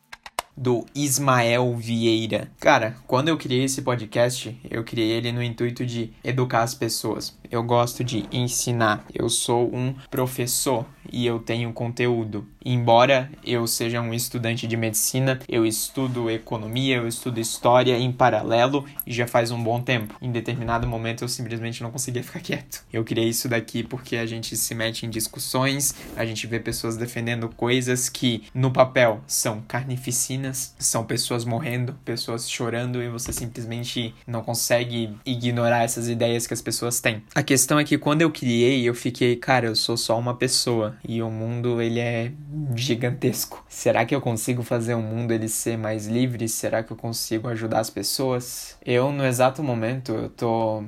Do 0.56 0.84
Ismael 0.94 1.74
Vieira. 1.76 2.50
Cara, 2.60 2.96
quando 3.06 3.28
eu 3.28 3.38
criei 3.38 3.64
esse 3.64 3.82
podcast, 3.82 4.60
eu 4.68 4.84
criei 4.84 5.12
ele 5.12 5.32
no 5.32 5.42
intuito 5.42 5.86
de 5.86 6.12
educar 6.22 6.62
as 6.62 6.74
pessoas. 6.74 7.38
Eu 7.50 7.62
gosto 7.62 8.04
de 8.04 8.28
ensinar. 8.30 9.04
Eu 9.14 9.28
sou 9.28 9.74
um 9.74 9.94
professor 10.10 10.86
e 11.12 11.26
eu 11.26 11.38
tenho 11.38 11.72
conteúdo. 11.72 12.46
Embora 12.64 13.30
eu 13.44 13.66
seja 13.66 14.00
um 14.00 14.12
estudante 14.12 14.66
de 14.66 14.76
medicina, 14.76 15.38
eu 15.48 15.64
estudo 15.64 16.30
economia, 16.30 16.96
eu 16.96 17.08
estudo 17.08 17.40
história 17.40 17.98
em 17.98 18.12
paralelo 18.12 18.84
e 19.06 19.12
já 19.12 19.26
faz 19.26 19.50
um 19.50 19.62
bom 19.62 19.80
tempo. 19.80 20.14
Em 20.20 20.30
determinado 20.30 20.86
momento 20.86 21.22
eu 21.22 21.28
simplesmente 21.28 21.82
não 21.82 21.90
conseguia 21.90 22.22
ficar 22.22 22.40
quieto. 22.40 22.84
Eu 22.92 23.02
criei 23.04 23.28
isso 23.28 23.48
daqui 23.48 23.82
porque 23.82 24.16
a 24.16 24.26
gente 24.26 24.56
se 24.56 24.74
mete 24.74 25.06
em 25.06 25.10
discussões, 25.10 25.94
a 26.16 26.24
gente 26.24 26.46
vê 26.46 26.60
pessoas 26.60 26.96
defendendo 26.96 27.48
coisas 27.48 28.08
que 28.08 28.44
no 28.54 28.70
papel 28.70 29.22
são 29.26 29.62
carnificinas, 29.66 30.74
são 30.78 31.04
pessoas 31.04 31.44
morrendo, 31.44 31.94
pessoas 32.04 32.50
chorando 32.50 33.02
e 33.02 33.08
você 33.08 33.32
simplesmente 33.32 34.14
não 34.26 34.42
consegue 34.42 35.16
ignorar 35.24 35.84
essas 35.84 36.08
ideias 36.08 36.46
que 36.46 36.54
as 36.54 36.60
pessoas 36.60 37.00
têm. 37.00 37.22
A 37.34 37.42
questão 37.42 37.78
é 37.78 37.84
que 37.84 37.96
quando 37.96 38.22
eu 38.22 38.30
criei, 38.30 38.86
eu 38.88 38.94
fiquei, 38.94 39.36
cara, 39.36 39.66
eu 39.66 39.76
sou 39.76 39.96
só 39.96 40.18
uma 40.18 40.34
pessoa 40.34 40.96
e 41.06 41.22
o 41.22 41.30
mundo 41.30 41.80
ele 41.80 42.00
é 42.00 42.32
gigantesco. 42.74 43.64
Será 43.68 44.04
que 44.04 44.14
eu 44.14 44.20
consigo 44.20 44.62
fazer 44.62 44.94
o 44.94 45.02
mundo 45.02 45.32
ele 45.32 45.48
ser 45.48 45.76
mais 45.76 46.06
livre? 46.06 46.48
Será 46.48 46.82
que 46.82 46.92
eu 46.92 46.96
consigo 46.96 47.48
ajudar 47.48 47.80
as 47.80 47.90
pessoas? 47.90 48.76
Eu, 48.84 49.12
no 49.12 49.24
exato 49.24 49.62
momento, 49.62 50.12
eu 50.12 50.28
tô 50.28 50.84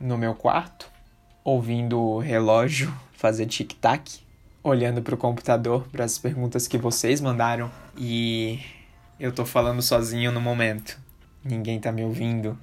no 0.00 0.18
meu 0.18 0.34
quarto, 0.34 0.90
ouvindo 1.44 2.00
o 2.00 2.18
relógio 2.18 2.92
fazer 3.12 3.46
tic-tac, 3.46 4.20
olhando 4.64 5.00
pro 5.00 5.16
computador 5.16 5.86
para 5.92 6.04
as 6.04 6.18
perguntas 6.18 6.66
que 6.66 6.76
vocês 6.76 7.20
mandaram 7.20 7.70
e 7.96 8.58
eu 9.18 9.30
tô 9.30 9.44
falando 9.44 9.80
sozinho 9.80 10.32
no 10.32 10.40
momento. 10.40 10.98
Ninguém 11.44 11.78
tá 11.78 11.92
me 11.92 12.02
ouvindo. 12.02 12.58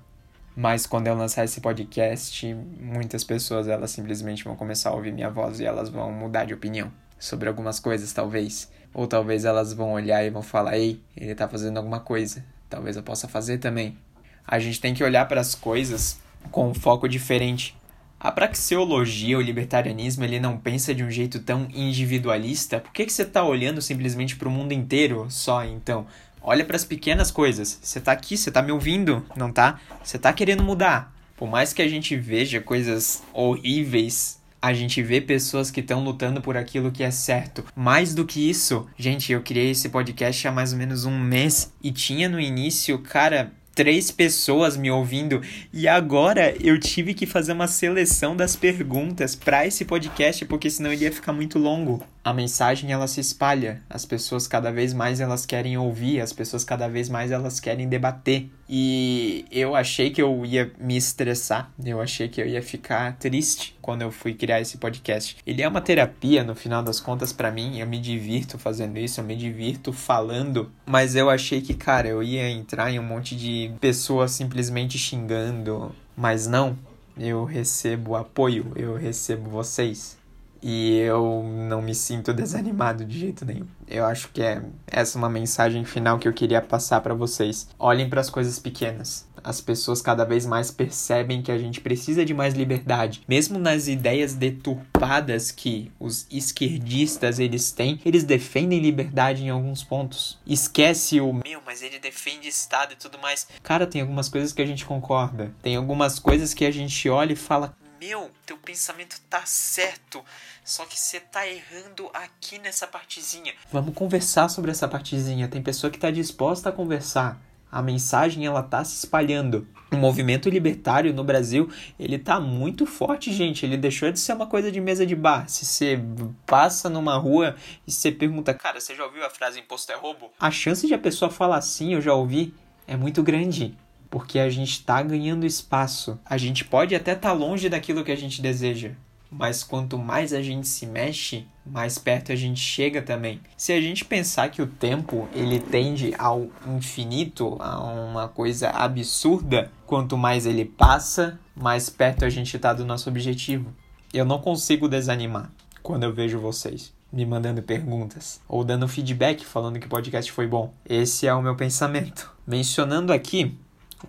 Mas 0.60 0.86
quando 0.86 1.08
eu 1.08 1.16
lançar 1.16 1.46
esse 1.46 1.62
podcast, 1.62 2.54
muitas 2.82 3.24
pessoas 3.24 3.70
elas 3.70 3.92
simplesmente 3.92 4.44
vão 4.44 4.58
começar 4.58 4.90
a 4.90 4.94
ouvir 4.94 5.14
minha 5.14 5.30
voz 5.30 5.62
e 5.62 5.66
elas 5.66 5.88
vão 5.88 6.12
mudar 6.12 6.44
de 6.44 6.54
opinião 6.54 6.92
sobre 7.18 7.48
algumas 7.48 7.80
coisas, 7.80 8.12
talvez. 8.12 8.70
Ou 8.94 9.08
talvez 9.08 9.46
elas 9.46 9.72
vão 9.72 9.94
olhar 9.94 10.22
e 10.22 10.30
vão 10.30 10.42
falar: 10.42 10.78
"Ei, 10.78 11.02
ele 11.16 11.34
tá 11.34 11.48
fazendo 11.48 11.78
alguma 11.78 12.02
coisa. 12.02 12.44
Talvez 12.70 12.98
eu 12.98 13.04
possa 13.04 13.26
fazer 13.26 13.60
também". 13.60 13.98
A 14.46 14.60
gente 14.60 14.82
tem 14.82 14.94
que 14.94 15.02
olhar 15.02 15.30
para 15.30 15.40
as 15.40 15.56
coisas 15.56 16.20
com 16.52 16.68
um 16.72 16.74
foco 16.74 17.08
diferente. 17.08 17.74
A 18.20 18.30
praxeologia, 18.30 19.38
o 19.38 19.42
libertarianismo, 19.42 20.26
ele 20.26 20.42
não 20.42 20.58
pensa 20.58 20.94
de 20.94 21.06
um 21.06 21.10
jeito 21.10 21.40
tão 21.40 21.70
individualista. 21.74 22.82
Por 22.82 22.92
que, 22.92 23.06
que 23.06 23.14
você 23.14 23.22
está 23.22 23.46
olhando 23.46 23.82
simplesmente 23.82 24.36
para 24.36 24.50
o 24.50 24.52
mundo 24.52 24.74
inteiro 24.74 25.26
só, 25.30 25.64
então? 25.64 26.06
Olha 26.50 26.66
para 26.66 26.76
as 26.76 26.84
pequenas 26.84 27.30
coisas. 27.30 27.78
Você 27.80 28.00
tá 28.00 28.12
aqui, 28.12 28.36
você 28.36 28.50
tá 28.50 28.60
me 28.64 28.72
ouvindo, 28.72 29.24
não 29.36 29.52
tá? 29.52 29.80
Você 30.04 30.18
tá 30.18 30.34
querendo 30.34 30.64
mudar. 30.64 31.16
Por 31.38 31.48
mais 31.48 31.74
que 31.74 31.82
a 31.84 31.88
gente 31.88 32.16
veja 32.16 32.60
coisas 32.60 33.22
horríveis, 33.32 34.42
a 34.60 34.74
gente 34.74 35.00
vê 35.04 35.22
pessoas 35.22 35.70
que 35.70 35.80
estão 35.80 36.04
lutando 36.04 36.42
por 36.42 36.58
aquilo 36.58 36.92
que 36.92 37.04
é 37.04 37.12
certo. 37.12 37.64
Mais 37.76 38.16
do 38.16 38.26
que 38.26 38.50
isso, 38.50 38.88
gente, 38.98 39.32
eu 39.32 39.44
criei 39.44 39.70
esse 39.70 39.90
podcast 39.90 40.48
há 40.48 40.52
mais 40.52 40.74
ou 40.74 40.80
menos 40.80 41.06
um 41.06 41.20
mês 41.20 41.72
e 41.84 41.92
tinha 41.92 42.28
no 42.28 42.40
início, 42.40 42.98
cara, 42.98 43.52
três 43.76 44.10
pessoas 44.10 44.76
me 44.76 44.90
ouvindo 44.90 45.42
e 45.72 45.88
agora 45.88 46.54
eu 46.60 46.80
tive 46.80 47.14
que 47.14 47.28
fazer 47.28 47.54
uma 47.54 47.68
seleção 47.68 48.36
das 48.36 48.56
perguntas 48.56 49.36
para 49.36 49.68
esse 49.68 49.86
podcast 49.86 50.44
porque 50.46 50.70
senão 50.70 50.92
iria 50.92 51.12
ficar 51.12 51.32
muito 51.32 51.60
longo. 51.60 52.04
A 52.30 52.34
mensagem 52.34 52.92
ela 52.92 53.08
se 53.08 53.20
espalha, 53.20 53.82
as 53.90 54.06
pessoas 54.06 54.46
cada 54.46 54.72
vez 54.72 54.94
mais 54.94 55.20
elas 55.20 55.48
querem 55.48 55.76
ouvir, 55.80 56.22
as 56.22 56.32
pessoas 56.32 56.64
cada 56.64 56.88
vez 56.88 57.10
mais 57.10 57.32
elas 57.32 57.60
querem 57.60 57.90
debater. 57.90 58.52
E 58.70 59.46
eu 59.52 59.76
achei 59.76 60.12
que 60.12 60.22
eu 60.22 60.46
ia 60.46 60.72
me 60.80 60.96
estressar, 60.96 61.72
eu 61.84 62.00
achei 62.00 62.28
que 62.28 62.40
eu 62.40 62.46
ia 62.46 62.62
ficar 62.62 63.18
triste 63.18 63.76
quando 63.82 64.04
eu 64.04 64.12
fui 64.12 64.36
criar 64.36 64.62
esse 64.62 64.78
podcast. 64.78 65.38
Ele 65.44 65.64
é 65.64 65.68
uma 65.68 65.82
terapia 65.82 66.44
no 66.44 66.54
final 66.54 66.84
das 66.84 67.00
contas 67.00 67.34
para 67.34 67.50
mim, 67.50 67.80
eu 67.80 67.88
me 67.88 67.98
divirto 67.98 68.60
fazendo 68.60 69.00
isso, 69.00 69.20
eu 69.20 69.24
me 69.24 69.36
divirto 69.36 69.92
falando, 69.92 70.72
mas 70.86 71.16
eu 71.16 71.32
achei 71.32 71.62
que, 71.62 71.74
cara, 71.74 72.08
eu 72.10 72.22
ia 72.22 72.48
entrar 72.48 72.92
em 72.92 73.00
um 73.00 73.04
monte 73.04 73.36
de 73.36 73.72
pessoas 73.82 74.30
simplesmente 74.30 75.00
xingando, 75.00 75.96
mas 76.16 76.46
não. 76.46 76.78
Eu 77.18 77.44
recebo 77.44 78.16
apoio, 78.16 78.72
eu 78.76 78.96
recebo 78.96 79.50
vocês 79.50 80.19
e 80.62 80.98
eu 80.98 81.44
não 81.44 81.82
me 81.82 81.96
sinto 81.96 82.34
desanimado 82.34 83.06
de 83.06 83.20
jeito 83.20 83.46
nenhum. 83.46 83.68
Eu 83.88 84.06
acho 84.06 84.30
que 84.30 84.42
é 84.42 84.62
essa 84.88 85.18
uma 85.18 85.30
mensagem 85.30 85.84
final 85.86 86.20
que 86.20 86.28
eu 86.28 86.34
queria 86.34 86.62
passar 86.62 87.02
para 87.02 87.14
vocês. 87.14 87.68
Olhem 87.78 88.10
para 88.10 88.22
as 88.22 88.30
coisas 88.30 88.60
pequenas. 88.60 89.28
As 89.44 89.62
pessoas 89.62 90.02
cada 90.02 90.26
vez 90.26 90.46
mais 90.46 90.70
percebem 90.70 91.42
que 91.42 91.52
a 91.52 91.58
gente 91.58 91.80
precisa 91.80 92.26
de 92.26 92.34
mais 92.34 92.54
liberdade, 92.54 93.24
mesmo 93.28 93.58
nas 93.58 93.88
ideias 93.88 94.34
deturpadas 94.34 95.50
que 95.52 95.92
os 96.00 96.28
esquerdistas 96.30 97.40
eles 97.40 97.72
têm, 97.72 98.00
eles 98.06 98.24
defendem 98.24 98.80
liberdade 98.80 99.44
em 99.44 99.50
alguns 99.50 99.84
pontos. 99.84 100.38
Esquece 100.46 101.22
o 101.22 101.34
meu, 101.34 101.62
mas 101.66 101.82
ele 101.82 102.00
defende 102.00 102.48
Estado 102.48 102.94
e 102.94 102.96
tudo 102.98 103.18
mais. 103.18 103.48
Cara, 103.64 103.88
tem 103.88 104.02
algumas 104.02 104.28
coisas 104.28 104.52
que 104.52 104.62
a 104.62 104.66
gente 104.66 104.86
concorda. 104.86 105.52
Tem 105.62 105.76
algumas 105.76 106.20
coisas 106.20 106.54
que 106.54 106.66
a 106.66 106.72
gente 106.72 107.08
olha 107.10 107.34
e 107.34 107.38
fala: 107.38 107.76
meu, 108.00 108.32
teu 108.46 108.58
pensamento 108.58 109.20
tá 109.30 109.42
certo, 109.46 110.24
só 110.64 110.86
que 110.86 111.00
você 111.00 111.20
tá 111.20 111.48
errando 111.48 112.10
aqui 112.14 112.60
nessa 112.60 112.88
partezinha. 112.88 113.54
Vamos 113.72 113.94
conversar 113.94 114.50
sobre 114.50 114.72
essa 114.72 114.88
partezinha. 114.88 115.48
Tem 115.48 115.62
pessoa 115.62 115.92
que 115.92 116.00
tá 116.00 116.12
disposta 116.12 116.70
a 116.70 116.72
conversar. 116.72 117.40
A 117.72 117.82
mensagem 117.82 118.46
ela 118.46 118.64
tá 118.64 118.84
se 118.84 118.96
espalhando. 118.98 119.68
O 119.92 119.96
movimento 119.96 120.50
libertário 120.50 121.14
no 121.14 121.24
Brasil, 121.24 121.70
ele 122.00 122.18
tá 122.18 122.40
muito 122.40 122.86
forte, 122.86 123.32
gente. 123.32 123.66
Ele 123.66 123.78
deixou 123.78 124.12
de 124.12 124.20
ser 124.20 124.34
uma 124.34 124.48
coisa 124.48 124.72
de 124.72 124.82
mesa 124.82 125.06
de 125.06 125.16
bar. 125.16 125.48
Se 125.48 125.66
você 125.66 126.00
passa 126.46 126.90
numa 126.90 127.18
rua 127.18 127.56
e 127.86 127.92
você 127.92 128.12
pergunta, 128.12 128.54
cara, 128.54 128.80
você 128.80 128.96
já 128.96 129.06
ouviu 129.06 129.26
a 129.26 129.30
frase 129.30 129.60
imposto 129.60 129.92
é 129.92 129.96
roubo? 129.96 130.32
A 130.40 130.50
chance 130.50 130.86
de 130.86 130.94
a 130.94 131.00
pessoa 131.00 131.30
falar 131.30 131.58
assim, 131.58 131.94
eu 131.94 132.02
já 132.02 132.14
ouvi, 132.14 132.54
é 132.88 132.96
muito 132.96 133.22
grande 133.22 133.76
porque 134.10 134.40
a 134.40 134.50
gente 134.50 134.72
está 134.72 135.02
ganhando 135.02 135.46
espaço. 135.46 136.20
A 136.26 136.38
gente 136.38 136.66
pode 136.66 136.96
até 136.96 137.14
estar 137.14 137.30
tá 137.30 137.34
longe 137.34 137.70
daquilo 137.70 138.04
que 138.04 138.12
a 138.12 138.18
gente 138.18 138.42
deseja, 138.42 138.92
mas 139.32 139.64
quanto 139.64 139.98
mais 139.98 140.34
a 140.34 140.42
gente 140.42 140.68
se 140.68 140.86
mexe, 140.86 141.46
mais 141.66 141.98
perto 141.98 142.32
a 142.32 142.36
gente 142.36 142.60
chega 142.60 143.02
também. 143.02 143.40
Se 143.56 143.72
a 143.72 143.80
gente 143.80 144.04
pensar 144.04 144.50
que 144.50 144.62
o 144.62 144.68
tempo 144.68 145.28
ele 145.34 145.60
tende 145.60 146.14
ao 146.18 146.48
infinito, 146.68 147.56
a 147.60 147.80
uma 147.80 148.28
coisa 148.28 148.70
absurda, 148.70 149.72
quanto 149.86 150.18
mais 150.18 150.46
ele 150.46 150.66
passa, 150.66 151.40
mais 151.56 151.90
perto 151.90 152.26
a 152.26 152.30
gente 152.30 152.56
está 152.56 152.74
do 152.74 152.86
nosso 152.86 153.10
objetivo. 153.10 153.74
Eu 154.14 154.26
não 154.26 154.40
consigo 154.40 154.88
desanimar 154.88 155.52
quando 155.84 156.04
eu 156.04 156.14
vejo 156.14 156.40
vocês 156.40 156.94
me 157.12 157.26
mandando 157.26 157.62
perguntas 157.62 158.40
ou 158.48 158.64
dando 158.64 158.88
feedback 158.88 159.44
falando 159.46 159.80
que 159.80 159.88
o 159.88 159.90
podcast 159.90 160.32
foi 160.32 160.48
bom. 160.48 160.74
Esse 160.88 161.28
é 161.28 161.34
o 161.34 161.42
meu 161.42 161.56
pensamento. 161.56 162.32
Mencionando 162.46 163.12
aqui 163.12 163.58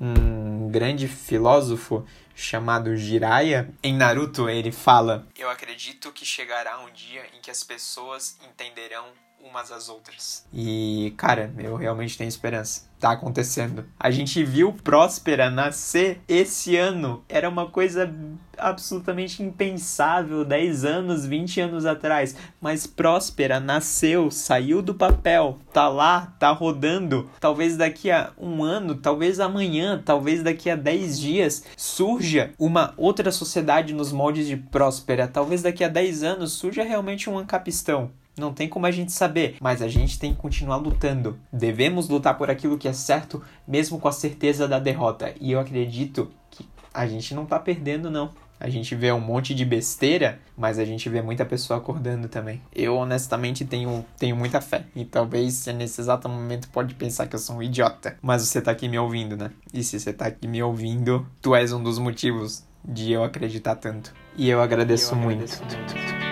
um 0.01 0.69
grande 0.71 1.09
filósofo 1.09 2.05
chamado 2.41 2.97
Jiraiya. 2.97 3.69
Em 3.83 3.95
Naruto, 3.95 4.49
ele 4.49 4.73
fala: 4.73 5.27
Eu 5.39 5.51
acredito 5.51 6.11
que 6.11 6.25
chegará 6.25 6.81
um 6.81 6.91
dia 6.91 7.25
em 7.37 7.41
que 7.41 7.51
as 7.51 7.63
pessoas 7.63 8.39
entenderão 8.49 9.07
umas 9.43 9.73
às 9.73 9.89
outras. 9.89 10.45
E, 10.53 11.13
cara, 11.17 11.53
eu 11.59 11.77
realmente 11.77 12.17
tenho 12.17 12.29
esperança. 12.29 12.89
Tá 12.99 13.13
acontecendo. 13.13 13.87
A 13.99 14.11
gente 14.11 14.45
viu 14.45 14.75
Próspera 14.75 15.49
nascer 15.49 16.21
esse 16.29 16.77
ano. 16.77 17.25
Era 17.29 17.49
uma 17.49 17.67
coisa 17.67 18.15
absolutamente 18.59 19.43
impensável 19.43 20.45
10 20.45 20.85
anos, 20.85 21.25
20 21.25 21.61
anos 21.63 21.87
atrás. 21.87 22.37
Mas 22.61 22.87
Próspera 22.87 23.59
nasceu, 23.59 24.31
saiu 24.31 24.83
do 24.83 24.95
papel, 24.95 25.59
tá 25.73 25.89
lá, 25.89 26.35
tá 26.39 26.51
rodando. 26.51 27.31
Talvez 27.41 27.75
daqui 27.77 28.11
a 28.11 28.33
um 28.37 28.63
ano, 28.63 28.95
talvez 28.95 29.41
amanhã, 29.41 30.01
talvez 30.05 30.43
daqui 30.43 30.69
a 30.69 30.77
10 30.77 31.19
dias 31.19 31.65
surja 31.79 32.53
uma 32.59 32.93
outra 32.99 33.33
sociedade 33.33 33.95
nos 33.95 34.13
moldes 34.13 34.47
de 34.47 34.59
Próspera. 34.59 35.27
Talvez 35.27 35.63
daqui 35.63 35.83
a 35.83 35.89
10 35.89 36.23
anos 36.23 36.53
surja 36.53 36.83
realmente 36.83 37.31
um 37.31 37.39
Ancapistão. 37.39 38.11
Não 38.41 38.55
tem 38.55 38.71
como 38.71 38.87
a 38.87 38.91
gente 38.91 39.13
saber, 39.13 39.57
mas 39.61 39.83
a 39.83 39.89
gente 39.89 40.19
tem 40.19 40.33
que 40.33 40.41
continuar 40.41 40.77
lutando. 40.77 41.39
Devemos 41.53 42.09
lutar 42.09 42.39
por 42.39 42.51
aquilo 42.51 42.79
que 42.79 42.89
é 42.89 42.93
certo, 42.95 43.43
mesmo 43.69 44.01
com 44.01 44.09
a 44.09 44.13
certeza 44.13 44.67
da 44.67 44.79
derrota. 44.79 45.35
E 45.39 45.53
eu 45.53 45.61
acredito 45.61 46.31
que 46.51 46.67
a 46.93 47.07
gente 47.07 47.35
não 47.35 47.45
tá 47.45 47.59
perdendo, 47.59 48.11
não. 48.11 48.31
A 48.59 48.71
gente 48.71 48.95
vê 48.95 49.13
um 49.13 49.21
monte 49.21 49.55
de 49.55 49.63
besteira, 49.63 50.39
mas 50.57 50.79
a 50.79 50.87
gente 50.87 51.07
vê 51.11 51.21
muita 51.21 51.45
pessoa 51.45 51.79
acordando 51.79 52.29
também. 52.29 52.63
Eu 52.75 52.97
honestamente 52.97 53.63
tenho, 53.67 54.07
tenho 54.19 54.35
muita 54.35 54.63
fé. 54.63 54.87
E 54.97 55.05
talvez 55.05 55.67
nesse 55.67 56.01
exato 56.01 56.27
momento 56.27 56.69
pode 56.71 56.95
pensar 56.95 57.27
que 57.27 57.35
eu 57.35 57.39
sou 57.39 57.57
um 57.57 57.63
idiota. 57.63 58.17
Mas 58.23 58.41
você 58.43 58.61
tá 58.63 58.71
aqui 58.71 58.89
me 58.89 58.99
ouvindo, 58.99 59.37
né? 59.37 59.51
E 59.73 59.85
se 59.85 60.01
você 60.01 60.15
tá 60.15 60.27
aqui 60.27 60.49
me 60.49 60.63
ouvindo, 60.63 61.27
tu 61.43 61.55
és 61.55 61.73
um 61.75 61.83
dos 61.83 61.99
motivos 61.99 62.65
de 62.83 63.13
eu 63.13 63.23
acreditar 63.23 63.77
tanto. 63.77 64.15
E 64.35 64.49
eu 64.49 64.63
agradeço, 64.63 65.13
eu 65.15 65.19
agradeço 65.19 65.63
muito. 65.67 65.77
muito. 65.77 66.30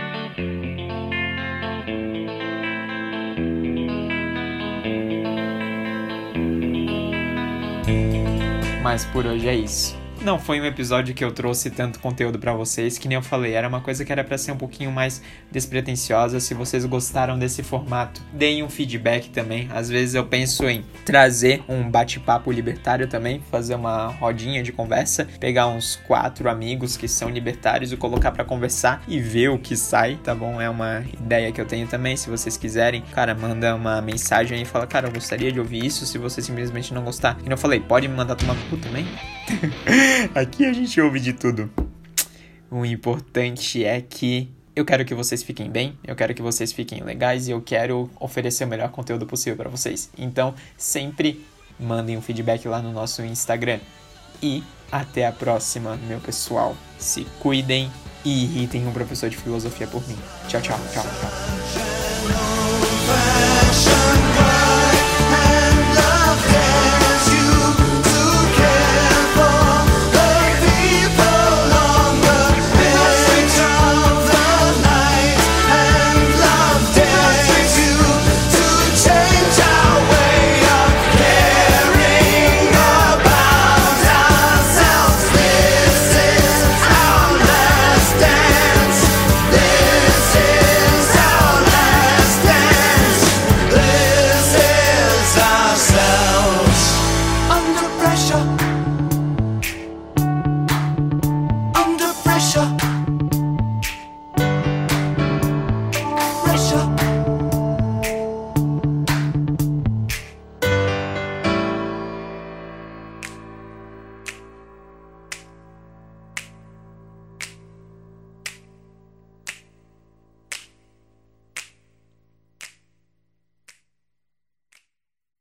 Mas 8.88 9.04
por 9.04 9.26
hoje 9.26 9.46
é 9.46 9.54
isso. 9.54 9.94
Não 10.20 10.36
foi 10.36 10.60
um 10.60 10.64
episódio 10.64 11.14
que 11.14 11.24
eu 11.24 11.30
trouxe 11.30 11.70
tanto 11.70 12.00
conteúdo 12.00 12.40
para 12.40 12.52
vocês, 12.52 12.98
que 12.98 13.06
nem 13.06 13.14
eu 13.14 13.22
falei, 13.22 13.52
era 13.52 13.68
uma 13.68 13.80
coisa 13.80 14.04
que 14.04 14.10
era 14.10 14.24
para 14.24 14.36
ser 14.36 14.50
um 14.50 14.56
pouquinho 14.56 14.90
mais 14.90 15.22
despretensiosa. 15.50 16.40
Se 16.40 16.54
vocês 16.54 16.84
gostaram 16.84 17.38
desse 17.38 17.62
formato, 17.62 18.20
deem 18.32 18.64
um 18.64 18.68
feedback 18.68 19.30
também. 19.30 19.68
Às 19.72 19.88
vezes 19.88 20.16
eu 20.16 20.26
penso 20.26 20.68
em 20.68 20.84
trazer 21.04 21.62
um 21.68 21.88
bate-papo 21.88 22.50
libertário 22.50 23.06
também, 23.06 23.40
fazer 23.48 23.76
uma 23.76 24.08
rodinha 24.08 24.60
de 24.60 24.72
conversa, 24.72 25.26
pegar 25.38 25.68
uns 25.68 25.96
quatro 26.06 26.50
amigos 26.50 26.96
que 26.96 27.06
são 27.06 27.30
libertários 27.30 27.92
e 27.92 27.96
colocar 27.96 28.32
para 28.32 28.44
conversar 28.44 29.02
e 29.06 29.20
ver 29.20 29.50
o 29.50 29.58
que 29.58 29.76
sai, 29.76 30.18
tá 30.22 30.34
bom? 30.34 30.60
É 30.60 30.68
uma 30.68 31.04
ideia 31.20 31.52
que 31.52 31.60
eu 31.60 31.66
tenho 31.66 31.86
também. 31.86 32.16
Se 32.16 32.28
vocês 32.28 32.56
quiserem, 32.56 33.02
cara, 33.14 33.36
manda 33.36 33.72
uma 33.74 34.02
mensagem 34.02 34.60
e 34.60 34.64
fala, 34.64 34.86
cara, 34.86 35.06
eu 35.06 35.12
gostaria 35.12 35.52
de 35.52 35.60
ouvir 35.60 35.86
isso. 35.86 36.04
Se 36.04 36.18
você 36.18 36.42
simplesmente 36.42 36.92
não 36.92 37.04
gostar, 37.04 37.38
e 37.46 37.48
não 37.48 37.56
falei, 37.56 37.78
pode 37.78 38.08
me 38.08 38.16
mandar 38.16 38.34
tomar 38.34 38.56
cu 38.68 38.76
também. 38.76 39.06
Aqui 40.34 40.64
a 40.64 40.72
gente 40.72 41.00
ouve 41.00 41.20
de 41.20 41.32
tudo. 41.32 41.70
O 42.70 42.84
importante 42.84 43.84
é 43.84 44.00
que 44.00 44.50
eu 44.76 44.84
quero 44.84 45.04
que 45.04 45.14
vocês 45.14 45.42
fiquem 45.42 45.70
bem, 45.70 45.98
eu 46.04 46.14
quero 46.14 46.34
que 46.34 46.42
vocês 46.42 46.72
fiquem 46.72 47.02
legais 47.02 47.48
e 47.48 47.50
eu 47.50 47.60
quero 47.60 48.08
oferecer 48.20 48.64
o 48.64 48.68
melhor 48.68 48.90
conteúdo 48.90 49.26
possível 49.26 49.56
para 49.56 49.68
vocês. 49.68 50.10
Então, 50.16 50.54
sempre 50.76 51.44
mandem 51.80 52.16
um 52.16 52.22
feedback 52.22 52.68
lá 52.68 52.80
no 52.80 52.92
nosso 52.92 53.22
Instagram. 53.22 53.80
E 54.42 54.62
até 54.90 55.26
a 55.26 55.32
próxima, 55.32 55.96
meu 56.06 56.20
pessoal. 56.20 56.76
Se 56.98 57.26
cuidem 57.40 57.90
e 58.24 58.44
irritem 58.44 58.86
um 58.86 58.92
professor 58.92 59.28
de 59.28 59.36
filosofia 59.36 59.86
por 59.86 60.06
mim. 60.08 60.18
Tchau, 60.48 60.60
tchau, 60.60 60.78
tchau, 60.92 61.04
tchau. 64.32 64.47